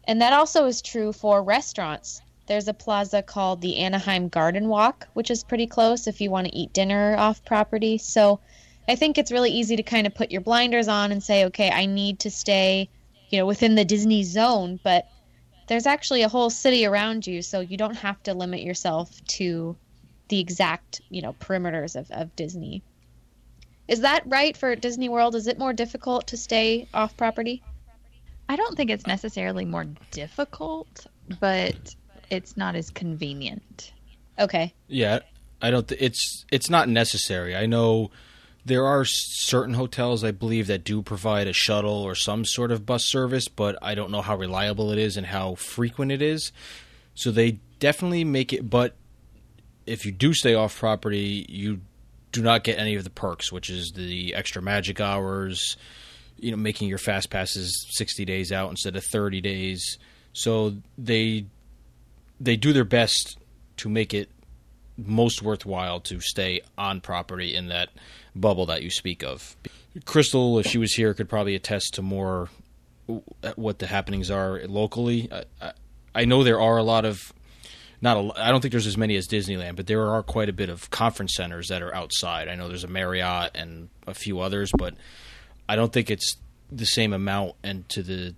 And 0.06 0.22
that 0.22 0.32
also 0.32 0.66
is 0.66 0.82
true 0.82 1.12
for 1.12 1.42
restaurants. 1.42 2.20
There's 2.46 2.68
a 2.68 2.74
plaza 2.74 3.22
called 3.22 3.60
the 3.60 3.78
Anaheim 3.78 4.28
Garden 4.28 4.68
Walk, 4.68 5.08
which 5.14 5.30
is 5.30 5.44
pretty 5.44 5.66
close 5.66 6.06
if 6.06 6.20
you 6.20 6.30
want 6.30 6.46
to 6.46 6.54
eat 6.54 6.72
dinner 6.72 7.16
off 7.16 7.44
property. 7.44 7.98
So 7.98 8.40
I 8.86 8.96
think 8.96 9.16
it's 9.16 9.32
really 9.32 9.50
easy 9.50 9.76
to 9.76 9.82
kind 9.82 10.06
of 10.06 10.14
put 10.14 10.30
your 10.30 10.42
blinders 10.42 10.88
on 10.88 11.10
and 11.10 11.22
say, 11.22 11.46
okay, 11.46 11.70
I 11.70 11.86
need 11.86 12.20
to 12.20 12.30
stay, 12.30 12.90
you 13.30 13.38
know, 13.38 13.46
within 13.46 13.74
the 13.74 13.84
Disney 13.84 14.22
zone, 14.24 14.78
but 14.84 15.08
there's 15.68 15.86
actually 15.86 16.22
a 16.22 16.28
whole 16.28 16.50
city 16.50 16.84
around 16.84 17.26
you, 17.26 17.40
so 17.40 17.60
you 17.60 17.78
don't 17.78 17.96
have 17.96 18.22
to 18.24 18.34
limit 18.34 18.60
yourself 18.60 19.10
to 19.26 19.76
the 20.28 20.40
exact, 20.40 21.00
you 21.08 21.22
know, 21.22 21.32
perimeters 21.32 21.96
of, 21.96 22.10
of 22.10 22.36
Disney. 22.36 22.82
Is 23.88 24.00
that 24.00 24.22
right 24.26 24.54
for 24.56 24.76
Disney 24.76 25.08
World? 25.08 25.34
Is 25.34 25.46
it 25.46 25.58
more 25.58 25.72
difficult 25.72 26.26
to 26.28 26.36
stay 26.36 26.88
off 26.92 27.16
property? 27.16 27.62
I 28.48 28.56
don't 28.56 28.76
think 28.76 28.90
it's 28.90 29.06
necessarily 29.06 29.64
more 29.64 29.86
difficult, 30.10 31.06
but 31.40 31.94
it's 32.34 32.56
not 32.56 32.76
as 32.76 32.90
convenient. 32.90 33.92
Okay. 34.38 34.74
Yeah, 34.88 35.20
I 35.62 35.70
don't. 35.70 35.88
Th- 35.88 36.00
it's 36.00 36.44
it's 36.50 36.68
not 36.68 36.88
necessary. 36.88 37.56
I 37.56 37.66
know 37.66 38.10
there 38.64 38.86
are 38.86 39.04
certain 39.04 39.74
hotels 39.74 40.24
I 40.24 40.30
believe 40.30 40.66
that 40.68 40.84
do 40.84 41.02
provide 41.02 41.46
a 41.46 41.52
shuttle 41.52 42.02
or 42.02 42.14
some 42.14 42.44
sort 42.44 42.72
of 42.72 42.86
bus 42.86 43.04
service, 43.04 43.46
but 43.48 43.76
I 43.82 43.94
don't 43.94 44.10
know 44.10 44.22
how 44.22 44.36
reliable 44.36 44.90
it 44.90 44.98
is 44.98 45.16
and 45.16 45.26
how 45.26 45.54
frequent 45.54 46.12
it 46.12 46.22
is. 46.22 46.50
So 47.14 47.30
they 47.30 47.58
definitely 47.78 48.24
make 48.24 48.52
it. 48.52 48.68
But 48.68 48.96
if 49.86 50.06
you 50.06 50.12
do 50.12 50.32
stay 50.32 50.54
off 50.54 50.78
property, 50.78 51.44
you 51.48 51.80
do 52.32 52.42
not 52.42 52.64
get 52.64 52.78
any 52.78 52.94
of 52.96 53.04
the 53.04 53.10
perks, 53.10 53.52
which 53.52 53.68
is 53.68 53.92
the 53.94 54.34
extra 54.34 54.62
magic 54.62 55.00
hours, 55.00 55.76
you 56.38 56.50
know, 56.50 56.56
making 56.56 56.88
your 56.88 56.98
fast 56.98 57.30
passes 57.30 57.86
60 57.90 58.24
days 58.24 58.50
out 58.50 58.70
instead 58.70 58.96
of 58.96 59.04
30 59.04 59.40
days. 59.40 59.98
So 60.32 60.74
they 60.98 61.46
they 62.40 62.56
do 62.56 62.72
their 62.72 62.84
best 62.84 63.38
to 63.78 63.88
make 63.88 64.14
it 64.14 64.30
most 64.96 65.42
worthwhile 65.42 66.00
to 66.00 66.20
stay 66.20 66.60
on 66.78 67.00
property 67.00 67.54
in 67.54 67.68
that 67.68 67.90
bubble 68.34 68.66
that 68.66 68.82
you 68.82 68.90
speak 68.90 69.22
of. 69.22 69.56
Crystal, 70.04 70.58
if 70.58 70.66
she 70.66 70.78
was 70.78 70.94
here, 70.94 71.14
could 71.14 71.28
probably 71.28 71.54
attest 71.54 71.94
to 71.94 72.02
more 72.02 72.48
what 73.56 73.78
the 73.78 73.86
happenings 73.86 74.30
are 74.30 74.60
locally. 74.66 75.28
I, 75.60 75.72
I, 76.14 76.24
know 76.24 76.42
there 76.42 76.60
are 76.60 76.78
a 76.78 76.82
lot 76.82 77.04
of 77.04 77.32
not 78.00 78.16
a, 78.16 78.42
I 78.42 78.50
don't 78.50 78.60
think 78.60 78.72
there's 78.72 78.86
as 78.86 78.96
many 78.96 79.16
as 79.16 79.28
Disneyland, 79.28 79.76
but 79.76 79.86
there 79.86 80.08
are 80.08 80.22
quite 80.22 80.48
a 80.48 80.52
bit 80.52 80.68
of 80.68 80.90
conference 80.90 81.34
centers 81.36 81.68
that 81.68 81.82
are 81.82 81.94
outside. 81.94 82.48
I 82.48 82.54
know 82.54 82.68
there's 82.68 82.84
a 82.84 82.88
Marriott 82.88 83.52
and 83.54 83.88
a 84.06 84.14
few 84.14 84.40
others, 84.40 84.70
but 84.76 84.94
I 85.68 85.76
don't 85.76 85.92
think 85.92 86.10
it's 86.10 86.36
the 86.70 86.86
same 86.86 87.12
amount 87.12 87.54
and 87.62 87.88
to 87.90 88.02
the 88.02 88.34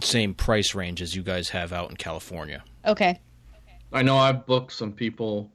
same 0.00 0.34
price 0.34 0.74
range 0.74 1.02
as 1.02 1.14
you 1.14 1.22
guys 1.22 1.48
have 1.50 1.72
out 1.72 1.90
in 1.90 1.96
California. 1.96 2.62
Okay. 2.86 3.20
I 3.92 4.02
know 4.02 4.16
I've 4.16 4.46
booked 4.46 4.72
some 4.72 4.92
people 4.92 5.50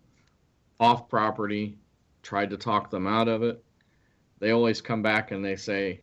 off 0.79 1.07
property, 1.07 1.77
tried 2.23 2.49
to 2.49 2.57
talk 2.57 2.89
them 2.89 3.07
out 3.07 3.27
of 3.27 3.43
it. 3.43 3.63
They 4.39 4.51
always 4.51 4.81
come 4.81 5.01
back 5.01 5.31
and 5.31 5.45
they 5.45 5.55
say, 5.55 6.01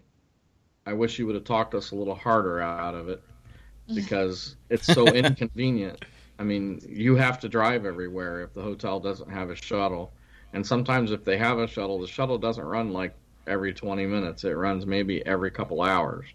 I 0.86 0.92
wish 0.92 1.18
you 1.18 1.26
would 1.26 1.34
have 1.34 1.44
talked 1.44 1.74
us 1.74 1.90
a 1.90 1.96
little 1.96 2.14
harder 2.14 2.60
out 2.60 2.94
of 2.94 3.08
it 3.08 3.22
because 3.94 4.56
it's 4.68 4.86
so 4.86 5.06
inconvenient. 5.14 6.04
I 6.38 6.44
mean, 6.44 6.80
you 6.88 7.16
have 7.16 7.38
to 7.40 7.48
drive 7.48 7.84
everywhere 7.84 8.42
if 8.42 8.54
the 8.54 8.62
hotel 8.62 8.98
doesn't 8.98 9.30
have 9.30 9.50
a 9.50 9.56
shuttle. 9.56 10.12
And 10.52 10.66
sometimes 10.66 11.12
if 11.12 11.24
they 11.24 11.36
have 11.36 11.58
a 11.58 11.66
shuttle, 11.66 12.00
the 12.00 12.06
shuttle 12.06 12.38
doesn't 12.38 12.64
run 12.64 12.92
like 12.92 13.14
every 13.46 13.74
20 13.74 14.06
minutes. 14.06 14.44
It 14.44 14.52
runs 14.52 14.86
maybe 14.86 15.24
every 15.26 15.50
couple 15.50 15.82
hours. 15.82 16.26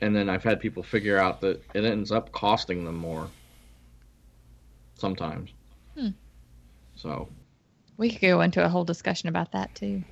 And 0.00 0.14
then 0.14 0.28
I've 0.28 0.44
had 0.44 0.60
people 0.60 0.82
figure 0.82 1.18
out 1.18 1.40
that 1.40 1.62
it 1.74 1.84
ends 1.84 2.12
up 2.12 2.30
costing 2.32 2.84
them 2.84 2.96
more 2.96 3.30
sometimes. 4.94 5.50
Hmm. 5.96 6.08
So 6.94 7.28
We 7.96 8.10
could 8.10 8.20
go 8.20 8.40
into 8.40 8.64
a 8.64 8.68
whole 8.68 8.84
discussion 8.84 9.28
about 9.28 9.52
that 9.52 9.74
too. 9.74 10.04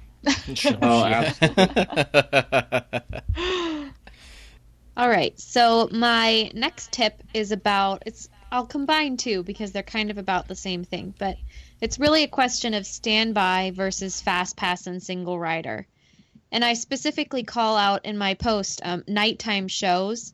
Oh, 0.83 1.05
absolutely. 1.05 1.87
All 4.97 5.09
right. 5.09 5.39
So 5.39 5.89
my 5.93 6.51
next 6.55 6.93
tip 6.93 7.23
is 7.35 7.53
about 7.53 8.03
it's 8.07 8.29
I'll 8.51 8.67
combine 8.67 9.17
two 9.17 9.43
because 9.43 9.73
they're 9.73 9.83
kind 9.83 10.11
of 10.11 10.19
about 10.19 10.49
the 10.49 10.55
same 10.57 10.85
thing, 10.85 11.15
but 11.19 11.39
it's 11.81 11.99
really 11.99 12.23
a 12.23 12.29
question 12.29 12.75
of 12.75 12.87
standby 12.87 13.73
versus 13.75 14.21
fast 14.21 14.57
pass 14.57 14.87
and 14.87 15.03
single 15.03 15.39
rider. 15.39 15.87
And 16.53 16.65
I 16.65 16.75
specifically 16.75 17.43
call 17.43 17.77
out 17.77 18.05
in 18.05 18.17
my 18.17 18.35
post 18.35 18.81
um, 18.85 19.05
nighttime 19.07 19.69
shows 19.69 20.33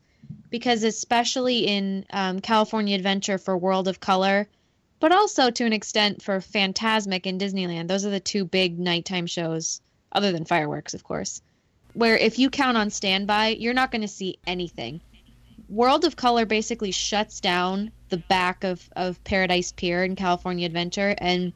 because, 0.49 0.83
especially 0.83 1.65
in 1.65 2.05
um, 2.11 2.39
California 2.39 2.95
Adventure 2.95 3.37
for 3.37 3.57
World 3.57 3.87
of 3.87 3.99
Color, 3.99 4.47
but 4.99 5.11
also 5.11 5.49
to 5.49 5.65
an 5.65 5.73
extent 5.73 6.21
for 6.21 6.39
Fantasmic 6.39 7.25
in 7.25 7.37
Disneyland, 7.37 7.87
those 7.87 8.05
are 8.05 8.11
the 8.11 8.19
two 8.19 8.45
big 8.45 8.79
nighttime 8.79 9.27
shows, 9.27 9.81
other 10.11 10.31
than 10.31 10.45
fireworks, 10.45 10.93
of 10.93 11.03
course, 11.03 11.41
where 11.93 12.15
if 12.15 12.39
you 12.39 12.49
count 12.49 12.77
on 12.77 12.89
standby, 12.89 13.49
you're 13.49 13.73
not 13.73 13.91
going 13.91 14.03
to 14.03 14.07
see 14.07 14.37
anything. 14.45 15.01
World 15.67 16.05
of 16.05 16.15
Color 16.15 16.45
basically 16.45 16.91
shuts 16.91 17.39
down 17.39 17.91
the 18.09 18.17
back 18.17 18.63
of, 18.63 18.87
of 18.95 19.23
Paradise 19.23 19.71
Pier 19.71 20.03
in 20.03 20.15
California 20.15 20.65
Adventure, 20.67 21.15
and 21.17 21.51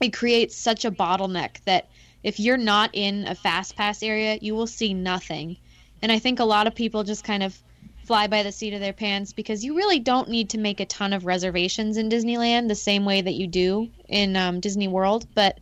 it 0.00 0.12
creates 0.12 0.56
such 0.56 0.84
a 0.84 0.90
bottleneck 0.90 1.62
that 1.66 1.88
if 2.22 2.40
you're 2.40 2.56
not 2.56 2.90
in 2.92 3.26
a 3.26 3.34
fast 3.34 3.76
pass 3.76 4.02
area, 4.02 4.38
you 4.40 4.54
will 4.54 4.66
see 4.66 4.94
nothing. 4.94 5.56
And 6.02 6.10
I 6.12 6.18
think 6.18 6.40
a 6.40 6.44
lot 6.44 6.66
of 6.66 6.74
people 6.74 7.04
just 7.04 7.24
kind 7.24 7.42
of 7.42 7.56
fly 8.04 8.26
by 8.26 8.42
the 8.42 8.52
seat 8.52 8.72
of 8.72 8.80
their 8.80 8.92
pants 8.92 9.32
because 9.32 9.64
you 9.64 9.76
really 9.76 9.98
don't 9.98 10.30
need 10.30 10.50
to 10.50 10.58
make 10.58 10.80
a 10.80 10.86
ton 10.86 11.12
of 11.12 11.26
reservations 11.26 11.96
in 11.96 12.08
Disneyland 12.08 12.68
the 12.68 12.74
same 12.74 13.04
way 13.04 13.20
that 13.20 13.34
you 13.34 13.46
do 13.46 13.90
in 14.08 14.34
um, 14.34 14.60
Disney 14.60 14.88
World. 14.88 15.26
But 15.34 15.60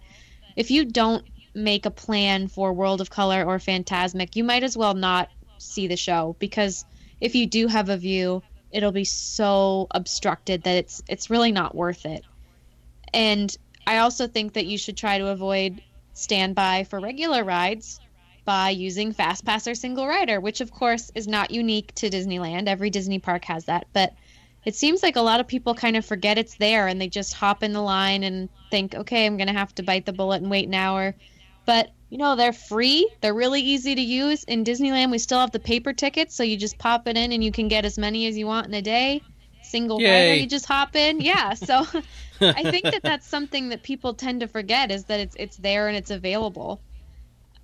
if 0.55 0.71
you 0.71 0.85
don't 0.85 1.25
make 1.55 1.87
a 1.87 1.91
plan 1.91 2.49
for 2.49 2.73
World 2.73 3.01
of 3.01 3.11
Color 3.11 3.45
or 3.45 3.59
Fantasmic, 3.59 4.37
you 4.37 4.45
might 4.45 4.63
as 4.63 4.77
well 4.77 4.95
not 4.95 5.29
see 5.59 5.89
the 5.89 5.97
show 5.97 6.37
because 6.39 6.85
if 7.21 7.35
you 7.35 7.47
do 7.47 7.67
have 7.67 7.89
a 7.89 7.97
view, 7.97 8.43
it'll 8.71 8.93
be 8.93 9.05
so 9.05 9.87
obstructed 9.91 10.63
that 10.63 10.77
it's 10.77 11.03
it's 11.09 11.31
really 11.31 11.51
not 11.51 11.75
worth 11.75 12.07
it. 12.07 12.25
And 13.13 13.55
I 13.87 13.99
also 13.99 14.27
think 14.27 14.53
that 14.53 14.67
you 14.67 14.79
should 14.79 14.97
try 14.97 15.19
to 15.19 15.29
avoid 15.29 15.81
standby 16.17 16.85
for 16.85 17.01
regular 17.01 17.45
rides 17.45 18.01
by 18.45 18.71
using 18.71 19.13
FastPass 19.13 19.71
or 19.71 19.75
single 19.75 20.07
rider, 20.07 20.41
which 20.41 20.61
of 20.61 20.71
course 20.71 21.11
is 21.15 21.27
not 21.27 21.51
unique 21.51 21.95
to 21.97 22.09
Disneyland. 22.09 22.69
Every 22.69 22.91
Disney 22.91 23.19
park 23.19 23.45
has 23.45 23.65
that, 23.67 23.87
but 23.93 24.15
it 24.65 24.75
seems 24.75 25.03
like 25.03 25.17
a 25.17 25.21
lot 25.21 25.41
of 25.41 25.47
people 25.47 25.75
kind 25.75 25.97
of 25.97 26.05
forget 26.05 26.39
it's 26.39 26.57
there 26.57 26.89
and 26.89 27.01
they 27.01 27.09
just 27.09 27.35
hop 27.35 27.63
in 27.63 27.73
the 27.73 27.83
line 27.83 28.25
and 28.25 28.49
think, 28.71 28.95
"Okay, 28.95 29.27
I'm 29.27 29.37
going 29.37 29.47
to 29.49 29.53
have 29.53 29.75
to 29.77 29.83
bite 29.83 30.07
the 30.07 30.13
bullet 30.13 30.43
and 30.43 30.51
wait 30.51 30.67
an 30.67 30.75
hour." 30.75 31.15
But 31.67 31.91
you 32.11 32.19
know, 32.19 32.37
they're 32.37 32.53
free. 32.53 33.11
They're 33.21 33.35
really 33.35 33.61
easy 33.61 33.95
to 33.95 34.01
use. 34.01 34.45
In 34.45 34.65
Disneyland, 34.65 35.11
we 35.11 35.19
still 35.19 35.41
have 35.41 35.51
the 35.51 35.59
paper 35.59 35.93
tickets, 35.93 36.35
so 36.35 36.45
you 36.45 36.57
just 36.57 36.79
pop 36.79 37.09
it 37.09 37.17
in 37.17 37.33
and 37.33 37.43
you 37.43 37.51
can 37.51 37.67
get 37.69 37.85
as 37.85 37.99
many 37.99 38.27
as 38.27 38.39
you 38.39 38.47
want 38.47 38.69
in 38.69 38.75
a 38.75 38.83
day. 38.83 39.23
Single 39.67 40.01
Yay. 40.01 40.11
rider, 40.11 40.41
you 40.41 40.47
just 40.47 40.67
hop 40.67 40.97
in. 40.97 41.21
Yeah, 41.21 41.55
so 41.55 41.87
I 42.41 42.71
think 42.71 42.85
that 42.85 43.03
that's 43.03 43.27
something 43.27 43.71
that 43.71 43.83
people 43.83 44.15
tend 44.15 44.41
to 44.41 44.49
forget 44.49 44.91
is 44.91 45.05
that 45.05 45.21
it's 45.21 45.37
it's 45.39 45.57
there 45.57 45.89
and 45.89 45.97
it's 45.97 46.11
available. 46.11 46.81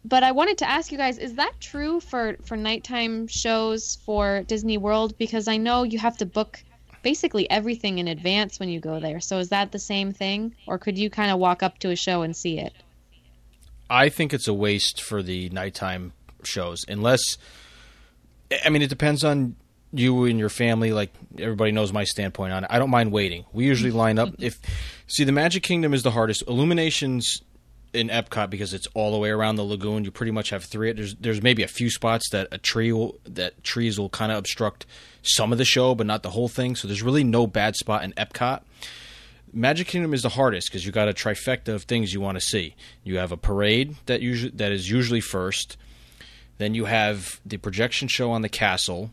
But 0.05 0.25
I 0.25 0.33
wanted 0.33 0.59
to 0.59 0.69
ask 0.69 0.91
you 0.91 0.99
guys, 0.99 1.19
is 1.19 1.35
that 1.35 1.61
true 1.61 2.01
for 2.01 2.37
for 2.45 2.57
nighttime 2.57 3.29
shows 3.29 3.99
for 4.05 4.43
Disney 4.43 4.79
World? 4.79 5.17
Because 5.17 5.47
I 5.49 5.57
know 5.57 5.85
you 5.85 5.99
have 5.99 6.17
to 6.19 6.27
book 6.27 6.63
basically 7.03 7.49
everything 7.51 7.99
in 7.99 8.09
advance 8.09 8.59
when 8.59 8.69
you 8.69 8.81
go 8.81 9.01
there. 9.01 9.21
So 9.21 9.39
is 9.39 9.49
that 9.51 9.73
the 9.73 9.79
same 9.79 10.13
thing, 10.13 10.55
or 10.67 10.79
could 10.79 10.99
you 10.99 11.11
kind 11.11 11.31
of 11.31 11.39
walk 11.39 11.63
up 11.63 11.79
to 11.79 11.91
a 11.91 11.97
show 11.97 12.23
and 12.23 12.37
see 12.37 12.59
it? 12.59 12.73
I 13.91 14.09
think 14.09 14.33
it's 14.33 14.49
a 14.49 14.55
waste 14.55 15.03
for 15.03 15.23
the 15.23 15.51
nighttime 15.51 16.13
shows, 16.45 16.85
unless. 16.89 17.21
I 18.65 18.69
mean, 18.69 18.83
it 18.83 18.91
depends 18.91 19.25
on 19.25 19.57
you 19.93 20.25
and 20.25 20.39
your 20.39 20.49
family. 20.49 20.93
Like 20.93 21.13
everybody 21.39 21.73
knows 21.73 21.93
my 21.93 22.05
standpoint 22.05 22.53
on 22.53 22.65
it. 22.65 22.71
I 22.71 22.79
don't 22.79 22.91
mind 22.91 23.13
waiting. 23.13 23.45
We 23.53 23.67
usually 23.67 23.91
line 23.91 24.19
up. 24.19 24.35
If 24.39 24.61
see, 25.07 25.25
the 25.25 25.33
Magic 25.33 25.63
Kingdom 25.63 25.95
is 25.95 26.03
the 26.03 26.11
hardest. 26.11 26.43
Illuminations 26.49 27.43
in 27.93 28.09
Epcot 28.09 28.49
because 28.49 28.73
it's 28.73 28.87
all 28.95 29.13
the 29.13 29.19
way 29.19 29.31
around 29.31 29.57
the 29.57 29.65
lagoon. 29.65 30.05
You 30.05 30.11
pretty 30.11 30.33
much 30.33 30.51
have 30.51 30.65
three. 30.65 30.93
There's 30.93 31.15
there's 31.17 31.43
maybe 31.43 31.63
a 31.63 31.69
few 31.69 31.91
spots 31.91 32.31
that 32.31 32.49
a 32.51 32.59
tree 32.59 32.93
will, 32.93 33.19
that 33.25 33.63
trees 33.63 33.99
will 33.99 34.09
kind 34.09 34.33
of 34.33 34.39
obstruct 34.39 34.87
some 35.23 35.53
of 35.53 35.59
the 35.59 35.65
show, 35.65 35.95
but 35.95 36.07
not 36.07 36.23
the 36.23 36.31
whole 36.31 36.49
thing. 36.49 36.75
So 36.77 36.89
there's 36.89 37.03
really 37.03 37.25
no 37.25 37.47
bad 37.47 37.77
spot 37.77 38.03
in 38.03 38.13
Epcot. 38.13 38.63
Magic 39.53 39.87
Kingdom 39.87 40.15
is 40.15 40.23
the 40.23 40.31
hardest 40.31 40.69
because 40.69 40.87
you 40.87 40.93
got 40.93 41.09
a 41.09 41.13
trifecta 41.13 41.69
of 41.69 41.83
things 41.83 42.15
you 42.15 42.21
want 42.21 42.37
to 42.37 42.41
see. 42.41 42.75
You 43.05 43.19
have 43.19 43.33
a 43.33 43.37
parade 43.37 43.97
that 44.07 44.23
usually 44.23 44.53
that 44.57 44.73
is 44.73 44.91
usually 44.91 45.21
first. 45.21 45.77
Then 46.59 46.75
you 46.75 46.87
have 46.87 47.41
the 47.45 47.57
projection 47.59 48.09
show 48.09 48.31
on 48.31 48.43
the 48.43 48.49
castle, 48.49 49.11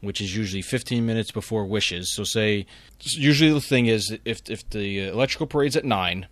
which 0.00 0.20
is 0.20 0.36
usually 0.36 0.62
15 0.62 1.04
minutes 1.04 1.30
before 1.30 1.64
Wishes. 1.64 2.12
So 2.14 2.24
say 2.24 2.66
usually 3.00 3.52
the 3.52 3.60
thing 3.60 3.86
is 3.86 4.16
if 4.24 4.48
if 4.48 4.68
the 4.70 5.08
electrical 5.08 5.46
parade's 5.46 5.76
at 5.76 5.84
9, 5.84 6.26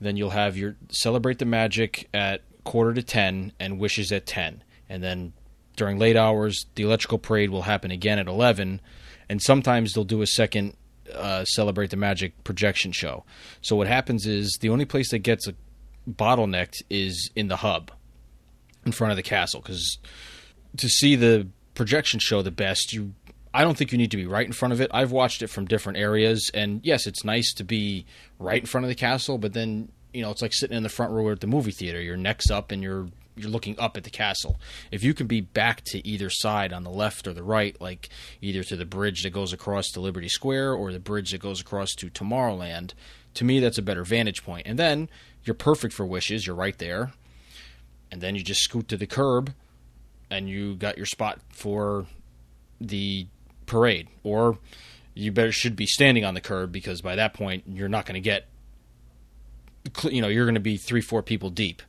then 0.00 0.16
you'll 0.16 0.30
have 0.30 0.56
your 0.56 0.76
celebrate 0.90 1.38
the 1.38 1.44
magic 1.44 2.08
at 2.14 2.42
quarter 2.64 2.94
to 2.94 3.02
10 3.02 3.52
and 3.60 3.78
Wishes 3.78 4.12
at 4.12 4.26
10. 4.26 4.62
And 4.88 5.02
then 5.02 5.32
during 5.76 5.98
late 5.98 6.16
hours, 6.16 6.66
the 6.74 6.82
electrical 6.82 7.18
parade 7.18 7.50
will 7.50 7.62
happen 7.62 7.90
again 7.90 8.18
at 8.18 8.26
11, 8.26 8.80
and 9.28 9.40
sometimes 9.40 9.92
they'll 9.92 10.04
do 10.04 10.20
a 10.22 10.26
second 10.26 10.76
uh, 11.14 11.44
celebrate 11.44 11.90
the 11.90 11.96
magic 11.96 12.44
projection 12.44 12.92
show. 12.92 13.24
So 13.62 13.76
what 13.76 13.86
happens 13.86 14.26
is 14.26 14.58
the 14.60 14.68
only 14.68 14.84
place 14.84 15.10
that 15.10 15.20
gets 15.20 15.48
a 15.48 15.54
bottlenecked 16.08 16.82
is 16.88 17.30
in 17.34 17.48
the 17.48 17.56
hub 17.56 17.90
in 18.84 18.92
front 18.92 19.10
of 19.10 19.16
the 19.16 19.22
castle 19.22 19.60
because 19.60 19.98
to 20.76 20.88
see 20.88 21.16
the 21.16 21.48
projection 21.74 22.20
show 22.20 22.42
the 22.42 22.50
best 22.50 22.92
you 22.92 23.14
I 23.52 23.64
don't 23.64 23.76
think 23.76 23.90
you 23.90 23.98
need 23.98 24.12
to 24.12 24.16
be 24.16 24.26
right 24.26 24.46
in 24.46 24.52
front 24.52 24.72
of 24.72 24.80
it. 24.80 24.90
I've 24.94 25.10
watched 25.10 25.42
it 25.42 25.48
from 25.48 25.64
different 25.64 25.98
areas 25.98 26.50
and 26.54 26.80
yes, 26.84 27.06
it's 27.06 27.24
nice 27.24 27.52
to 27.54 27.64
be 27.64 28.06
right 28.38 28.60
in 28.60 28.66
front 28.66 28.84
of 28.84 28.88
the 28.88 28.94
castle, 28.94 29.38
but 29.38 29.54
then 29.54 29.90
you 30.12 30.22
know, 30.22 30.30
it's 30.30 30.42
like 30.42 30.52
sitting 30.52 30.76
in 30.76 30.82
the 30.82 30.88
front 30.88 31.12
row 31.12 31.30
at 31.30 31.40
the 31.40 31.46
movie 31.46 31.70
theater. 31.70 32.00
Your 32.00 32.16
neck's 32.16 32.50
up 32.50 32.72
and 32.72 32.82
you're 32.82 33.08
you're 33.36 33.50
looking 33.50 33.78
up 33.78 33.96
at 33.96 34.04
the 34.04 34.10
castle. 34.10 34.60
If 34.90 35.02
you 35.02 35.14
can 35.14 35.26
be 35.26 35.40
back 35.40 35.82
to 35.86 36.06
either 36.06 36.30
side 36.30 36.72
on 36.72 36.84
the 36.84 36.90
left 36.90 37.26
or 37.26 37.32
the 37.32 37.42
right, 37.42 37.80
like 37.80 38.08
either 38.40 38.62
to 38.64 38.76
the 38.76 38.84
bridge 38.84 39.22
that 39.22 39.30
goes 39.30 39.52
across 39.52 39.88
to 39.92 40.00
Liberty 40.00 40.28
Square 40.28 40.74
or 40.74 40.92
the 40.92 41.00
bridge 41.00 41.30
that 41.30 41.40
goes 41.40 41.60
across 41.60 41.94
to 41.94 42.10
Tomorrowland, 42.10 42.92
to 43.34 43.44
me 43.44 43.60
that's 43.60 43.78
a 43.78 43.82
better 43.82 44.04
vantage 44.04 44.44
point. 44.44 44.66
And 44.66 44.78
then 44.78 45.08
you're 45.44 45.54
perfect 45.54 45.94
for 45.94 46.04
wishes, 46.04 46.46
you're 46.46 46.56
right 46.56 46.76
there. 46.78 47.12
And 48.12 48.20
then 48.20 48.34
you 48.34 48.42
just 48.42 48.62
scoot 48.62 48.88
to 48.88 48.96
the 48.96 49.06
curb 49.06 49.54
and 50.30 50.48
you 50.48 50.74
got 50.76 50.96
your 50.96 51.06
spot 51.06 51.40
for 51.50 52.06
the 52.80 53.26
parade 53.66 54.08
or 54.22 54.58
you 55.14 55.30
better 55.30 55.52
should 55.52 55.76
be 55.76 55.86
standing 55.86 56.24
on 56.24 56.34
the 56.34 56.40
curb 56.40 56.72
because 56.72 57.02
by 57.02 57.16
that 57.16 57.34
point 57.34 57.64
you're 57.66 57.88
not 57.88 58.06
going 58.06 58.14
to 58.14 58.20
get 58.20 58.46
you 60.04 60.20
know 60.20 60.28
you're 60.28 60.44
going 60.44 60.54
to 60.54 60.60
be 60.60 60.76
three 60.76 61.00
four 61.00 61.22
people 61.22 61.50
deep 61.50 61.82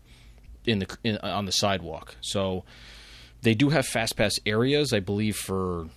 in 0.65 0.79
the 0.79 0.97
in, 1.03 1.17
on 1.17 1.45
the 1.45 1.51
sidewalk. 1.51 2.15
So 2.21 2.63
they 3.41 3.53
do 3.53 3.69
have 3.69 3.85
fast 3.85 4.15
pass 4.15 4.39
areas, 4.45 4.93
I 4.93 4.99
believe. 4.99 5.35
For 5.35 5.87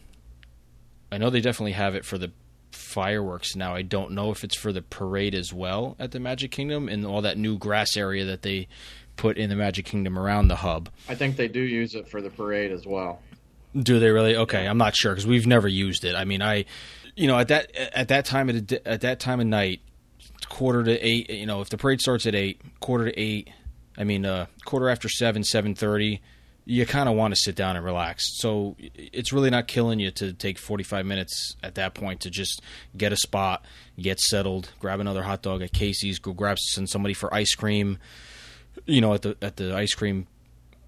I 1.12 1.18
know 1.18 1.30
they 1.30 1.40
definitely 1.40 1.72
have 1.72 1.94
it 1.94 2.04
for 2.04 2.18
the 2.18 2.32
fireworks 2.72 3.54
now. 3.54 3.74
I 3.74 3.82
don't 3.82 4.12
know 4.12 4.30
if 4.30 4.44
it's 4.44 4.56
for 4.56 4.72
the 4.72 4.82
parade 4.82 5.34
as 5.34 5.52
well 5.52 5.96
at 5.98 6.10
the 6.10 6.20
Magic 6.20 6.50
Kingdom 6.50 6.88
and 6.88 7.06
all 7.06 7.22
that 7.22 7.38
new 7.38 7.58
grass 7.58 7.96
area 7.96 8.24
that 8.24 8.42
they 8.42 8.68
put 9.16 9.38
in 9.38 9.50
the 9.50 9.56
Magic 9.56 9.84
Kingdom 9.84 10.18
around 10.18 10.48
the 10.48 10.56
hub. 10.56 10.88
I 11.08 11.14
think 11.14 11.36
they 11.36 11.48
do 11.48 11.60
use 11.60 11.94
it 11.94 12.08
for 12.08 12.20
the 12.20 12.30
parade 12.30 12.72
as 12.72 12.86
well. 12.86 13.20
Do 13.76 13.98
they 13.98 14.10
really? 14.10 14.36
Okay, 14.36 14.66
I'm 14.66 14.78
not 14.78 14.94
sure 14.94 15.12
because 15.12 15.26
we've 15.26 15.46
never 15.46 15.66
used 15.66 16.04
it. 16.04 16.14
I 16.14 16.24
mean, 16.24 16.42
I, 16.42 16.64
you 17.16 17.26
know, 17.26 17.38
at 17.38 17.48
that 17.48 17.74
at 17.74 18.08
that 18.08 18.24
time 18.24 18.48
of 18.48 18.66
the, 18.66 18.86
at 18.86 19.00
that 19.00 19.18
time 19.18 19.40
of 19.40 19.46
night, 19.46 19.80
quarter 20.48 20.84
to 20.84 20.98
eight. 21.00 21.30
You 21.30 21.46
know, 21.46 21.60
if 21.60 21.70
the 21.70 21.76
parade 21.76 22.00
starts 22.00 22.26
at 22.26 22.34
eight, 22.34 22.60
quarter 22.80 23.06
to 23.06 23.20
eight. 23.20 23.50
I 23.96 24.04
mean, 24.04 24.26
uh, 24.26 24.46
quarter 24.64 24.88
after 24.88 25.08
seven, 25.08 25.42
seven 25.44 25.74
thirty. 25.74 26.20
You 26.66 26.86
kind 26.86 27.10
of 27.10 27.14
want 27.14 27.34
to 27.34 27.38
sit 27.38 27.56
down 27.56 27.76
and 27.76 27.84
relax. 27.84 28.24
So 28.38 28.76
it's 28.94 29.34
really 29.34 29.50
not 29.50 29.68
killing 29.68 30.00
you 30.00 30.10
to 30.12 30.32
take 30.32 30.58
45 30.58 31.04
minutes 31.04 31.56
at 31.62 31.74
that 31.74 31.92
point 31.92 32.20
to 32.22 32.30
just 32.30 32.62
get 32.96 33.12
a 33.12 33.16
spot, 33.16 33.66
get 34.00 34.18
settled, 34.18 34.72
grab 34.80 34.98
another 34.98 35.22
hot 35.22 35.42
dog 35.42 35.60
at 35.60 35.74
Casey's, 35.74 36.18
go 36.18 36.32
grab 36.32 36.58
send 36.58 36.88
somebody 36.88 37.12
for 37.12 37.34
ice 37.34 37.54
cream. 37.54 37.98
You 38.86 39.00
know, 39.00 39.14
at 39.14 39.22
the 39.22 39.36
at 39.40 39.56
the 39.56 39.74
ice 39.74 39.94
cream 39.94 40.26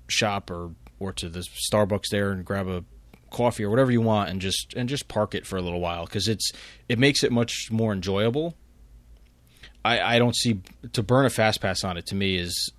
shop 0.08 0.50
or 0.50 0.72
or 0.98 1.12
to 1.12 1.28
the 1.28 1.40
Starbucks 1.40 2.08
there 2.10 2.30
and 2.30 2.44
grab 2.44 2.68
a 2.68 2.84
coffee 3.30 3.64
or 3.64 3.70
whatever 3.70 3.90
you 3.90 4.00
want 4.00 4.30
and 4.30 4.40
just 4.40 4.74
and 4.74 4.88
just 4.88 5.08
park 5.08 5.34
it 5.34 5.46
for 5.46 5.56
a 5.56 5.62
little 5.62 5.80
while 5.80 6.04
because 6.04 6.28
it's 6.28 6.52
it 6.88 6.98
makes 6.98 7.22
it 7.22 7.32
much 7.32 7.68
more 7.70 7.92
enjoyable. 7.92 8.54
I 9.84 10.16
I 10.16 10.18
don't 10.18 10.36
see 10.36 10.60
to 10.92 11.02
burn 11.02 11.26
a 11.26 11.30
fast 11.30 11.60
pass 11.60 11.84
on 11.84 11.96
it 11.96 12.06
to 12.06 12.14
me 12.14 12.36
is 12.36 12.72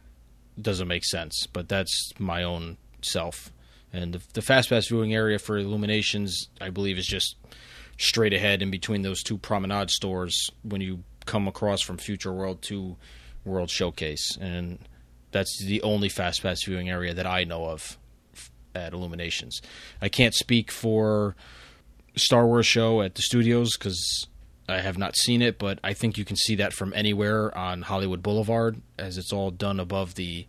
doesn't 0.60 0.88
make 0.88 1.06
sense, 1.06 1.48
but 1.52 1.70
that's 1.70 2.12
my 2.18 2.44
own 2.44 2.78
self. 3.02 3.52
And 3.94 4.14
the, 4.14 4.22
the 4.34 4.42
fast 4.42 4.70
pass 4.70 4.88
viewing 4.88 5.14
area 5.14 5.40
for 5.40 5.58
Illuminations, 5.58 6.50
I 6.60 6.70
believe, 6.70 6.98
is 6.98 7.06
just 7.06 7.36
straight 7.98 8.34
ahead 8.34 8.62
in 8.62 8.70
between 8.70 9.02
those 9.02 9.24
two 9.24 9.38
promenade 9.38 9.90
stores 9.90 10.50
when 10.64 10.82
you 10.82 11.04
come 11.26 11.48
across 11.48 11.82
from 11.82 11.98
Future 11.98 12.34
World 12.34 12.62
to 12.64 12.96
World 13.46 13.70
Showcase, 13.70 14.38
and 14.40 14.80
that's 15.32 15.64
the 15.64 15.82
only 15.82 16.10
fast 16.10 16.42
pass 16.42 16.64
viewing 16.64 16.90
area 16.90 17.14
that 17.14 17.28
I 17.28 17.44
know 17.44 17.66
of 17.66 17.98
at 18.74 18.94
Illuminations. 18.94 19.62
I 20.02 20.10
can't 20.10 20.34
speak 20.34 20.72
for 20.72 21.36
Star 22.16 22.46
Wars 22.46 22.66
show 22.66 23.02
at 23.02 23.16
the 23.16 23.22
studios 23.22 23.76
because 23.78 24.28
I 24.70 24.82
have 24.82 24.98
not 24.98 25.16
seen 25.16 25.42
it, 25.42 25.58
but 25.58 25.80
I 25.84 25.94
think 25.94 26.18
you 26.18 26.26
can 26.26 26.36
see 26.36 26.56
that 26.56 26.74
from 26.74 26.94
anywhere 26.94 27.56
on 27.58 27.84
Hollywood 27.84 28.22
Boulevard 28.22 28.82
as 28.98 29.18
it's 29.18 29.34
all 29.34 29.52
done 29.52 29.80
above 29.80 30.16
the 30.16 30.46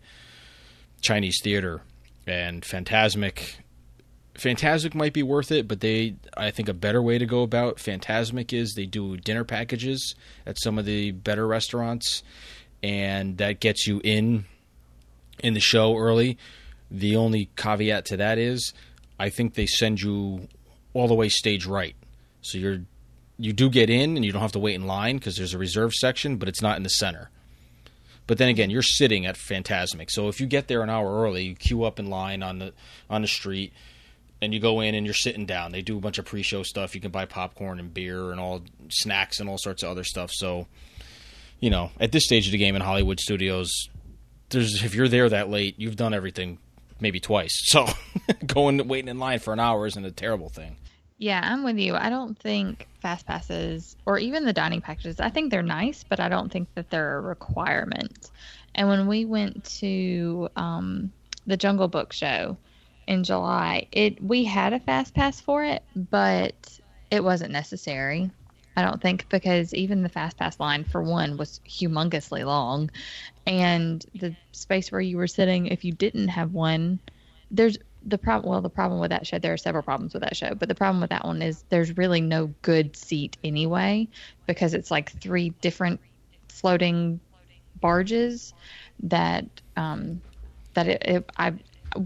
Chinese 1.01 1.39
theater. 1.43 1.83
And 2.26 2.62
Fantasmic 2.62 3.57
Fantasmic 4.35 4.95
might 4.95 5.12
be 5.12 5.22
worth 5.22 5.51
it, 5.51 5.66
but 5.66 5.81
they 5.81 6.14
I 6.37 6.51
think 6.51 6.68
a 6.68 6.74
better 6.74 7.03
way 7.03 7.18
to 7.18 7.26
go 7.26 7.43
about 7.43 7.76
Fantasmic 7.76 8.53
is 8.53 8.74
they 8.74 8.87
do 8.87 9.16
dinner 9.16 9.45
packages 9.45 10.14
at 10.47 10.61
some 10.61 10.79
of 10.79 10.85
the 10.85 11.11
better 11.11 11.47
restaurants 11.47 12.22
and 12.83 13.39
that 13.39 13.59
gets 13.61 13.87
you 13.87 14.01
in 14.05 14.45
in 15.41 15.55
the 15.55 15.61
show 15.61 15.97
early. 15.97 16.39
The 16.91 17.16
only 17.16 17.51
caveat 17.57 18.07
to 18.07 18.16
that 18.16 18.39
is 18.39 18.72
I 19.18 19.30
think 19.30 19.55
they 19.55 19.66
send 19.66 20.01
you 20.01 20.49
all 20.95 21.09
the 21.09 21.14
way 21.14 21.28
stage 21.28 21.66
right. 21.66 21.97
So 22.41 22.59
you're 22.59 22.80
you 23.39 23.53
do 23.53 23.70
get 23.70 23.89
in 23.89 24.16
and 24.16 24.24
you 24.24 24.32
don't 24.32 24.43
have 24.43 24.53
to 24.53 24.59
wait 24.59 24.74
in 24.74 24.86
line 24.86 25.16
because 25.16 25.36
there's 25.36 25.55
a 25.55 25.59
reserve 25.59 25.95
section, 25.95 26.36
but 26.36 26.49
it's 26.49 26.61
not 26.61 26.76
in 26.76 26.82
the 26.82 26.89
center. 26.89 27.30
But 28.26 28.39
then 28.39 28.49
again, 28.49 28.68
you're 28.68 28.82
sitting 28.82 29.26
at 29.26 29.36
Fantasmic. 29.36 30.11
So 30.11 30.28
if 30.28 30.41
you 30.41 30.47
get 30.47 30.68
there 30.68 30.82
an 30.82 30.91
hour 30.91 31.22
early, 31.22 31.45
you 31.45 31.55
queue 31.55 31.84
up 31.84 31.99
in 31.99 32.11
line 32.11 32.43
on 32.43 32.59
the 32.59 32.74
on 33.09 33.22
the 33.22 33.28
street 33.28 33.72
and 34.43 34.53
you 34.53 34.61
go 34.61 34.80
in 34.80 34.95
and 34.95 35.07
you're 35.07 35.14
sitting 35.14 35.47
down. 35.47 35.72
They 35.72 35.82
do 35.82 35.97
a 35.97 36.01
bunch 36.01 36.18
of 36.18 36.24
pre-show 36.24 36.62
stuff. 36.62 36.95
You 36.95 37.01
can 37.01 37.11
buy 37.11 37.24
popcorn 37.24 37.80
and 37.80 37.93
beer 37.93 38.30
and 38.30 38.39
all 38.39 38.62
snacks 38.89 39.41
and 39.41 39.49
all 39.49 39.59
sorts 39.59 39.82
of 39.82 39.91
other 39.91 40.05
stuff. 40.05 40.30
So, 40.32 40.66
you 41.59 41.70
know, 41.70 41.91
at 41.99 42.12
this 42.12 42.24
stage 42.24 42.47
of 42.47 42.53
the 42.53 42.59
game 42.59 42.76
in 42.76 42.82
Hollywood 42.82 43.18
studios, 43.18 43.89
there's 44.51 44.82
if 44.82 44.94
you're 44.94 45.09
there 45.09 45.28
that 45.28 45.49
late, 45.49 45.74
you've 45.78 45.96
done 45.96 46.14
everything 46.14 46.59
maybe 47.01 47.20
twice. 47.20 47.53
So, 47.64 47.86
going 48.46 48.86
waiting 48.88 49.09
in 49.09 49.18
line 49.18 49.38
for 49.38 49.53
an 49.53 49.61
hour 49.61 49.86
isn't 49.86 50.05
a 50.05 50.11
terrible 50.11 50.49
thing. 50.49 50.76
Yeah, 51.18 51.40
I'm 51.42 51.64
with 51.64 51.78
you. 51.78 51.94
I 51.94 52.11
don't 52.11 52.38
think 52.38 52.86
fast 53.01 53.26
passes 53.26 53.96
or 54.07 54.18
even 54.18 54.44
the 54.44 54.53
dining 54.53 54.80
packages, 54.80 55.20
I 55.20 55.30
think 55.30 55.51
they're 55.51 55.62
nice, 55.62 56.05
but 56.05 56.20
I 56.20 56.28
don't 56.28 56.51
think 56.51 56.68
that 56.74 56.90
they're 56.90 57.18
a 57.18 57.20
requirement. 57.20 58.30
And 58.74 58.88
when 58.88 59.07
we 59.09 59.24
went 59.24 59.64
to 59.80 60.49
um, 60.57 61.12
the 61.46 61.57
Jungle 61.57 61.88
Book 61.88 62.12
show 62.12 62.57
in 63.09 63.24
July, 63.24 63.88
it 63.90 64.22
we 64.22 64.44
had 64.44 64.72
a 64.72 64.80
fast 64.80 65.14
pass 65.14 65.40
for 65.40 65.64
it, 65.64 65.82
but 65.96 66.78
it 67.11 67.24
wasn't 67.24 67.53
necessary. 67.53 68.30
I 68.79 68.83
don't 68.83 69.03
think 69.03 69.29
because 69.29 69.74
even 69.74 70.05
the 70.05 70.09
fast 70.09 70.37
pass 70.39 70.61
line 70.61 70.85
for 70.85 71.03
one 71.03 71.37
was 71.37 71.61
humongously 71.68 72.45
long, 72.45 72.91
and 73.45 74.07
the 74.14 74.37
space 74.53 74.93
where 74.93 75.01
you 75.01 75.16
were 75.16 75.26
sitting, 75.26 75.66
if 75.66 75.85
you 75.85 75.91
didn't 75.91 76.29
have 76.29 76.53
one, 76.53 77.01
there's 77.51 77.76
the 78.07 78.18
problem 78.18 78.53
well 78.53 78.61
the 78.61 78.70
problem 78.70 79.01
with 79.01 79.11
that 79.11 79.26
show 79.26 79.41
there 79.41 79.53
are 79.53 79.57
several 79.59 79.83
problems 79.83 80.14
with 80.14 80.22
that 80.22 80.37
show 80.37 80.55
but 80.55 80.68
the 80.68 80.74
problem 80.76 81.01
with 81.01 81.11
that 81.11 81.24
one 81.24 81.43
is 81.43 81.64
there's 81.68 81.97
really 81.97 82.20
no 82.20 82.47
good 82.62 82.95
seat 82.95 83.37
anyway 83.43 84.07
because 84.47 84.72
it's 84.72 84.93
like 84.93 85.11
three 85.20 85.51
different 85.61 86.01
floating 86.49 87.18
barges 87.81 88.55
that 89.03 89.45
um 89.76 90.22
that 90.74 90.87
it, 90.87 91.03
it 91.05 91.31
i 91.39 91.53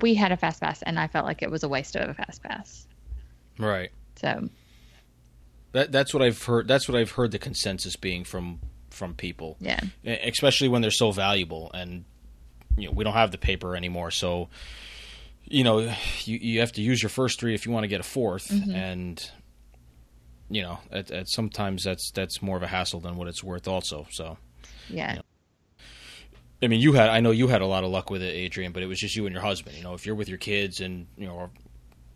we 0.01 0.15
had 0.15 0.33
a 0.33 0.37
fast 0.39 0.63
pass 0.63 0.81
and 0.81 0.99
i 0.99 1.07
felt 1.07 1.27
like 1.27 1.43
it 1.43 1.51
was 1.51 1.63
a 1.63 1.69
waste 1.69 1.95
of 1.95 2.09
a 2.09 2.15
fast 2.15 2.43
pass 2.43 2.87
Right. 3.59 3.91
so 4.17 4.49
That 5.73 5.93
that's 5.93 6.13
what 6.15 6.23
I've 6.23 6.43
heard. 6.43 6.69
That's 6.69 6.89
what 6.89 6.97
I've 6.99 7.13
heard 7.13 7.31
the 7.31 7.39
consensus 7.39 7.97
being 7.97 8.25
from 8.25 8.61
from 8.91 9.15
people. 9.15 9.57
yeah. 9.61 9.81
Especially 10.05 10.69
when 10.69 10.83
they're 10.83 10.91
so 10.91 11.13
valuable 11.13 11.71
and 11.73 12.05
you 12.77 12.89
know 12.89 12.93
we 12.93 13.05
don't 13.05 13.15
have 13.15 13.31
the 13.31 13.39
paper 13.39 13.75
anymore. 13.75 14.11
So 14.11 14.49
you 15.45 15.65
know 15.65 15.79
you, 16.25 16.39
you 16.39 16.61
have 16.61 16.73
to 16.73 16.83
use 16.83 17.03
your 17.03 17.11
first 17.11 17.41
three 17.41 17.55
if 17.55 17.67
you 17.67 17.73
want 17.73 17.85
to 17.85 17.89
get 17.89 18.01
a 18.01 18.05
4th 18.05 18.51
mm-hmm. 18.53 18.71
and 18.75 19.31
you 20.49 20.63
know 20.63 20.79
at, 20.91 21.11
at 21.11 21.29
sometimes 21.29 21.85
that's 21.85 22.11
that's 22.13 22.41
more 22.41 22.57
of 22.57 22.63
a 22.63 22.67
hassle 22.67 23.01
than 23.01 23.17
what 23.17 23.29
it's 23.29 23.43
worth 23.43 23.69
also 23.69 24.07
so. 24.11 24.39
Yeah. 24.89 25.21
I 26.63 26.69
mean 26.69 26.81
you 26.81 26.93
had 26.93 27.09
i 27.11 27.21
know 27.21 27.33
you 27.33 27.49
had 27.49 27.61
a 27.61 27.67
lot 27.67 27.83
of 27.85 27.91
luck 27.91 28.09
with 28.09 28.23
it 28.23 28.45
Adrienne 28.45 28.73
but 28.73 28.83
it 28.83 28.87
was 28.87 28.99
just 28.99 29.17
you 29.17 29.27
and 29.27 29.33
your 29.33 29.43
husband. 29.43 29.77
You 29.77 29.83
know 29.83 29.95
if 29.95 30.07
you're 30.07 30.15
with 30.15 30.29
your 30.29 30.39
kids 30.39 30.81
and 30.81 31.07
you 31.17 31.27
know 31.27 31.51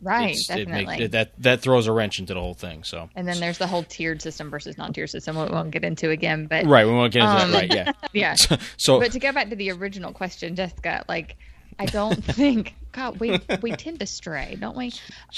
right 0.03 0.36
definitely 0.49 0.84
make, 0.99 1.11
that 1.11 1.32
that 1.38 1.61
throws 1.61 1.86
a 1.86 1.92
wrench 1.92 2.18
into 2.18 2.34
the 2.34 2.40
whole 2.40 2.55
thing 2.55 2.84
so 2.84 3.09
and 3.16 3.26
then 3.26 3.40
there's 3.40 3.59
the 3.59 3.66
whole 3.66 3.82
tiered 3.82 4.20
system 4.20 4.51
versus 4.51 4.76
non-tiered 4.76 5.09
system 5.09 5.36
we 5.36 5.44
won't 5.47 5.70
get 5.70 5.84
into 5.84 6.11
again 6.11 6.47
but 6.47 6.66
right 6.66 6.86
we 6.86 6.92
won't 6.92 7.12
get 7.12 7.22
into 7.22 7.32
Um, 7.44 7.51
that 7.53 7.59
right 7.61 7.74
yeah 7.74 7.92
yeah 8.12 8.34
so 8.76 9.01
but 9.01 9.12
to 9.12 9.18
go 9.18 9.32
back 9.32 9.51
to 9.51 9.57
the 9.57 9.70
original 9.72 10.12
question, 10.12 10.55
Jessica, 10.55 11.05
like 11.09 11.36
I 11.78 11.86
don't 11.86 12.22
think 12.24 12.74
God, 12.92 13.20
we 13.20 13.38
we 13.61 13.72
tend 13.72 14.01
to 14.01 14.07
stray, 14.07 14.57
don't 14.59 14.76
we? 14.76 14.92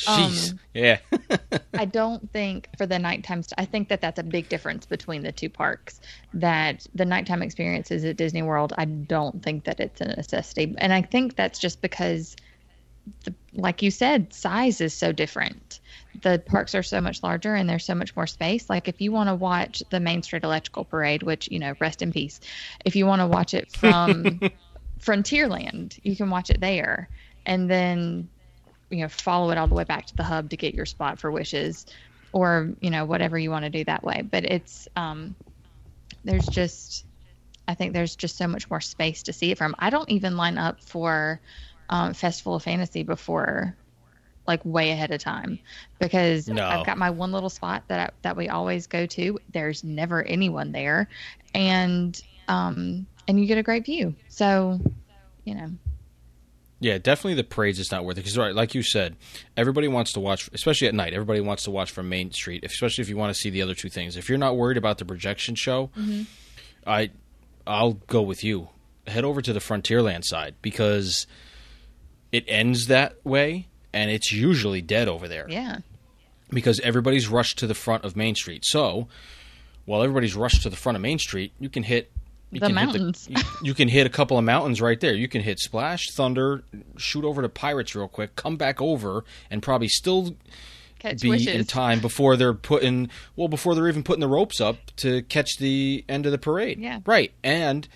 um, 0.06 0.32
yeah 0.74 0.98
I 1.74 1.84
don't 1.84 2.30
think 2.32 2.68
for 2.78 2.86
the 2.86 2.98
nighttime. 3.00 3.42
St- 3.42 3.54
I 3.58 3.64
think 3.64 3.88
that 3.88 4.00
that's 4.00 4.18
a 4.20 4.22
big 4.22 4.48
difference 4.48 4.86
between 4.86 5.22
the 5.22 5.32
two 5.32 5.48
parks. 5.50 6.00
That 6.34 6.86
the 6.94 7.04
nighttime 7.04 7.42
experiences 7.42 8.04
at 8.04 8.16
Disney 8.16 8.42
World, 8.42 8.72
I 8.78 8.84
don't 8.84 9.42
think 9.42 9.64
that 9.64 9.80
it's 9.80 10.00
a 10.00 10.04
necessity, 10.04 10.74
and 10.78 10.92
I 10.92 11.02
think 11.02 11.34
that's 11.34 11.58
just 11.58 11.82
because, 11.82 12.36
the, 13.24 13.34
like 13.54 13.82
you 13.82 13.90
said, 13.90 14.32
size 14.32 14.80
is 14.80 14.94
so 14.94 15.12
different. 15.12 15.80
The 16.22 16.42
parks 16.44 16.74
are 16.74 16.82
so 16.82 17.00
much 17.00 17.22
larger 17.22 17.54
and 17.54 17.68
there's 17.68 17.84
so 17.84 17.94
much 17.94 18.14
more 18.16 18.26
space. 18.26 18.68
Like 18.68 18.88
if 18.88 19.00
you 19.00 19.12
want 19.12 19.28
to 19.28 19.34
watch 19.34 19.82
the 19.90 20.00
Main 20.00 20.22
Street 20.22 20.44
Electrical 20.44 20.84
Parade, 20.84 21.22
which 21.22 21.50
you 21.50 21.58
know, 21.58 21.74
rest 21.80 22.02
in 22.02 22.12
peace. 22.12 22.40
If 22.84 22.96
you 22.96 23.06
want 23.06 23.20
to 23.20 23.26
watch 23.26 23.54
it 23.54 23.70
from 23.70 24.40
Frontierland, 25.00 25.98
you 26.02 26.16
can 26.16 26.30
watch 26.30 26.50
it 26.50 26.60
there, 26.60 27.08
and 27.46 27.70
then 27.70 28.28
you 28.90 29.02
know 29.02 29.08
follow 29.08 29.50
it 29.50 29.58
all 29.58 29.66
the 29.66 29.74
way 29.74 29.84
back 29.84 30.06
to 30.06 30.16
the 30.16 30.24
hub 30.24 30.50
to 30.50 30.56
get 30.56 30.74
your 30.74 30.86
spot 30.86 31.18
for 31.18 31.30
wishes 31.30 31.86
or 32.32 32.74
you 32.80 32.90
know 32.90 33.04
whatever 33.04 33.38
you 33.38 33.50
want 33.50 33.64
to 33.64 33.70
do 33.70 33.84
that 33.84 34.02
way 34.02 34.22
but 34.22 34.44
it's 34.44 34.88
um 34.96 35.34
there's 36.24 36.46
just 36.46 37.04
i 37.66 37.74
think 37.74 37.92
there's 37.92 38.16
just 38.16 38.36
so 38.36 38.46
much 38.46 38.68
more 38.70 38.80
space 38.80 39.24
to 39.24 39.32
see 39.32 39.50
it 39.50 39.58
from 39.58 39.74
i 39.78 39.90
don't 39.90 40.10
even 40.10 40.36
line 40.36 40.58
up 40.58 40.82
for 40.82 41.40
um, 41.90 42.14
festival 42.14 42.54
of 42.54 42.62
fantasy 42.62 43.02
before 43.02 43.76
like 44.46 44.64
way 44.64 44.90
ahead 44.92 45.10
of 45.10 45.20
time 45.20 45.58
because 45.98 46.48
No. 46.48 46.66
i've 46.66 46.86
got 46.86 46.96
my 46.96 47.10
one 47.10 47.32
little 47.32 47.50
spot 47.50 47.82
that 47.88 48.00
I, 48.00 48.10
that 48.22 48.36
we 48.36 48.48
always 48.48 48.86
go 48.86 49.04
to 49.04 49.38
there's 49.52 49.84
never 49.84 50.22
anyone 50.22 50.72
there 50.72 51.08
and 51.54 52.18
um 52.48 53.06
and 53.26 53.38
you 53.38 53.44
get 53.46 53.58
a 53.58 53.62
great 53.62 53.84
view 53.84 54.14
so 54.28 54.80
you 55.44 55.54
know 55.54 55.68
Yeah, 56.80 56.96
definitely 56.98 57.34
the 57.34 57.44
parade's 57.44 57.78
is 57.80 57.90
not 57.90 58.04
worth 58.04 58.16
it. 58.18 58.20
Because, 58.20 58.38
right, 58.38 58.54
like 58.54 58.72
you 58.72 58.82
said, 58.84 59.16
everybody 59.56 59.88
wants 59.88 60.12
to 60.12 60.20
watch, 60.20 60.48
especially 60.52 60.86
at 60.86 60.94
night. 60.94 61.12
Everybody 61.12 61.40
wants 61.40 61.64
to 61.64 61.72
watch 61.72 61.90
from 61.90 62.08
Main 62.08 62.30
Street, 62.30 62.62
especially 62.64 63.02
if 63.02 63.08
you 63.08 63.16
want 63.16 63.34
to 63.34 63.40
see 63.40 63.50
the 63.50 63.62
other 63.62 63.74
two 63.74 63.88
things. 63.88 64.16
If 64.16 64.28
you're 64.28 64.38
not 64.38 64.56
worried 64.56 64.76
about 64.76 64.98
the 64.98 65.04
projection 65.04 65.56
show, 65.56 65.90
I 66.86 67.10
I'll 67.66 67.94
go 67.94 68.22
with 68.22 68.44
you. 68.44 68.68
Head 69.08 69.24
over 69.24 69.42
to 69.42 69.52
the 69.52 69.58
Frontierland 69.58 70.22
side 70.24 70.54
because 70.62 71.26
it 72.32 72.44
ends 72.48 72.86
that 72.88 73.14
way, 73.24 73.66
and 73.92 74.10
it's 74.10 74.30
usually 74.32 74.80
dead 74.82 75.08
over 75.08 75.28
there 75.28 75.46
Yeah. 75.48 75.78
because 76.50 76.80
everybody's 76.80 77.28
rushed 77.28 77.58
to 77.58 77.66
the 77.66 77.74
front 77.74 78.04
of 78.04 78.16
Main 78.16 78.34
Street. 78.34 78.64
So 78.64 79.08
while 79.84 80.02
everybody's 80.02 80.34
rushed 80.36 80.62
to 80.62 80.70
the 80.70 80.76
front 80.76 80.96
of 80.96 81.02
Main 81.02 81.18
Street, 81.18 81.52
you 81.58 81.68
can 81.68 81.82
hit 81.82 82.10
you 82.50 82.60
The 82.60 82.66
can 82.66 82.74
mountains. 82.76 83.26
Hit 83.26 83.36
the, 83.36 83.42
you, 83.42 83.68
you 83.68 83.74
can 83.74 83.88
hit 83.88 84.06
a 84.06 84.10
couple 84.10 84.38
of 84.38 84.44
mountains 84.44 84.80
right 84.80 84.98
there. 84.98 85.12
You 85.14 85.28
can 85.28 85.42
hit 85.42 85.58
Splash, 85.60 86.10
Thunder, 86.12 86.62
shoot 86.96 87.22
over 87.24 87.42
to 87.42 87.48
Pirates 87.50 87.94
real 87.94 88.08
quick, 88.08 88.36
come 88.36 88.56
back 88.56 88.80
over, 88.80 89.24
and 89.50 89.62
probably 89.62 89.88
still 89.88 90.34
Catch 90.98 91.20
be 91.20 91.28
wishes. 91.28 91.48
in 91.54 91.64
time 91.66 92.00
before 92.00 92.36
they're 92.38 92.54
putting 92.54 93.10
well 93.36 93.48
before 93.48 93.74
they're 93.74 93.86
even 93.88 94.02
putting 94.02 94.20
the 94.22 94.28
ropes 94.28 94.60
up 94.62 94.78
to 94.96 95.20
catch 95.22 95.58
the 95.58 96.04
end 96.08 96.24
of 96.26 96.32
the 96.32 96.38
parade. 96.38 96.78
Yeah. 96.80 97.00
right. 97.04 97.32
And 97.44 97.86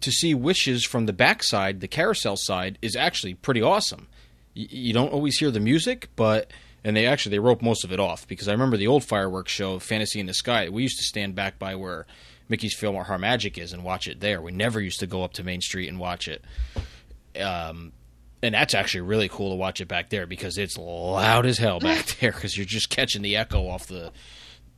to 0.00 0.10
see 0.10 0.34
wishes 0.34 0.84
from 0.84 1.06
the 1.06 1.12
backside, 1.12 1.80
the 1.80 1.88
carousel 1.88 2.36
side, 2.36 2.78
is 2.82 2.96
actually 2.96 3.34
pretty 3.34 3.62
awesome. 3.62 4.08
You 4.54 4.92
don't 4.92 5.12
always 5.12 5.38
hear 5.38 5.50
the 5.50 5.60
music, 5.60 6.08
but 6.16 6.50
and 6.84 6.96
they 6.96 7.06
actually 7.06 7.30
they 7.30 7.38
rope 7.38 7.62
most 7.62 7.84
of 7.84 7.92
it 7.92 8.00
off 8.00 8.26
because 8.26 8.48
I 8.48 8.52
remember 8.52 8.76
the 8.76 8.86
old 8.86 9.04
fireworks 9.04 9.52
show, 9.52 9.78
Fantasy 9.78 10.20
in 10.20 10.26
the 10.26 10.34
Sky. 10.34 10.68
We 10.68 10.82
used 10.82 10.98
to 10.98 11.04
stand 11.04 11.34
back 11.34 11.58
by 11.58 11.74
where 11.74 12.06
Mickey's 12.48 12.76
PhilharMagic 12.76 13.56
is 13.56 13.72
and 13.72 13.84
watch 13.84 14.08
it 14.08 14.20
there. 14.20 14.42
We 14.42 14.52
never 14.52 14.80
used 14.80 15.00
to 15.00 15.06
go 15.06 15.22
up 15.22 15.34
to 15.34 15.44
Main 15.44 15.60
Street 15.60 15.88
and 15.88 15.98
watch 15.98 16.28
it. 16.28 16.44
Um, 17.40 17.92
and 18.42 18.54
that's 18.54 18.74
actually 18.74 19.02
really 19.02 19.28
cool 19.28 19.50
to 19.50 19.56
watch 19.56 19.80
it 19.80 19.88
back 19.88 20.10
there 20.10 20.26
because 20.26 20.58
it's 20.58 20.76
loud 20.76 21.46
as 21.46 21.58
hell 21.58 21.78
back 21.78 22.04
there 22.20 22.32
because 22.32 22.56
you're 22.56 22.66
just 22.66 22.90
catching 22.90 23.22
the 23.22 23.36
echo 23.36 23.68
off 23.68 23.86
the 23.86 24.12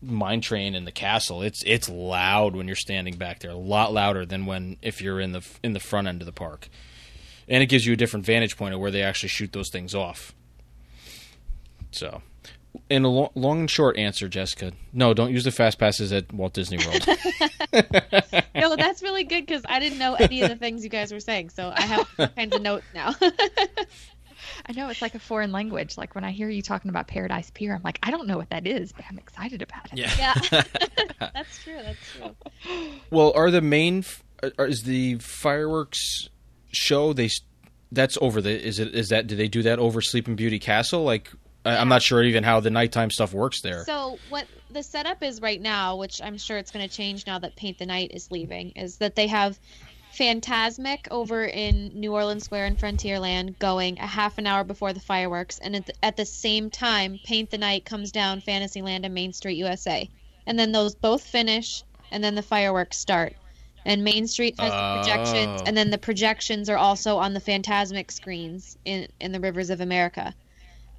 mine 0.05 0.41
train 0.41 0.75
in 0.75 0.85
the 0.85 0.93
castle. 0.93 1.43
It's 1.43 1.63
it's 1.67 1.89
loud 1.89 2.55
when 2.57 2.67
you're 2.67 2.77
standing 2.77 3.17
back 3.17 3.41
there, 3.41 3.51
a 3.51 3.57
lot 3.57 3.93
louder 3.93 4.25
than 4.25 4.47
when 4.47 4.77
if 4.83 5.01
you're 5.01 5.21
in 5.21 5.33
the 5.33 5.47
in 5.63 5.73
the 5.73 5.81
front 5.81 6.09
end 6.09 6.23
of 6.23 6.27
the 6.27 6.33
park. 6.33 6.69
And 7.49 7.63
it 7.63 7.67
gives 7.67 7.85
you 7.85 7.93
a 7.93 7.97
different 7.97 8.25
vantage 8.25 8.57
point 8.57 8.75
of 8.75 8.81
where 8.81 8.91
they 8.91 9.03
actually 9.03 9.29
shoot 9.29 9.53
those 9.53 9.69
things 9.69 9.95
off. 9.95 10.35
So, 11.91 12.23
in 12.89 13.05
a 13.05 13.09
lo- 13.09 13.33
long 13.35 13.61
and 13.61 13.71
short 13.71 13.99
answer, 13.99 14.29
Jessica, 14.29 14.73
no, 14.93 15.13
don't 15.13 15.31
use 15.31 15.45
the 15.45 15.51
fast 15.51 15.79
passes 15.79 16.11
at 16.13 16.33
Walt 16.33 16.55
Disney 16.55 16.79
World. 16.79 17.07
No, 18.55 18.77
that's 18.77 19.03
really 19.03 19.25
good 19.25 19.45
because 19.47 19.63
I 19.69 19.81
didn't 19.81 19.99
know 19.99 20.15
any 20.15 20.41
of 20.43 20.49
the 20.49 20.57
things 20.57 20.85
you 20.85 20.91
guys 20.91 21.13
were 21.13 21.21
saying, 21.21 21.51
so 21.51 21.73
I 21.75 21.83
have 21.83 22.09
all 22.19 22.29
kinds 22.29 22.55
of 22.55 22.63
notes 22.63 22.87
now. 22.95 23.15
I 24.67 24.73
know 24.73 24.89
it's 24.89 25.03
like 25.03 25.15
a 25.15 25.19
foreign 25.19 25.53
language. 25.53 25.97
Like 25.97 26.15
when 26.15 26.25
I 26.25 26.31
hear 26.31 26.49
you 26.49 26.63
talking 26.63 26.89
about 26.89 27.07
Paradise 27.07 27.51
Pier, 27.53 27.75
I'm 27.75 27.83
like, 27.83 27.99
I 28.03 28.11
don't 28.11 28.27
know 28.27 28.37
what 28.37 28.51
that 28.51 28.67
is, 28.67 28.93
but 28.93 29.05
I'm 29.11 29.19
excited 29.19 29.63
about 29.63 29.93
it. 29.93 29.99
yeah. 29.99 30.35
yeah, 30.51 30.63
that's 31.35 31.63
true. 31.63 31.79
That's 31.83 31.99
true. 32.13 32.87
Well, 33.11 33.33
are 33.35 33.51
the 33.51 33.61
main 33.61 34.05
are, 34.43 34.53
uh, 34.59 34.65
is 34.65 34.83
the 34.83 35.17
fireworks 35.17 36.29
show 36.73 37.13
they 37.13 37.31
that's 37.93 38.19
over 38.21 38.41
the 38.41 38.51
is 38.51 38.79
it 38.79 38.95
is 38.95 39.11
that 39.11 39.27
do 39.27 39.37
they 39.37 39.49
do 39.49 39.63
that 39.63 39.79
over 39.79 40.01
Sleeping 40.01 40.37
Beauty 40.37 40.59
Castle? 40.59 41.05
Like 41.05 41.31
I, 41.65 41.77
I'm 41.77 41.89
not 41.89 42.03
sure 42.03 42.23
even 42.23 42.45
how 42.45 42.61
the 42.61 42.71
nighttime 42.71 43.11
stuff 43.11 43.33
works 43.33 43.61
there. 43.61 43.85
So 43.85 44.19
what 44.29 44.47
the 44.71 44.83
setup 44.83 45.23
is 45.23 45.41
right 45.41 45.61
now, 45.61 45.97
which 45.97 46.21
I'm 46.23 46.37
sure 46.37 46.59
it's 46.59 46.71
going 46.71 46.87
to 46.87 46.95
change 46.95 47.27
now 47.27 47.39
that 47.39 47.57
Paint 47.57 47.79
the 47.79 47.87
Night 47.87 48.11
is 48.13 48.31
leaving, 48.31 48.71
is 48.73 48.97
that 48.99 49.15
they 49.15 49.29
have 49.29 49.59
Fantasmic 50.15 51.09
over 51.11 51.45
in 51.45 51.91
New 51.95 52.15
Orleans 52.15 52.45
Square 52.45 52.67
in 52.67 52.77
Frontierland 52.77 53.59
going 53.59 53.99
a 53.99 54.07
half 54.07 54.39
an 54.39 54.47
hour 54.47 54.63
before 54.63 54.93
the 54.93 55.01
fireworks, 55.01 55.59
and 55.59 55.75
at 55.75 55.87
the, 55.87 55.95
at 56.05 56.17
the 56.17 56.25
same 56.25 56.71
time, 56.71 57.19
Paint 57.25 57.51
the 57.51 57.59
Night 57.59 57.85
comes 57.85 58.13
down 58.13 58.41
Fantasyland 58.41 59.05
and 59.05 59.13
Main 59.13 59.33
Street 59.33 59.57
USA, 59.57 60.09
and 60.47 60.59
then 60.59 60.71
those 60.73 60.95
both 60.95 61.27
finish, 61.27 61.83
and 62.13 62.23
then 62.23 62.37
the 62.37 62.43
fireworks 62.43 62.97
start. 62.97 63.35
And 63.85 64.05
Main 64.05 64.27
Street 64.29 64.59
has 64.61 64.71
the 64.71 65.03
projections, 65.03 65.61
Oh. 65.61 65.65
and 65.67 65.77
then 65.77 65.91
the 65.91 65.99
projections 65.99 66.71
are 66.71 66.79
also 66.79 67.19
on 67.19 67.35
the 67.35 67.41
Fantasmic 67.41 68.11
screens 68.11 68.79
in 68.85 69.09
in 69.21 69.33
the 69.33 69.41
Rivers 69.41 69.71
of 69.71 69.81
America. 69.81 70.33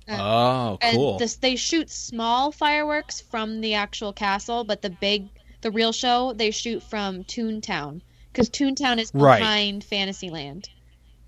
Uh, 0.08 0.18
oh, 0.20 0.78
cool. 0.92 1.12
And 1.12 1.20
this, 1.20 1.36
they 1.38 1.56
shoot 1.56 1.90
small 1.90 2.52
fireworks 2.52 3.22
from 3.22 3.62
the 3.62 3.74
actual 3.76 4.14
castle, 4.14 4.64
but 4.66 4.82
the 4.82 4.90
big, 4.92 5.30
the 5.62 5.72
real 5.72 5.94
show, 5.94 6.34
they 6.34 6.52
shoot 6.52 6.84
from 6.84 7.24
Toontown 7.24 8.02
because 8.36 8.50
Toontown 8.50 9.00
is 9.00 9.12
Right. 9.14 9.40
behind 9.40 9.84
Fantasyland. 9.84 10.70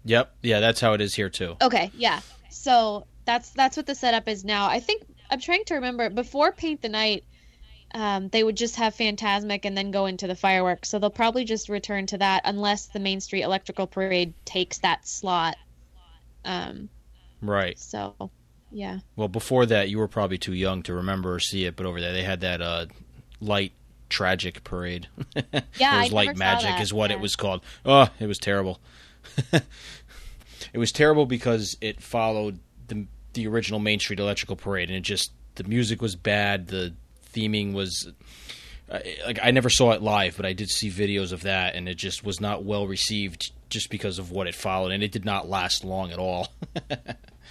Yep. 0.05 0.35
Yeah, 0.43 0.59
that's 0.59 0.79
how 0.81 0.93
it 0.93 1.01
is 1.01 1.13
here 1.15 1.29
too. 1.29 1.55
Okay, 1.61 1.91
yeah. 1.97 2.19
So 2.49 3.05
that's 3.25 3.49
that's 3.51 3.77
what 3.77 3.85
the 3.85 3.95
setup 3.95 4.27
is 4.27 4.43
now. 4.45 4.67
I 4.67 4.79
think 4.79 5.03
I'm 5.29 5.39
trying 5.41 5.65
to 5.65 5.75
remember 5.75 6.09
before 6.09 6.51
Paint 6.51 6.81
the 6.81 6.89
Night. 6.89 7.23
Um, 7.93 8.27
they 8.27 8.43
would 8.43 8.57
just 8.57 8.75
have 8.75 8.95
Fantasmic 8.95 9.61
and 9.63 9.77
then 9.77 9.91
go 9.91 10.05
into 10.07 10.27
the 10.27 10.35
fireworks. 10.35 10.89
So 10.89 10.99
they'll 10.99 11.09
probably 11.09 11.45
just 11.45 11.69
return 11.69 12.05
to 12.07 12.17
that 12.17 12.41
unless 12.45 12.87
the 12.87 12.99
Main 12.99 13.21
Street 13.21 13.43
Electrical 13.43 13.87
Parade 13.87 14.33
takes 14.45 14.79
that 14.79 15.07
slot. 15.07 15.55
Um, 16.43 16.89
Right. 17.41 17.79
so, 17.79 18.29
yeah. 18.71 18.99
Well, 19.15 19.27
before 19.29 19.65
that, 19.67 19.89
you 19.89 19.99
were 19.99 20.07
probably 20.09 20.37
too 20.37 20.53
young 20.53 20.83
to 20.83 20.93
remember 20.95 21.33
or 21.35 21.39
see 21.39 21.63
it, 21.65 21.75
but 21.77 21.85
over 21.85 22.01
there 22.01 22.11
they 22.11 22.23
had 22.23 22.41
that 22.41 22.61
uh, 22.61 22.87
light 23.39 23.71
tragic 24.09 24.63
parade. 24.63 25.07
Yeah, 25.79 25.95
Or 25.95 25.99
I 25.99 26.03
was 26.03 26.11
light 26.11 26.37
magic 26.37 26.79
is 26.81 26.93
what 26.93 27.09
yeah. 27.09 27.17
it 27.17 27.19
was 27.21 27.35
called. 27.35 27.61
Oh, 27.85 28.07
it 28.19 28.25
was 28.27 28.37
terrible. 28.39 28.79
it 29.53 30.77
was 30.77 30.91
terrible 30.91 31.25
because 31.25 31.77
it 31.81 32.01
followed 32.01 32.59
the 32.87 33.05
the 33.33 33.47
original 33.47 33.79
Main 33.79 33.99
Street 33.99 34.19
Electrical 34.19 34.55
Parade, 34.55 34.89
and 34.89 34.97
it 34.97 35.01
just 35.01 35.31
the 35.55 35.63
music 35.63 36.01
was 36.01 36.15
bad. 36.15 36.67
The 36.67 36.93
theming 37.33 37.73
was 37.73 38.11
uh, 38.89 38.99
like 39.25 39.39
I 39.43 39.51
never 39.51 39.69
saw 39.69 39.91
it 39.91 40.01
live, 40.01 40.37
but 40.37 40.45
I 40.45 40.53
did 40.53 40.69
see 40.69 40.89
videos 40.89 41.31
of 41.31 41.41
that, 41.43 41.75
and 41.75 41.87
it 41.87 41.95
just 41.95 42.23
was 42.23 42.41
not 42.41 42.63
well 42.63 42.87
received 42.87 43.51
just 43.69 43.89
because 43.89 44.17
of 44.17 44.31
what 44.31 44.47
it 44.47 44.55
followed, 44.55 44.91
and 44.91 45.03
it 45.03 45.11
did 45.11 45.25
not 45.25 45.47
last 45.49 45.83
long 45.83 46.11
at 46.11 46.19
all. 46.19 46.47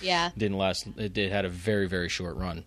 Yeah. 0.02 0.30
didn't 0.36 0.58
last. 0.58 0.86
It 0.98 1.14
did 1.14 1.32
had 1.32 1.46
a 1.46 1.48
very 1.48 1.88
very 1.88 2.10
short 2.10 2.36
run. 2.36 2.64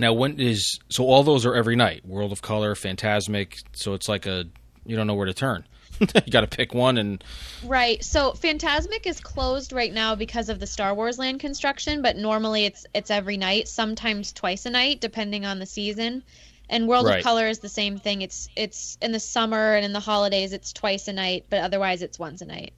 Now 0.00 0.12
when 0.14 0.40
is 0.40 0.78
so 0.88 1.04
all 1.04 1.22
those 1.22 1.46
are 1.46 1.54
every 1.54 1.76
night. 1.76 2.04
World 2.06 2.32
of 2.32 2.42
Color, 2.42 2.74
Fantasmic. 2.74 3.62
So 3.72 3.94
it's 3.94 4.08
like 4.08 4.26
a 4.26 4.44
you 4.86 4.96
don't 4.96 5.06
know 5.06 5.14
where 5.14 5.26
to 5.26 5.34
turn. 5.34 5.66
you 6.00 6.32
got 6.32 6.40
to 6.40 6.46
pick 6.46 6.72
one 6.72 6.96
and 6.96 7.22
Right. 7.64 8.02
So 8.02 8.32
Fantasmic 8.32 9.06
is 9.06 9.20
closed 9.20 9.72
right 9.72 9.92
now 9.92 10.14
because 10.14 10.48
of 10.48 10.58
the 10.58 10.66
Star 10.66 10.94
Wars 10.94 11.18
land 11.18 11.40
construction, 11.40 12.00
but 12.00 12.16
normally 12.16 12.64
it's 12.64 12.86
it's 12.94 13.10
every 13.10 13.36
night, 13.36 13.68
sometimes 13.68 14.32
twice 14.32 14.64
a 14.66 14.70
night 14.70 15.00
depending 15.00 15.44
on 15.44 15.58
the 15.58 15.66
season. 15.66 16.22
And 16.70 16.86
World 16.88 17.04
Right. 17.06 17.18
of 17.18 17.24
Color 17.24 17.48
is 17.48 17.58
the 17.58 17.68
same 17.68 17.98
thing. 17.98 18.22
It's 18.22 18.48
it's 18.56 18.96
in 19.02 19.12
the 19.12 19.20
summer 19.20 19.74
and 19.74 19.84
in 19.84 19.92
the 19.92 20.00
holidays 20.00 20.52
it's 20.54 20.72
twice 20.72 21.08
a 21.08 21.12
night, 21.12 21.44
but 21.50 21.60
otherwise 21.60 22.00
it's 22.00 22.18
once 22.18 22.40
a 22.40 22.46
night. 22.46 22.72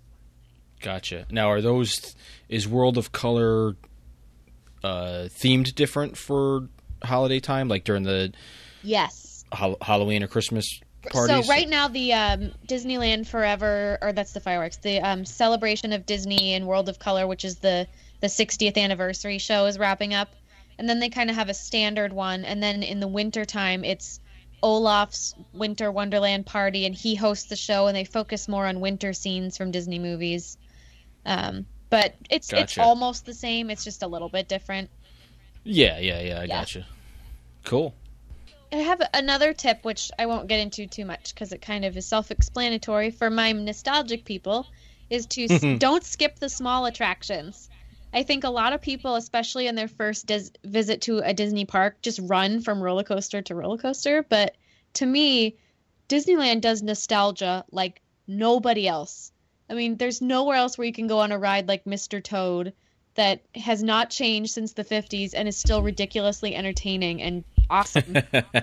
gotcha. 0.81 1.27
Now 1.31 1.51
are 1.53 1.61
those 1.61 2.17
is 2.49 2.67
World 2.67 2.99
of 2.99 3.13
Color 3.13 3.77
uh, 4.83 5.29
themed 5.29 5.75
different 5.77 6.17
for 6.17 6.69
holiday 7.05 7.41
time, 7.41 7.69
like 7.69 7.85
during 7.85 8.03
the 8.03 8.33
Yes. 8.83 9.45
Hall- 9.53 9.77
Halloween 9.81 10.23
or 10.23 10.27
Christmas 10.29 10.81
parties? 11.11 11.47
So 11.47 11.51
right 11.51 11.69
now 11.69 11.89
the 11.89 12.13
um, 12.13 12.53
Disneyland 12.67 13.27
Forever, 13.27 13.99
or 14.03 14.13
that's 14.13 14.33
the 14.33 14.41
fireworks, 14.41 14.77
the 14.79 15.01
um, 15.01 15.25
celebration 15.25 15.93
of 15.93 16.07
Disney 16.07 16.55
and 16.55 16.67
World 16.67 16.89
of 16.89 16.99
Color, 16.99 17.27
which 17.27 17.45
is 17.45 17.57
the 17.57 17.87
the 18.21 18.29
60th 18.29 18.77
anniversary 18.79 19.39
show, 19.39 19.67
is 19.67 19.79
wrapping 19.79 20.15
up, 20.15 20.29
and 20.79 20.89
then 20.89 21.01
they 21.01 21.09
kind 21.09 21.29
of 21.29 21.35
have 21.37 21.49
a 21.49 21.55
standard 21.55 22.13
one, 22.13 22.45
and 22.45 22.63
then 22.63 22.83
in 22.83 23.01
the 23.01 23.09
winter 23.09 23.45
time 23.45 23.85
it's 23.85 24.21
Olaf's 24.63 25.35
Winter 25.53 25.91
Wonderland 25.91 26.47
party, 26.47 26.87
and 26.87 26.95
he 26.95 27.17
hosts 27.17 27.47
the 27.47 27.57
show, 27.57 27.89
and 27.89 27.97
they 27.97 28.05
focus 28.05 28.49
more 28.49 28.67
on 28.67 28.81
winter 28.81 29.13
scenes 29.13 29.57
from 29.57 29.73
Disney 29.73 29.99
movies. 29.99 30.57
Um, 31.27 31.67
but 31.91 32.15
it's 32.31 32.53
it's 32.53 32.79
almost 32.79 33.27
the 33.27 33.35
same. 33.35 33.71
It's 33.71 33.85
just 33.85 34.03
a 34.03 34.07
little 34.07 34.29
bit 34.29 34.49
different. 34.49 34.89
Yeah, 35.65 35.99
yeah, 35.99 36.21
yeah. 36.21 36.41
I 36.41 36.45
Yeah. 36.45 36.59
gotcha. 36.61 36.87
Cool. 37.65 37.95
I 38.73 38.77
have 38.77 39.03
another 39.13 39.53
tip, 39.53 39.85
which 39.85 40.11
I 40.19 40.27
won't 40.27 40.49
get 40.49 40.61
into 40.61 40.87
too 40.87 41.05
much 41.05 41.35
because 41.35 41.53
it 41.53 41.61
kind 41.61 41.85
of 41.85 41.97
is 41.97 42.07
self-explanatory 42.07 43.11
for 43.11 43.29
my 43.29 43.53
nostalgic 43.53 44.25
people, 44.25 44.67
is 45.11 45.27
to 45.27 45.45
s- 45.45 45.63
don't 45.79 46.05
skip 46.05 46.39
the 46.39 46.49
small 46.49 46.87
attractions. 46.87 47.69
I 48.15 48.23
think 48.23 48.45
a 48.45 48.51
lot 48.51 48.73
of 48.73 48.81
people, 48.81 49.15
especially 49.17 49.67
in 49.67 49.75
their 49.75 49.89
first 49.89 50.27
dis- 50.27 50.53
visit 50.65 51.03
to 51.03 51.19
a 51.19 51.35
Disney 51.35 51.65
park, 51.67 52.01
just 52.03 52.21
run 52.23 52.61
from 52.61 52.83
roller 52.83 53.05
coaster 53.05 53.43
to 53.43 53.55
roller 53.55 53.79
coaster. 53.79 54.23
But 54.23 54.57
to 54.95 55.07
me, 55.07 55.57
Disneyland 56.09 56.63
does 56.63 56.83
nostalgia 56.83 57.65
like 57.71 58.01
nobody 58.27 58.89
else. 58.89 59.33
I 59.69 59.75
mean, 59.75 59.97
there's 59.97 60.21
nowhere 60.21 60.57
else 60.57 60.77
where 60.77 60.87
you 60.87 60.93
can 60.93 61.07
go 61.07 61.21
on 61.21 61.33
a 61.33 61.39
ride 61.39 61.69
like 61.69 61.85
Mr. 61.85 62.23
Toad 62.23 62.73
that 63.15 63.43
has 63.55 63.83
not 63.83 64.11
changed 64.11 64.53
since 64.53 64.73
the 64.73 64.85
50s 64.85 65.35
and 65.37 65.47
is 65.47 65.57
still 65.57 65.83
ridiculously 65.83 66.55
entertaining 66.55 67.21
and 67.21 67.45
awesome. 67.69 68.17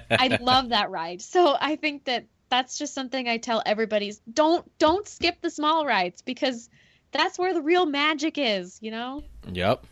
I 0.10 0.38
love 0.42 0.70
that 0.70 0.90
ride. 0.90 1.22
So 1.22 1.56
I 1.60 1.76
think 1.76 2.06
that 2.06 2.26
that's 2.50 2.78
just 2.80 2.96
something 2.96 3.28
I 3.28 3.38
tell 3.38 3.62
everybody: 3.66 4.12
don't 4.34 4.66
don't 4.80 5.08
skip 5.08 5.40
the 5.42 5.52
small 5.52 5.86
rides 5.86 6.24
because 6.24 6.68
that's 7.12 7.38
where 7.38 7.54
the 7.54 7.62
real 7.62 7.86
magic 7.86 8.38
is. 8.38 8.80
You 8.82 8.92
know? 8.92 9.24
Yep. 9.52 9.86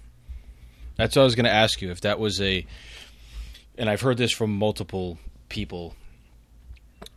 That's 0.95 1.15
what 1.15 1.21
I 1.21 1.25
was 1.25 1.35
going 1.35 1.45
to 1.45 1.53
ask 1.53 1.81
you 1.81 1.91
if 1.91 2.01
that 2.01 2.17
was 2.19 2.41
a, 2.41 2.65
and 3.77 3.87
I've 3.87 4.01
heard 4.01 4.17
this 4.17 4.31
from 4.31 4.57
multiple 4.57 5.19
people. 5.49 5.93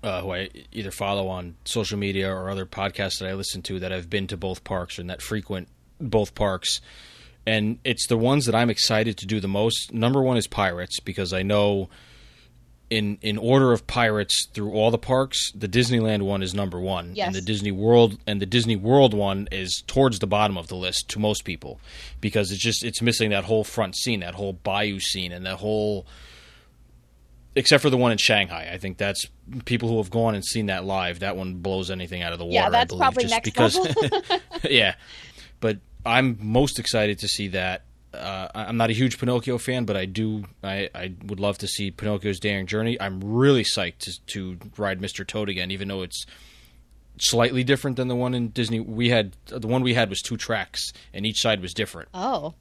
uh, 0.03 0.20
who 0.20 0.32
I 0.32 0.51
either 0.72 0.91
follow 0.91 1.28
on 1.28 1.57
social 1.64 1.99
media 1.99 2.30
or 2.30 2.51
other 2.51 2.66
podcasts 2.66 3.18
that 3.20 3.28
I 3.28 3.32
listen 3.32 3.62
to 3.62 3.80
that 3.80 3.93
have 3.93 4.11
been 4.11 4.26
to 4.26 4.36
both 4.36 4.64
parks 4.64 4.99
and 4.99 5.09
that 5.09 5.22
frequent 5.22 5.68
both 5.99 6.34
parks. 6.34 6.80
And 7.47 7.78
it's 7.84 8.07
the 8.07 8.18
ones 8.18 8.47
that 8.47 8.55
I'm 8.55 8.70
excited 8.70 9.16
to 9.18 9.26
do 9.26 9.41
the 9.41 9.49
most. 9.49 9.93
Number 9.93 10.22
one 10.22 10.36
is 10.36 10.47
Pirates 10.47 11.01
because 11.01 11.32
I 11.32 11.43
know 11.43 11.88
in 12.91 13.18
in 13.22 13.38
order 13.38 13.72
of 13.72 13.86
Pirates 13.86 14.49
through 14.53 14.72
all 14.72 14.91
the 14.91 14.99
parks, 14.99 15.51
the 15.55 15.68
Disneyland 15.68 16.22
one 16.22 16.43
is 16.43 16.55
number 16.55 16.78
one, 16.80 17.12
Yes. 17.14 17.28
and 17.28 17.34
the 17.36 17.41
Disney 17.41 17.70
World 17.70 18.18
and 18.26 18.43
the 18.43 18.47
Disney 18.47 18.76
World 18.76 19.14
one 19.14 19.49
is 19.53 19.82
towards 19.86 20.18
the 20.18 20.26
bottom 20.26 20.59
of 20.59 20.66
the 20.68 20.74
list 20.74 21.09
to 21.11 21.18
most 21.20 21.45
people 21.45 21.80
because 22.20 22.51
it's 22.51 22.61
just 22.62 22.84
it's 22.84 23.01
missing 23.01 23.30
that 23.30 23.45
whole 23.45 23.64
front 23.64 23.97
scene, 23.97 24.20
that 24.20 24.34
whole 24.34 24.53
bayou 24.53 24.99
scene, 25.01 25.30
and 25.32 25.47
that 25.47 25.57
whole 25.59 26.05
except 27.57 27.82
for 27.82 27.91
the 27.91 27.97
one 27.97 28.12
in 28.12 28.18
Shanghai. 28.18 28.70
I 28.72 28.78
think 28.78 28.97
that's 28.99 29.26
people 29.64 29.88
who 29.88 29.97
have 29.99 30.11
gone 30.11 30.34
and 30.34 30.45
seen 30.45 30.66
that 30.66 30.84
live. 30.84 31.20
That 31.20 31.36
one 31.36 31.55
blows 31.55 31.91
anything 31.91 32.22
out 32.22 32.32
of 32.32 32.38
the 32.38 32.45
water. 32.45 32.55
Yeah, 32.55 32.66
I 32.66 32.70
that's 32.70 32.88
believe, 32.88 33.01
probably 33.01 33.22
just 33.24 33.34
next 33.34 33.45
because. 33.45 33.76
level. 33.76 34.22
yeah, 34.70 34.95
but 35.61 35.78
I'm 36.05 36.38
most 36.40 36.78
excited 36.78 37.18
to 37.20 37.28
see 37.28 37.48
that. 37.48 37.82
Uh, 38.12 38.48
I'm 38.55 38.76
not 38.76 38.90
a 38.90 38.92
huge 38.92 39.18
Pinocchio 39.18 39.57
fan, 39.59 39.84
but 39.84 39.96
I 39.96 40.05
do. 40.05 40.44
I, 40.64 40.88
I 40.94 41.12
would 41.26 41.38
love 41.38 41.59
to 41.59 41.68
see 41.68 41.90
Pinocchio's 41.90 42.40
Daring 42.40 42.66
Journey. 42.66 43.01
I'm 43.01 43.20
really 43.22 43.62
psyched 43.62 43.98
to, 43.98 44.20
to 44.59 44.59
ride 44.76 45.01
Mr. 45.01 45.24
Toad 45.26 45.48
again, 45.48 45.70
even 45.70 45.86
though 45.88 46.03
it's 46.03 46.26
slightly 47.18 47.62
different 47.62 47.96
than 47.96 48.09
the 48.09 48.16
one 48.16 48.34
in 48.34 48.48
Disney. 48.48 48.80
We 48.80 49.11
had 49.11 49.36
the 49.46 49.68
one 49.68 49.82
we 49.82 49.94
had 49.94 50.09
was 50.11 50.22
two 50.22 50.36
tracks, 50.36 50.92
and 51.14 51.24
each 51.24 51.40
side 51.40 51.61
was 51.61 51.72
different 51.74 52.09
Oh, 52.14 52.55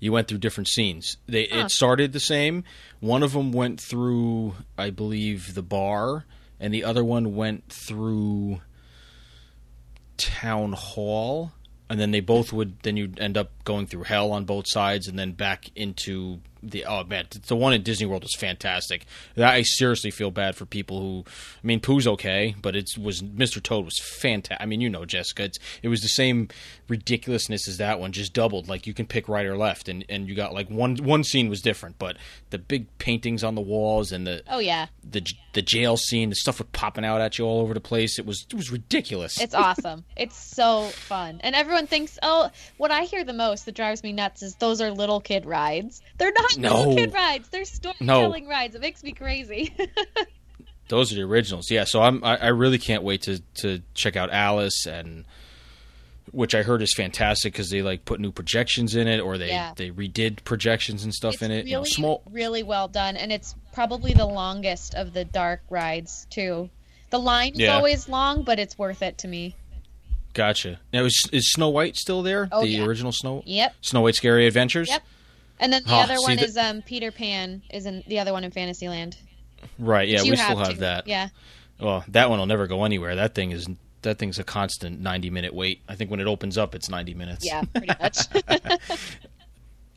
you 0.00 0.12
went 0.12 0.28
through 0.28 0.38
different 0.38 0.68
scenes. 0.68 1.16
They 1.26 1.46
Huh. 1.50 1.60
it 1.60 1.70
started 1.70 2.12
the 2.12 2.20
same. 2.20 2.64
One 2.98 3.22
of 3.22 3.32
them 3.32 3.52
went 3.52 3.80
through, 3.80 4.56
I 4.76 4.90
believe, 4.90 5.54
the 5.54 5.62
bar, 5.62 6.26
and 6.58 6.74
the 6.74 6.84
other 6.84 7.04
one 7.04 7.34
went 7.36 7.72
through 7.72 8.60
town 10.16 10.72
hall. 10.72 11.52
And 11.90 12.00
then 12.00 12.12
they 12.12 12.20
both 12.20 12.52
would. 12.52 12.80
Then 12.82 12.96
you'd 12.96 13.20
end 13.20 13.36
up 13.36 13.50
going 13.64 13.86
through 13.86 14.04
hell 14.04 14.32
on 14.32 14.44
both 14.46 14.64
sides, 14.66 15.08
and 15.08 15.18
then 15.18 15.32
back 15.32 15.70
into 15.76 16.40
the. 16.62 16.84
Oh 16.84 17.04
man, 17.04 17.26
the 17.46 17.56
one 17.56 17.72
in 17.72 17.82
Disney 17.82 18.06
World 18.06 18.22
was 18.22 18.34
fantastic. 18.36 19.06
I 19.36 19.62
seriously 19.62 20.10
feel 20.10 20.30
bad 20.30 20.56
for 20.56 20.66
people 20.66 21.00
who. 21.00 21.24
I 21.26 21.66
mean, 21.66 21.80
Pooh's 21.80 22.06
okay, 22.06 22.54
but 22.60 22.76
it 22.76 22.90
was 23.00 23.22
Mr. 23.22 23.62
Toad 23.62 23.84
was 23.84 23.98
fantastic. 23.98 24.62
I 24.62 24.66
mean, 24.66 24.80
you 24.80 24.90
know, 24.90 25.04
Jessica, 25.04 25.44
it's 25.44 25.58
it 25.82 25.88
was 25.88 26.00
the 26.00 26.08
same 26.08 26.48
ridiculousness 26.88 27.68
as 27.68 27.78
that 27.78 28.00
one, 28.00 28.12
just 28.12 28.34
doubled. 28.34 28.68
Like 28.68 28.86
you 28.86 28.94
can 28.94 29.06
pick 29.06 29.28
right 29.28 29.46
or 29.46 29.56
left, 29.56 29.88
and 29.88 30.04
and 30.08 30.28
you 30.28 30.34
got 30.34 30.52
like 30.52 30.68
one 30.68 30.96
one 30.96 31.24
scene 31.24 31.48
was 31.48 31.60
different, 31.60 31.98
but 31.98 32.16
the 32.50 32.58
big 32.58 32.86
paintings 32.98 33.42
on 33.44 33.54
the 33.54 33.60
walls 33.60 34.12
and 34.12 34.26
the 34.26 34.42
oh 34.48 34.58
yeah, 34.58 34.86
the 35.08 35.26
the 35.52 35.62
jail 35.62 35.96
scene, 35.96 36.28
the 36.28 36.36
stuff 36.36 36.58
was 36.58 36.68
popping 36.72 37.04
out 37.04 37.20
at 37.20 37.38
you 37.38 37.44
all 37.44 37.60
over 37.60 37.74
the 37.74 37.80
place. 37.80 38.18
It 38.18 38.26
was 38.26 38.46
it 38.50 38.54
was 38.54 38.70
ridiculous. 38.70 39.40
it's 39.40 39.54
awesome. 39.54 40.04
it's 40.16 40.36
so 40.36 40.84
fun, 40.84 41.40
and 41.42 41.54
everyone 41.54 41.86
thinks, 41.86 42.18
oh, 42.22 42.50
what 42.76 42.90
I 42.90 43.04
hear 43.04 43.24
the 43.24 43.32
most 43.32 43.66
that 43.66 43.74
drives 43.74 44.02
me 44.02 44.12
nuts 44.12 44.42
is 44.42 44.54
those 44.56 44.80
are 44.80 44.90
little 44.90 45.20
kid 45.20 45.46
rides. 45.46 46.02
They're 46.18 46.32
not 46.32 46.49
No. 46.58 46.94
kid 46.94 47.12
rides. 47.12 47.48
They're 47.48 47.64
storytelling 47.64 48.46
rides. 48.46 48.74
It 48.74 48.80
makes 48.80 49.02
me 49.02 49.12
crazy. 49.12 49.74
Those 50.88 51.12
are 51.12 51.16
the 51.16 51.22
originals. 51.22 51.70
Yeah, 51.70 51.84
so 51.84 52.02
I'm 52.02 52.24
I, 52.24 52.36
I 52.36 52.48
really 52.48 52.78
can't 52.78 53.02
wait 53.04 53.22
to 53.22 53.40
to 53.62 53.80
check 53.94 54.16
out 54.16 54.30
Alice 54.32 54.86
and 54.86 55.24
which 56.32 56.54
I 56.54 56.62
heard 56.62 56.80
is 56.82 56.94
fantastic 56.94 57.52
because 57.52 57.70
they 57.70 57.82
like 57.82 58.04
put 58.04 58.20
new 58.20 58.30
projections 58.32 58.94
in 58.94 59.08
it 59.08 59.18
or 59.20 59.36
they 59.38 59.48
Yeah. 59.48 59.72
they 59.76 59.90
redid 59.90 60.44
projections 60.44 61.04
and 61.04 61.12
stuff 61.14 61.34
it's 61.34 61.42
in 61.42 61.50
it. 61.50 61.54
really, 61.58 61.70
you 61.70 61.76
know, 61.76 61.84
small. 61.84 62.22
really 62.30 62.62
well 62.62 62.88
done, 62.88 63.16
and 63.16 63.32
it's 63.32 63.54
probably 63.72 64.12
the 64.14 64.26
longest 64.26 64.94
of 64.94 65.12
the 65.12 65.24
dark 65.24 65.60
rides 65.70 66.26
too. 66.30 66.70
The 67.10 67.18
line 67.18 67.52
is 67.54 67.60
Yeah. 67.60 67.76
always 67.76 68.08
long, 68.08 68.42
but 68.42 68.58
it's 68.60 68.78
worth 68.78 69.02
it 69.02 69.18
to 69.18 69.28
me. 69.28 69.54
Gotcha. 70.32 70.78
Now 70.92 71.04
is 71.04 71.20
is 71.32 71.52
Snow 71.52 71.68
White 71.70 71.96
still 71.96 72.22
there? 72.22 72.48
Oh, 72.52 72.62
the 72.62 72.68
yeah. 72.68 72.84
original 72.84 73.10
Snow 73.12 73.42
Yep. 73.46 73.74
Snow 73.80 74.00
White 74.02 74.14
Scary 74.14 74.46
Adventures. 74.46 74.88
Yep. 74.88 75.02
And 75.60 75.72
then 75.72 75.82
the 75.84 75.92
Oh, 75.94 76.00
other 76.00 76.16
one 76.20 76.36
the- 76.38 76.44
is 76.44 76.56
um 76.56 76.82
Peter 76.82 77.12
Pan 77.12 77.62
is 77.70 77.86
in 77.86 78.02
the 78.08 78.18
other 78.18 78.32
one 78.32 78.42
in 78.42 78.50
Fantasyland. 78.50 79.16
Right. 79.78 80.08
Yeah, 80.08 80.22
we 80.22 80.34
still 80.34 80.56
have 80.56 80.70
to. 80.74 80.80
that. 80.80 81.06
Yeah. 81.06 81.28
Well, 81.78 82.02
that 82.08 82.28
one 82.30 82.38
will 82.40 82.46
never 82.46 82.66
go 82.66 82.84
anywhere. 82.84 83.14
That 83.14 83.34
thing 83.34 83.52
is 83.52 83.68
that 84.02 84.18
thing's 84.18 84.38
a 84.38 84.44
constant 84.44 85.00
ninety 85.00 85.28
minute 85.30 85.54
wait. 85.54 85.82
I 85.88 85.94
think 85.94 86.10
when 86.10 86.18
it 86.20 86.26
opens 86.26 86.56
up, 86.58 86.74
it's 86.74 86.88
ninety 86.88 87.14
minutes. 87.14 87.44
Yeah, 87.46 87.62
pretty 87.72 87.88
much. 88.00 88.18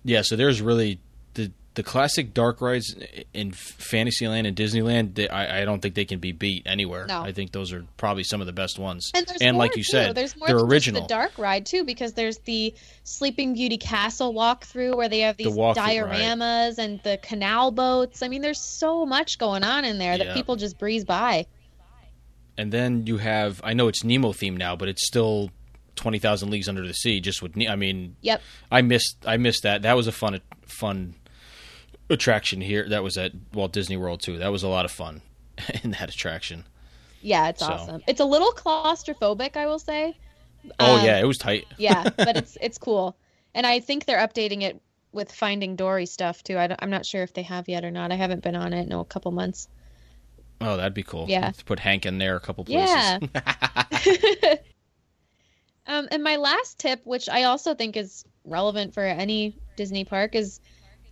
Yeah, 0.05 0.21
so 0.21 0.35
there's 0.35 0.61
really 0.61 0.99
the 1.33 1.51
the 1.75 1.83
classic 1.83 2.33
dark 2.33 2.61
rides 2.61 2.95
in 3.33 3.51
Fantasyland 3.51 4.45
and 4.45 4.55
Disneyland. 4.55 5.15
They, 5.15 5.27
I, 5.27 5.61
I 5.61 5.65
don't 5.65 5.81
think 5.81 5.95
they 5.95 6.05
can 6.05 6.19
be 6.19 6.31
beat 6.31 6.63
anywhere. 6.67 7.07
No. 7.07 7.21
I 7.21 7.31
think 7.31 7.51
those 7.51 7.73
are 7.73 7.83
probably 7.97 8.23
some 8.23 8.41
of 8.41 8.47
the 8.47 8.53
best 8.53 8.77
ones. 8.77 9.11
And, 9.15 9.25
there's 9.25 9.41
more, 9.41 9.53
like 9.53 9.75
you 9.75 9.83
too. 9.83 9.91
said, 9.91 10.15
there's 10.15 10.37
more 10.37 10.47
they're 10.47 10.59
original. 10.59 11.01
The 11.01 11.07
dark 11.07 11.37
ride 11.37 11.65
too, 11.65 11.83
because 11.83 12.13
there's 12.13 12.37
the 12.39 12.75
Sleeping 13.03 13.53
Beauty 13.55 13.77
Castle 13.77 14.33
walkthrough 14.33 14.95
where 14.95 15.09
they 15.09 15.21
have 15.21 15.35
these 15.37 15.47
right. 15.55 15.75
dioramas 15.75 16.77
and 16.77 17.01
the 17.03 17.17
canal 17.23 17.71
boats. 17.71 18.21
I 18.21 18.27
mean, 18.27 18.41
there's 18.43 18.61
so 18.61 19.05
much 19.05 19.39
going 19.39 19.63
on 19.63 19.83
in 19.83 19.97
there 19.97 20.17
that 20.17 20.27
Yeah. 20.27 20.33
people 20.35 20.55
just 20.55 20.77
breeze 20.77 21.05
by. 21.05 21.47
and 22.55 22.71
then 22.71 23.07
you 23.07 23.17
have 23.17 23.59
I 23.63 23.73
know 23.73 23.87
it's 23.87 24.03
Nemo 24.03 24.31
themed 24.31 24.57
now, 24.57 24.75
but 24.75 24.87
it's 24.87 25.07
still 25.07 25.49
Twenty 25.95 26.19
Thousand 26.19 26.51
Leagues 26.51 26.69
Under 26.69 26.85
the 26.85 26.93
Sea. 26.93 27.19
Just 27.19 27.41
with 27.41 27.53
I 27.67 27.75
mean, 27.75 28.15
Yep. 28.21 28.41
I 28.71 28.81
missed 28.83 29.17
I 29.25 29.37
missed 29.37 29.63
that. 29.63 29.81
That 29.81 29.95
was 29.95 30.05
a 30.05 30.11
fun 30.11 30.39
fun 30.67 31.15
attraction 32.13 32.61
here. 32.61 32.87
That 32.87 33.03
was 33.03 33.17
at 33.17 33.31
Walt 33.53 33.73
Disney 33.73 33.97
World 33.97 34.21
too. 34.21 34.37
That 34.37 34.51
was 34.51 34.63
a 34.63 34.67
lot 34.67 34.85
of 34.85 34.91
fun 34.91 35.21
in 35.83 35.91
that 35.91 36.09
attraction. 36.09 36.65
Yeah, 37.21 37.49
it's 37.49 37.59
So. 37.59 37.67
awesome. 37.71 38.01
It's 38.07 38.19
a 38.19 38.25
little 38.25 38.51
claustrophobic, 38.51 39.55
I 39.57 39.65
will 39.65 39.79
say. 39.79 40.17
Oh 40.79 40.97
Um, 40.97 41.05
yeah, 41.05 41.19
it 41.19 41.25
was 41.25 41.37
tight. 41.37 41.65
yeah, 41.77 42.03
but 42.17 42.37
it's 42.37 42.57
it's 42.61 42.77
cool, 42.77 43.17
and 43.53 43.65
I 43.67 43.79
think 43.81 44.05
they're 44.05 44.25
updating 44.25 44.61
it 44.61 44.81
with 45.11 45.31
Finding 45.31 45.75
Dory 45.75 46.05
stuff 46.05 46.43
too. 46.43 46.57
I 46.57 46.75
am 46.81 46.89
not 46.89 47.05
sure 47.05 47.21
if 47.23 47.33
they 47.33 47.43
have 47.43 47.67
yet 47.69 47.83
or 47.85 47.91
not. 47.91 48.11
I 48.11 48.15
haven't 48.15 48.41
been 48.43 48.55
on 48.55 48.73
it 48.73 48.85
in 48.85 48.91
a 48.93 49.03
couple 49.05 49.31
months. 49.31 49.67
Oh, 50.61 50.77
that'd 50.77 50.93
be 50.93 51.03
cool. 51.03 51.25
Yeah. 51.27 51.51
put 51.65 51.79
Hank 51.79 52.05
in 52.05 52.17
there 52.17 52.35
a 52.35 52.39
couple 52.39 52.63
places. 52.63 53.29
Yeah. 53.35 54.55
um, 55.87 56.07
and 56.11 56.23
my 56.23 56.37
last 56.37 56.79
tip, 56.79 57.01
which 57.05 57.27
I 57.29 57.43
also 57.43 57.75
think 57.75 57.97
is 57.97 58.23
relevant 58.45 58.93
for 58.93 59.03
any 59.03 59.57
Disney 59.75 60.05
park, 60.05 60.35
is 60.35 60.61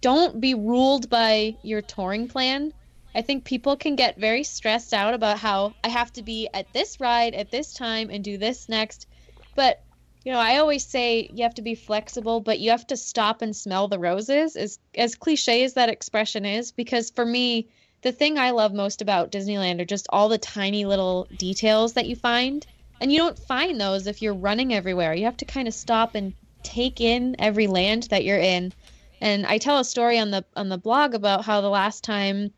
don't 0.02 0.42
be 0.42 0.54
ruled 0.54 1.10
by 1.10 1.56
your 1.64 1.82
touring 1.82 2.28
plan. 2.28 2.74
I 3.14 3.22
think 3.22 3.44
people 3.44 3.78
can 3.78 3.96
get 3.96 4.18
very 4.18 4.44
stressed 4.44 4.94
out 4.94 5.14
about 5.14 5.38
how 5.38 5.74
I 5.84 5.90
have 5.90 6.12
to 6.14 6.24
be 6.24 6.50
at 6.54 6.72
this 6.74 7.00
ride 7.00 7.34
at 7.34 7.52
this 7.52 7.74
time 7.74 8.10
and 8.10 8.24
do 8.24 8.38
this 8.38 8.68
next. 8.68 9.08
But, 9.56 9.84
you 10.24 10.32
know, 10.32 10.40
I 10.40 10.58
always 10.58 10.86
say 10.86 11.30
you 11.34 11.44
have 11.44 11.56
to 11.56 11.62
be 11.62 11.76
flexible, 11.76 12.40
but 12.40 12.60
you 12.60 12.72
have 12.72 12.88
to 12.88 12.98
stop 12.98 13.42
and 13.42 13.56
smell 13.56 13.88
the 13.88 14.00
roses, 14.00 14.56
as, 14.56 14.80
as 14.96 15.16
cliche 15.16 15.64
as 15.64 15.74
that 15.74 15.90
expression 15.90 16.46
is, 16.46 16.72
because 16.72 17.10
for 17.12 17.26
me, 17.26 17.68
the 18.02 18.12
thing 18.12 18.40
I 18.40 18.52
love 18.52 18.74
most 18.74 19.02
about 19.02 19.32
Disneyland 19.32 19.82
are 19.82 19.86
just 19.86 20.08
all 20.10 20.30
the 20.30 20.38
tiny 20.38 20.86
little 20.86 21.28
details 21.38 21.94
that 21.94 22.08
you 22.08 22.16
find. 22.16 22.66
And 23.00 23.12
you 23.12 23.18
don't 23.18 23.38
find 23.38 23.80
those 23.80 24.08
if 24.08 24.22
you're 24.22 24.34
running 24.34 24.74
everywhere. 24.74 25.14
You 25.14 25.26
have 25.26 25.38
to 25.38 25.46
kind 25.46 25.68
of 25.68 25.74
stop 25.74 26.16
and 26.16 26.34
take 26.64 27.02
in 27.02 27.36
every 27.40 27.68
land 27.68 28.04
that 28.04 28.24
you're 28.24 28.38
in. 28.38 28.74
And 29.22 29.46
I 29.46 29.60
tell 29.60 29.78
a 29.78 29.86
story 29.86 30.18
on 30.18 30.32
the 30.32 30.44
on 30.56 30.70
the 30.70 30.80
blog 30.80 31.14
about 31.14 31.46
how 31.46 31.62
the 31.62 31.70
last 31.70 32.04
time 32.04 32.52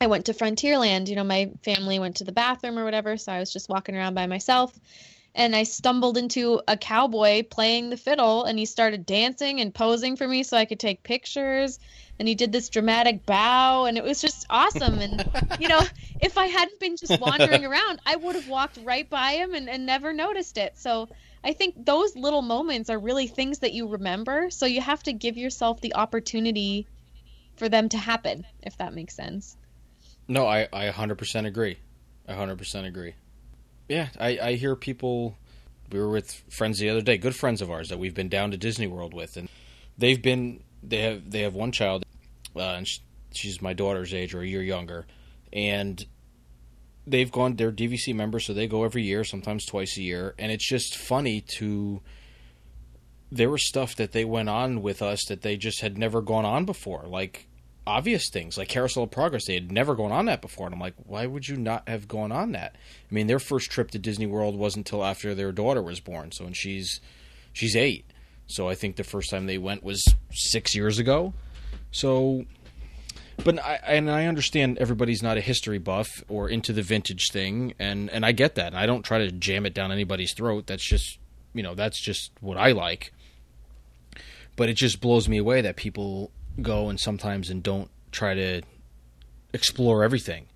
I 0.00 0.08
went 0.08 0.26
to 0.26 0.34
Frontierland, 0.34 1.08
you 1.08 1.16
know, 1.16 1.24
my 1.24 1.50
family 1.62 1.98
went 1.98 2.16
to 2.16 2.24
the 2.24 2.32
bathroom 2.32 2.78
or 2.78 2.84
whatever, 2.84 3.16
so 3.16 3.32
I 3.32 3.38
was 3.38 3.52
just 3.52 3.68
walking 3.68 3.96
around 3.96 4.14
by 4.14 4.26
myself. 4.26 4.72
And 5.34 5.54
I 5.54 5.62
stumbled 5.62 6.18
into 6.18 6.60
a 6.66 6.76
cowboy 6.76 7.44
playing 7.44 7.90
the 7.90 7.96
fiddle 7.96 8.44
and 8.44 8.58
he 8.58 8.64
started 8.64 9.06
dancing 9.06 9.60
and 9.60 9.72
posing 9.72 10.16
for 10.16 10.26
me 10.26 10.42
so 10.42 10.56
I 10.56 10.64
could 10.64 10.80
take 10.80 11.04
pictures. 11.04 11.78
And 12.18 12.26
he 12.26 12.34
did 12.34 12.50
this 12.50 12.68
dramatic 12.68 13.24
bow 13.24 13.84
and 13.84 13.96
it 13.96 14.02
was 14.02 14.20
just 14.20 14.46
awesome. 14.50 14.98
And 14.98 15.24
you 15.60 15.68
know 15.68 15.80
if 16.20 16.36
I 16.36 16.46
hadn't 16.46 16.80
been 16.80 16.96
just 16.96 17.20
wandering 17.20 17.64
around 17.66 18.00
I 18.04 18.16
would 18.16 18.34
have 18.34 18.48
walked 18.48 18.78
right 18.82 19.08
by 19.08 19.32
him 19.32 19.54
and, 19.54 19.68
and 19.68 19.86
never 19.86 20.12
noticed 20.12 20.58
it. 20.58 20.76
So 20.76 21.08
I 21.44 21.52
think 21.52 21.84
those 21.84 22.16
little 22.16 22.42
moments 22.42 22.90
are 22.90 22.98
really 22.98 23.26
things 23.26 23.60
that 23.60 23.72
you 23.72 23.88
remember 23.88 24.50
so 24.50 24.66
you 24.66 24.80
have 24.80 25.02
to 25.04 25.12
give 25.12 25.36
yourself 25.36 25.80
the 25.80 25.94
opportunity 25.94 26.86
for 27.56 27.68
them 27.68 27.88
to 27.90 27.98
happen 27.98 28.44
if 28.62 28.76
that 28.78 28.94
makes 28.94 29.14
sense 29.14 29.56
No, 30.28 30.46
I, 30.46 30.68
I 30.72 30.88
100% 30.90 31.46
agree. 31.46 31.78
I 32.28 32.34
100% 32.34 32.86
agree. 32.86 33.14
Yeah, 33.88 34.08
I, 34.20 34.38
I 34.38 34.52
hear 34.54 34.76
people. 34.76 35.36
We 35.90 35.98
were 35.98 36.10
with 36.10 36.30
friends 36.50 36.78
the 36.78 36.90
other 36.90 37.00
day, 37.00 37.16
good 37.16 37.34
friends 37.34 37.62
of 37.62 37.70
ours 37.70 37.88
that 37.88 37.98
we've 37.98 38.14
been 38.14 38.28
down 38.28 38.50
to 38.50 38.58
Disney 38.58 38.86
World 38.86 39.14
with, 39.14 39.36
and 39.38 39.48
they've 39.96 40.20
been. 40.20 40.62
They 40.82 41.00
have 41.02 41.30
they 41.30 41.40
have 41.40 41.54
one 41.54 41.72
child, 41.72 42.04
uh, 42.54 42.60
and 42.60 42.86
sh 42.86 42.98
she's 43.32 43.62
my 43.62 43.72
daughter's 43.72 44.12
age 44.12 44.34
or 44.34 44.42
a 44.42 44.46
year 44.46 44.62
younger, 44.62 45.06
and 45.52 46.04
they've 47.10 47.30
gone. 47.30 47.56
They're 47.56 47.72
DVC 47.72 48.14
members, 48.14 48.46
so 48.46 48.54
they 48.54 48.66
go 48.66 48.84
every 48.84 49.02
year, 49.02 49.24
sometimes 49.24 49.64
twice 49.64 49.96
a 49.98 50.02
year, 50.02 50.34
and 50.38 50.52
it's 50.52 50.68
just 50.68 50.96
funny 50.96 51.40
to. 51.56 52.00
There 53.30 53.50
was 53.50 53.66
stuff 53.66 53.94
that 53.96 54.12
they 54.12 54.24
went 54.24 54.48
on 54.48 54.80
with 54.80 55.02
us 55.02 55.26
that 55.26 55.42
they 55.42 55.58
just 55.58 55.82
had 55.82 55.98
never 55.98 56.22
gone 56.22 56.46
on 56.46 56.64
before, 56.64 57.04
like 57.06 57.46
obvious 57.86 58.28
things 58.30 58.56
like 58.56 58.68
Carousel 58.68 59.04
of 59.04 59.10
Progress. 59.10 59.46
They 59.46 59.54
had 59.54 59.72
never 59.72 59.94
gone 59.94 60.12
on 60.12 60.26
that 60.26 60.42
before, 60.42 60.66
and 60.66 60.74
I'm 60.74 60.80
like, 60.80 60.94
why 61.04 61.26
would 61.26 61.48
you 61.48 61.56
not 61.56 61.88
have 61.88 62.08
gone 62.08 62.32
on 62.32 62.52
that? 62.52 62.76
I 63.10 63.14
mean, 63.14 63.26
their 63.26 63.38
first 63.38 63.70
trip 63.70 63.90
to 63.92 63.98
Disney 63.98 64.26
World 64.26 64.56
wasn't 64.56 64.86
until 64.86 65.04
after 65.04 65.34
their 65.34 65.52
daughter 65.52 65.82
was 65.82 66.00
born. 66.00 66.32
So, 66.32 66.44
and 66.46 66.56
she's 66.56 67.00
she's 67.52 67.76
eight. 67.76 68.04
So 68.46 68.68
I 68.68 68.74
think 68.74 68.96
the 68.96 69.04
first 69.04 69.30
time 69.30 69.46
they 69.46 69.58
went 69.58 69.82
was 69.82 70.14
six 70.32 70.74
years 70.74 70.98
ago. 70.98 71.34
So, 71.90 72.44
but 73.44 73.58
I 73.64 73.80
and 73.84 74.10
I 74.10 74.26
understand 74.26 74.78
everybody's 74.78 75.22
not 75.22 75.36
a 75.36 75.40
history 75.40 75.78
buff 75.78 76.22
or 76.28 76.48
into 76.48 76.72
the 76.72 76.82
vintage 76.82 77.30
thing, 77.30 77.74
and 77.78 78.10
and 78.10 78.24
I 78.24 78.32
get 78.32 78.54
that. 78.56 78.74
I 78.74 78.86
don't 78.86 79.02
try 79.02 79.18
to 79.18 79.30
jam 79.30 79.66
it 79.66 79.74
down 79.74 79.92
anybody's 79.92 80.34
throat. 80.34 80.66
That's 80.66 80.84
just 80.84 81.18
you 81.54 81.62
know 81.62 81.74
that's 81.74 82.00
just 82.00 82.32
what 82.40 82.56
I 82.56 82.72
like. 82.72 83.12
But 84.56 84.68
it 84.68 84.74
just 84.74 85.00
blows 85.00 85.28
me 85.28 85.38
away 85.38 85.60
that 85.60 85.76
people 85.76 86.32
go 86.60 86.88
and 86.88 86.98
sometimes 86.98 87.48
and 87.48 87.62
don't 87.62 87.90
try 88.10 88.34
to 88.34 88.62
explore 89.52 90.02
everything. 90.02 90.46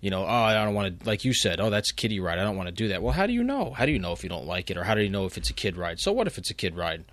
You 0.00 0.10
know, 0.10 0.24
oh, 0.24 0.28
I 0.28 0.54
don't 0.54 0.74
want 0.74 1.00
to, 1.00 1.06
like 1.06 1.24
you 1.24 1.34
said, 1.34 1.60
oh, 1.60 1.70
that's 1.70 1.90
kiddie 1.90 2.20
ride. 2.20 2.38
I 2.38 2.44
don't 2.44 2.56
want 2.56 2.68
to 2.68 2.74
do 2.74 2.88
that. 2.88 3.02
Well, 3.02 3.12
how 3.12 3.26
do 3.26 3.32
you 3.32 3.42
know? 3.42 3.72
How 3.72 3.84
do 3.84 3.90
you 3.90 3.98
know 3.98 4.12
if 4.12 4.22
you 4.22 4.28
don't 4.28 4.46
like 4.46 4.70
it, 4.70 4.76
or 4.76 4.84
how 4.84 4.94
do 4.94 5.02
you 5.02 5.08
know 5.08 5.24
if 5.26 5.36
it's 5.36 5.50
a 5.50 5.52
kid 5.52 5.76
ride? 5.76 5.98
So 5.98 6.12
what 6.12 6.28
if 6.28 6.38
it's 6.38 6.50
a 6.50 6.54
kid 6.54 6.76
ride? 6.76 7.04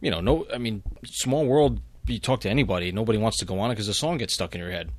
You 0.00 0.10
know, 0.10 0.20
no, 0.20 0.46
I 0.52 0.58
mean, 0.58 0.82
small 1.04 1.46
world. 1.46 1.80
You 2.06 2.18
talk 2.18 2.40
to 2.42 2.50
anybody, 2.50 2.92
nobody 2.92 3.18
wants 3.18 3.38
to 3.38 3.44
go 3.44 3.58
on 3.60 3.70
it 3.70 3.74
because 3.74 3.86
the 3.86 3.94
song 3.94 4.18
gets 4.18 4.34
stuck 4.34 4.54
in 4.54 4.60
your 4.60 4.70
head. 4.70 4.90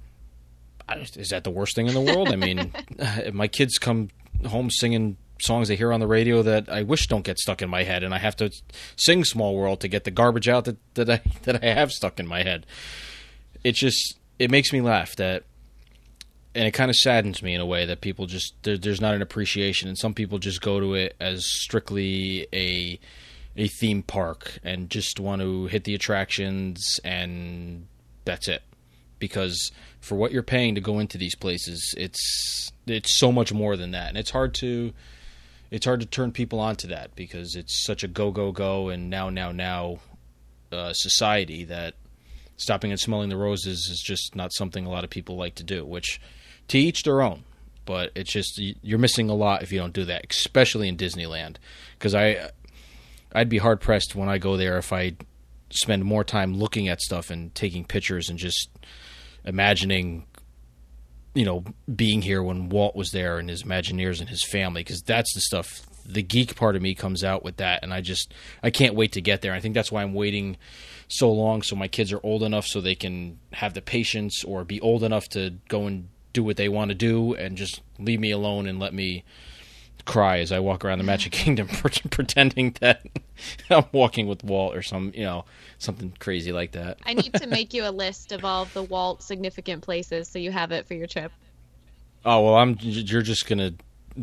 I, 0.88 0.98
is 0.98 1.30
that 1.30 1.44
the 1.44 1.52
worst 1.52 1.76
thing 1.76 1.88
in 1.88 1.94
the 1.94 2.02
world? 2.02 2.30
I 2.30 2.36
mean, 2.36 2.72
my 3.34 3.48
kids 3.48 3.78
come 3.78 4.10
home 4.46 4.70
singing 4.70 5.18
songs 5.42 5.68
they 5.68 5.76
hear 5.76 5.92
on 5.92 6.00
the 6.00 6.08
radio 6.08 6.42
that 6.44 6.70
I 6.70 6.84
wish 6.84 7.08
don't 7.08 7.24
get 7.24 7.40
stuck 7.40 7.62
in 7.62 7.70
my 7.70 7.84
head, 7.84 8.04
and 8.04 8.14
I 8.14 8.20
have 8.20 8.36
to 8.38 8.52
sing 8.96 9.24
"Small 9.24 9.56
World" 9.56 9.82
to 9.82 9.88
get 9.88 10.04
the 10.04 10.12
garbage 10.12 10.48
out 10.48 10.66
that 10.66 10.78
that 10.96 11.10
I 11.10 11.22
that 11.44 11.64
I 11.64 11.68
have 11.74 11.92
stuck 11.92 12.20
in 12.20 12.28
my 12.28 12.44
head. 12.44 12.66
It 13.64 13.74
just 13.74 14.18
it 14.40 14.52
makes 14.52 14.72
me 14.72 14.82
laugh 14.82 15.16
that, 15.16 15.44
and 16.54 16.68
it 16.68 16.72
kind 16.72 16.90
of 16.90 16.96
saddens 16.96 17.42
me 17.42 17.54
in 17.54 17.62
a 17.62 17.66
way 17.66 17.86
that 17.86 18.02
people 18.02 18.26
just 18.26 18.54
there, 18.64 18.78
there's 18.78 19.02
not 19.02 19.16
an 19.16 19.22
appreciation, 19.22 19.88
and 19.88 19.98
some 19.98 20.14
people 20.14 20.40
just 20.40 20.62
go 20.62 20.80
to 20.80 20.94
it 20.94 21.16
as 21.20 21.46
strictly 21.46 22.48
a 22.54 23.00
a 23.58 23.68
theme 23.68 24.04
park 24.04 24.60
and 24.64 24.90
just 24.90 25.20
want 25.20 25.42
to 25.42 25.68
hit 25.68 25.84
the 25.84 25.96
attractions 25.96 27.00
and 27.04 27.88
that's 28.26 28.48
it 28.48 28.62
because 29.20 29.72
for 30.02 30.16
what 30.16 30.32
you're 30.32 30.44
paying 30.44 30.76
to 30.76 30.82
go 30.82 31.00
into 31.00 31.18
these 31.18 31.36
places 31.36 31.94
it's 31.98 32.72
it's 32.86 33.18
so 33.18 33.32
much 33.32 33.54
more 33.54 33.78
than 33.78 33.92
that 33.92 34.10
and 34.10 34.18
it's 34.18 34.32
hard 34.32 34.54
to 34.54 34.92
it's 35.72 35.86
hard 35.86 36.00
to 36.00 36.06
turn 36.06 36.32
people 36.32 36.60
onto 36.60 36.88
that 36.88 37.16
because 37.16 37.56
it's 37.56 37.86
such 37.86 38.04
a 38.04 38.08
go 38.08 38.32
go 38.32 38.52
go 38.52 38.90
and 38.90 39.10
now 39.10 39.30
now 39.30 39.52
now 39.52 40.00
uh, 40.72 40.94
society 40.94 41.64
that 41.64 41.96
stopping 42.58 42.92
and 42.92 43.00
smelling 43.00 43.30
the 43.30 43.38
roses 43.38 43.88
is 43.90 44.02
just 44.02 44.36
not 44.36 44.54
something 44.54 44.86
a 44.86 44.90
lot 44.90 45.04
of 45.04 45.10
people 45.10 45.36
like 45.36 45.56
to 45.56 45.64
do. 45.64 45.86
Which, 45.86 46.20
to 46.68 46.78
each 46.78 47.04
their 47.04 47.22
own, 47.22 47.44
but 47.86 48.12
it's 48.16 48.32
just 48.32 48.58
you're 48.58 49.00
missing 49.00 49.30
a 49.30 49.36
lot 49.36 49.64
if 49.64 49.72
you 49.72 49.80
don't 49.80 49.94
do 49.94 50.06
that, 50.06 50.26
especially 50.30 50.88
in 50.88 50.98
Disneyland. 50.98 51.58
Because 51.98 52.16
I, 52.16 52.52
I'd 53.36 53.50
be 53.50 53.58
hard 53.58 53.82
pressed 53.82 54.16
when 54.16 54.30
I 54.30 54.38
go 54.38 54.58
there 54.58 54.78
if 54.78 54.92
I 54.92 55.16
spend 55.70 56.04
more 56.06 56.24
time 56.24 56.56
looking 56.56 56.88
at 56.88 57.02
stuff 57.02 57.30
and 57.30 57.54
taking 57.54 57.86
pictures 57.86 58.30
and 58.30 58.40
just 58.40 58.70
imagining 59.44 60.26
you 61.36 61.44
know, 61.44 61.66
being 61.94 62.22
here 62.22 62.42
when 62.42 62.70
Walt 62.70 62.96
was 62.96 63.12
there 63.12 63.38
and 63.38 63.50
his 63.50 63.64
Imagineers 63.64 64.22
and 64.22 64.30
his 64.30 64.44
family, 64.44 64.82
because 64.82 65.02
that's 65.02 65.34
the 65.36 65.42
stuff. 65.42 65.86
The 66.06 66.24
geek 66.24 66.56
part 66.56 66.76
of 66.76 66.82
me 66.82 66.96
comes 66.96 67.24
out 67.24 67.44
with 67.44 67.58
that, 67.58 67.84
and 67.84 67.94
I 67.94 68.02
just 68.02 68.34
I 68.64 68.70
can't 68.70 68.96
wait 68.96 69.12
to 69.14 69.22
get 69.22 69.42
there. 69.42 69.54
I 69.54 69.60
think 69.60 69.76
that's 69.76 69.92
why 69.92 70.02
I'm 70.02 70.14
waiting 70.14 70.58
so 71.08 71.32
long, 71.32 71.62
so 71.62 71.76
my 71.76 71.88
kids 71.88 72.14
are 72.14 72.22
old 72.24 72.42
enough 72.42 72.66
so 72.66 72.80
they 72.80 72.96
can 72.96 73.40
have 73.52 73.74
the 73.74 73.82
patience 73.82 74.44
or 74.44 74.64
be 74.64 74.80
old 74.80 75.04
enough 75.04 75.28
to 75.30 75.56
go 75.68 75.88
and 75.88 76.08
do 76.32 76.44
what 76.44 76.58
they 76.58 76.70
want 76.70 76.90
to 76.90 76.96
do, 76.96 77.34
and 77.34 77.58
just 77.58 77.82
leave 78.00 78.20
me 78.20 78.32
alone 78.32 78.66
and 78.66 78.80
let 78.80 78.94
me 78.94 79.24
cry 80.06 80.40
as 80.40 80.52
I 80.52 80.60
walk 80.60 80.86
around 80.86 81.00
the 81.00 81.04
Magic 81.04 81.32
Kingdom, 81.34 81.68
pretending 82.10 82.76
that 82.80 83.02
I'm 83.70 83.86
walking 83.92 84.28
with 84.28 84.44
Walt 84.44 84.76
or 84.76 84.82
some, 84.82 85.12
you 85.14 85.24
know, 85.24 85.46
something 85.78 86.14
crazy 86.20 86.52
like 86.52 86.72
that. 86.74 87.00
I 87.06 87.14
need 87.14 87.34
to 87.34 87.48
make 87.48 87.74
you 87.74 87.88
a 87.88 87.92
list 87.92 88.32
of 88.32 88.46
all 88.46 88.64
of 88.64 88.74
the 88.74 88.84
Walt 88.84 89.24
significant 89.24 89.84
places 89.84 90.28
so 90.28 90.40
you 90.40 90.52
have 90.52 90.72
it 90.72 90.88
for 90.88 90.94
your 90.94 91.08
trip. 91.08 91.32
Oh 92.24 92.44
well, 92.44 92.56
I'm. 92.56 92.78
You're 92.80 93.22
just 93.22 93.48
gonna 93.48 93.74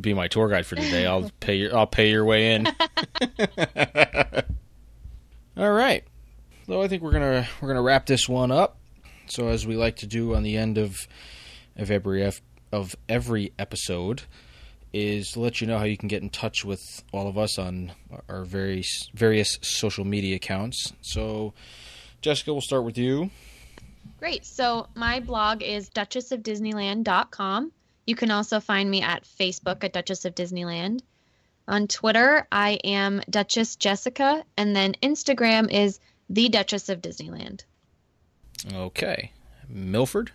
be 0.01 0.12
my 0.12 0.26
tour 0.26 0.49
guide 0.49 0.66
for 0.66 0.74
today. 0.74 1.07
I'll 1.07 1.30
pay 1.39 1.55
your. 1.55 1.76
I'll 1.76 1.87
pay 1.87 2.11
your 2.11 2.24
way 2.24 2.55
in. 2.55 2.66
all 5.57 5.70
right. 5.70 6.03
So 6.66 6.83
I 6.83 6.89
think 6.89 7.03
we're 7.03 7.12
gonna 7.12 7.47
we're 7.61 7.68
gonna 7.68 7.83
wrap 7.83 8.07
this 8.07 8.28
one 8.28 8.51
up. 8.51 8.78
So 9.26 9.49
as 9.49 9.66
we 9.66 9.76
like 9.76 9.97
to 9.97 10.07
do 10.07 10.35
on 10.35 10.43
the 10.43 10.57
end 10.57 10.78
of 10.78 10.99
of 11.76 11.93
every 11.93 12.28
of 12.72 12.97
every 13.09 13.53
episode, 13.59 14.22
is 14.93 15.32
to 15.32 15.40
let 15.40 15.61
you 15.61 15.66
know 15.66 15.78
how 15.78 15.84
you 15.84 15.97
can 15.97 16.09
get 16.09 16.22
in 16.22 16.28
touch 16.28 16.64
with 16.64 17.03
all 17.12 17.26
of 17.28 17.38
us 17.38 17.59
on 17.59 17.93
our 18.28 18.45
various 18.45 19.09
various 19.14 19.59
social 19.62 20.05
media 20.05 20.36
accounts. 20.36 20.93
So, 21.01 21.55
Jessica, 22.20 22.53
we'll 22.53 22.61
start 22.61 22.84
with 22.84 22.99
you. 22.99 23.30
Great. 24.18 24.45
So, 24.45 24.88
my 24.95 25.20
blog 25.20 25.62
is 25.62 25.90
duchessofdisneyland.com. 25.90 27.72
You 28.07 28.16
can 28.16 28.30
also 28.30 28.61
find 28.61 28.90
me 28.90 29.03
at 29.03 29.24
Facebook 29.24 29.84
at 29.84 29.93
Duchess 29.93 30.24
of 30.24 30.34
Disneyland. 30.34 31.01
On 31.68 31.86
Twitter, 31.86 32.47
I 32.51 32.80
am 32.84 33.22
Duchess 33.30 33.76
Jessica, 33.76 34.45
and 34.57 34.74
then 34.74 34.95
Instagram 35.03 35.70
is 35.72 36.01
the 36.28 36.49
Duchess 36.49 36.88
of 36.88 37.01
Disneyland. 37.01 37.62
Okay, 38.72 39.32
Milford. 39.68 40.32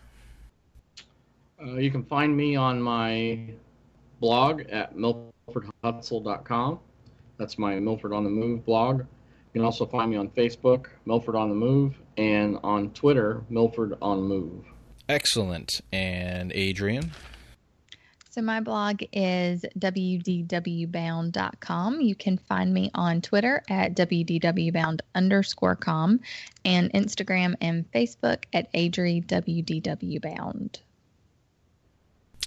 Uh, 1.62 1.76
you 1.76 1.92
can 1.92 2.04
find 2.04 2.36
me 2.36 2.56
on 2.56 2.82
my 2.82 3.40
blog 4.20 4.62
at 4.70 4.96
milfordhutsell.com. 4.96 6.80
That's 7.38 7.58
my 7.58 7.80
Milford 7.80 8.14
on 8.14 8.24
the 8.24 8.30
Move 8.30 8.66
blog. 8.66 9.00
You 9.00 9.06
can 9.54 9.64
also 9.64 9.86
find 9.86 10.12
me 10.12 10.18
on 10.18 10.30
Facebook, 10.30 10.88
Milford 11.06 11.36
on 11.36 11.50
the 11.50 11.56
Move, 11.56 11.96
and 12.18 12.58
on 12.64 12.92
Twitter, 12.92 13.44
Milford 13.50 13.98
on 14.02 14.24
Move. 14.24 14.66
Excellent. 15.10 15.82
And 15.92 16.52
Adrienne? 16.54 17.12
So 18.38 18.44
my 18.44 18.60
blog 18.60 19.02
is 19.14 19.66
wdwbound.com. 19.80 22.02
You 22.02 22.14
can 22.14 22.38
find 22.38 22.72
me 22.72 22.92
on 22.94 23.22
Twitter 23.22 23.64
at 23.68 23.96
wdwbound 23.96 25.00
underscore 25.16 25.76
com 25.76 26.20
and 26.64 26.94
Instagram 26.94 27.56
and 27.60 27.92
Facebook 27.92 28.44
at 28.54 28.72
adriwdwbound. 28.74 30.78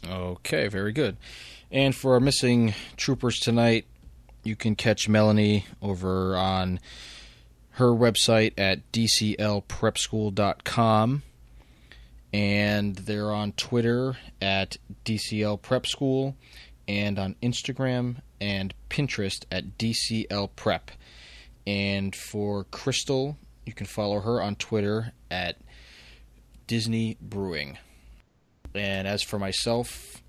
Okay, 0.09 0.68
very 0.68 0.93
good. 0.93 1.16
And 1.71 1.95
for 1.95 2.14
our 2.14 2.21
missing 2.21 2.75
troopers 2.97 3.39
tonight, 3.39 3.85
you 4.43 4.57
can 4.57 4.75
catch 4.75 5.07
Melanie 5.09 5.66
over 5.81 6.37
on 6.37 6.81
her 7.73 7.91
website 7.91 8.55
at 8.59 8.91
dclprepschool.com. 8.93 11.23
And 12.33 12.97
they're 12.97 13.33
on 13.33 13.53
Twitter 13.53 14.16
at 14.41 14.77
DCL 15.05 15.62
Prep 15.62 15.87
School 15.87 16.37
and 16.87 17.18
on 17.18 17.35
Instagram 17.43 18.18
and 18.41 18.73
Pinterest 18.89 19.45
at 19.51 19.77
DCL 19.79 20.51
Prep. 20.57 20.93
And 21.66 22.14
for 22.14 22.62
Crystal, 22.64 23.37
you 23.66 23.73
can 23.73 23.87
follow 23.87 24.21
her 24.21 24.41
on 24.41 24.55
Twitter 24.57 25.12
at 25.31 25.57
Disney 26.66 27.16
Brewing. 27.21 27.77
And 28.75 29.09
as 29.09 29.23
for 29.23 29.39
myself, 29.39 30.23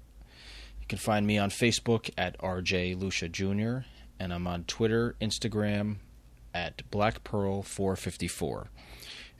can 0.92 0.98
find 0.98 1.26
me 1.26 1.38
on 1.38 1.50
Facebook 1.50 2.10
at 2.18 2.38
RJ 2.39 3.00
Lucia 3.00 3.30
Jr. 3.30 3.88
and 4.20 4.34
I'm 4.34 4.46
on 4.46 4.66
Twitter, 4.66 5.16
Instagram 5.22 6.00
at 6.54 6.82
Black 6.92 7.24
Pearl 7.24 7.64
454. 7.64 8.68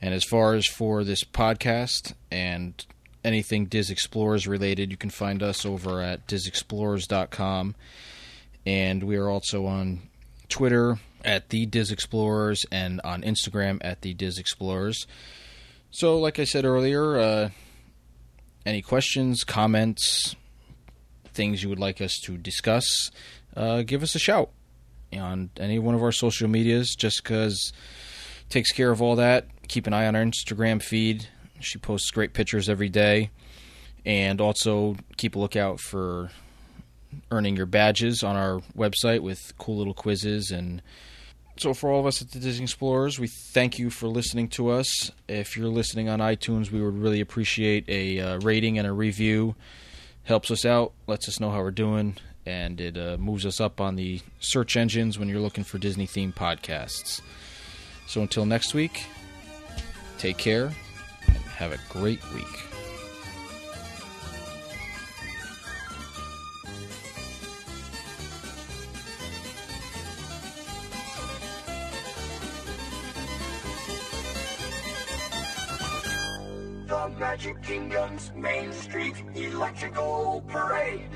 And 0.00 0.14
as 0.14 0.24
far 0.24 0.54
as 0.54 0.64
for 0.64 1.04
this 1.04 1.24
podcast 1.24 2.14
and 2.30 2.82
anything 3.22 3.66
Dis 3.66 3.90
Explorers 3.90 4.48
related, 4.48 4.90
you 4.90 4.96
can 4.96 5.10
find 5.10 5.42
us 5.42 5.66
over 5.66 6.00
at 6.00 6.26
disexplorers.com. 6.26 7.74
And 8.64 9.02
we 9.02 9.16
are 9.16 9.28
also 9.28 9.66
on 9.66 10.08
Twitter 10.48 11.00
at 11.22 11.50
the 11.50 11.66
Dis 11.66 11.90
Explorers 11.90 12.64
and 12.72 12.98
on 13.04 13.20
Instagram 13.20 13.76
at 13.82 14.00
the 14.00 14.14
Dis 14.14 14.38
Explorers. 14.38 15.06
So, 15.90 16.18
like 16.18 16.38
I 16.38 16.44
said 16.44 16.64
earlier, 16.64 17.18
uh, 17.18 17.50
any 18.64 18.80
questions, 18.80 19.44
comments, 19.44 20.34
things 21.32 21.62
you 21.62 21.68
would 21.68 21.78
like 21.78 22.00
us 22.00 22.18
to 22.24 22.36
discuss, 22.36 23.10
uh, 23.56 23.82
give 23.82 24.02
us 24.02 24.14
a 24.14 24.18
shout 24.18 24.50
on 25.12 25.50
any 25.58 25.78
one 25.78 25.94
of 25.94 26.02
our 26.02 26.12
social 26.12 26.48
medias. 26.48 26.94
Jessica's 26.96 27.72
takes 28.48 28.72
care 28.72 28.90
of 28.90 29.02
all 29.02 29.16
that. 29.16 29.46
Keep 29.68 29.86
an 29.86 29.92
eye 29.94 30.06
on 30.06 30.16
our 30.16 30.22
Instagram 30.22 30.82
feed. 30.82 31.28
She 31.60 31.78
posts 31.78 32.10
great 32.10 32.34
pictures 32.34 32.68
every 32.68 32.88
day. 32.88 33.30
And 34.04 34.40
also 34.40 34.96
keep 35.16 35.36
a 35.36 35.38
lookout 35.38 35.80
for 35.80 36.30
earning 37.30 37.56
your 37.56 37.66
badges 37.66 38.22
on 38.22 38.36
our 38.36 38.60
website 38.76 39.20
with 39.20 39.52
cool 39.58 39.78
little 39.78 39.94
quizzes 39.94 40.50
and 40.50 40.82
So, 41.58 41.74
for 41.74 41.90
all 41.90 42.00
of 42.00 42.06
us 42.06 42.22
at 42.22 42.30
the 42.30 42.38
Disney 42.38 42.64
Explorers, 42.64 43.18
we 43.20 43.28
thank 43.52 43.78
you 43.78 43.90
for 43.90 44.08
listening 44.08 44.48
to 44.48 44.70
us. 44.70 45.12
If 45.28 45.56
you're 45.56 45.68
listening 45.68 46.08
on 46.08 46.18
iTunes, 46.18 46.70
we 46.70 46.82
would 46.82 46.98
really 46.98 47.20
appreciate 47.20 47.84
a 47.88 48.18
uh, 48.18 48.38
rating 48.40 48.78
and 48.78 48.86
a 48.86 48.92
review. 48.92 49.54
Helps 50.24 50.50
us 50.50 50.64
out, 50.64 50.92
lets 51.06 51.28
us 51.28 51.40
know 51.40 51.50
how 51.50 51.58
we're 51.58 51.70
doing, 51.70 52.16
and 52.46 52.80
it 52.80 52.96
uh, 52.96 53.16
moves 53.18 53.44
us 53.44 53.60
up 53.60 53.80
on 53.80 53.96
the 53.96 54.20
search 54.40 54.76
engines 54.76 55.18
when 55.18 55.28
you're 55.28 55.40
looking 55.40 55.64
for 55.64 55.78
Disney 55.78 56.06
themed 56.06 56.34
podcasts. 56.34 57.20
So, 58.06 58.20
until 58.20 58.46
next 58.46 58.74
week, 58.74 59.04
take 60.18 60.38
care 60.38 60.72
and 61.26 61.36
have 61.36 61.72
a 61.72 61.78
great 61.90 62.20
week. 62.32 62.71
Magic 77.22 77.62
Kingdom's 77.62 78.32
Main 78.34 78.72
Street 78.72 79.14
Electrical 79.36 80.42
Parade. 80.48 81.08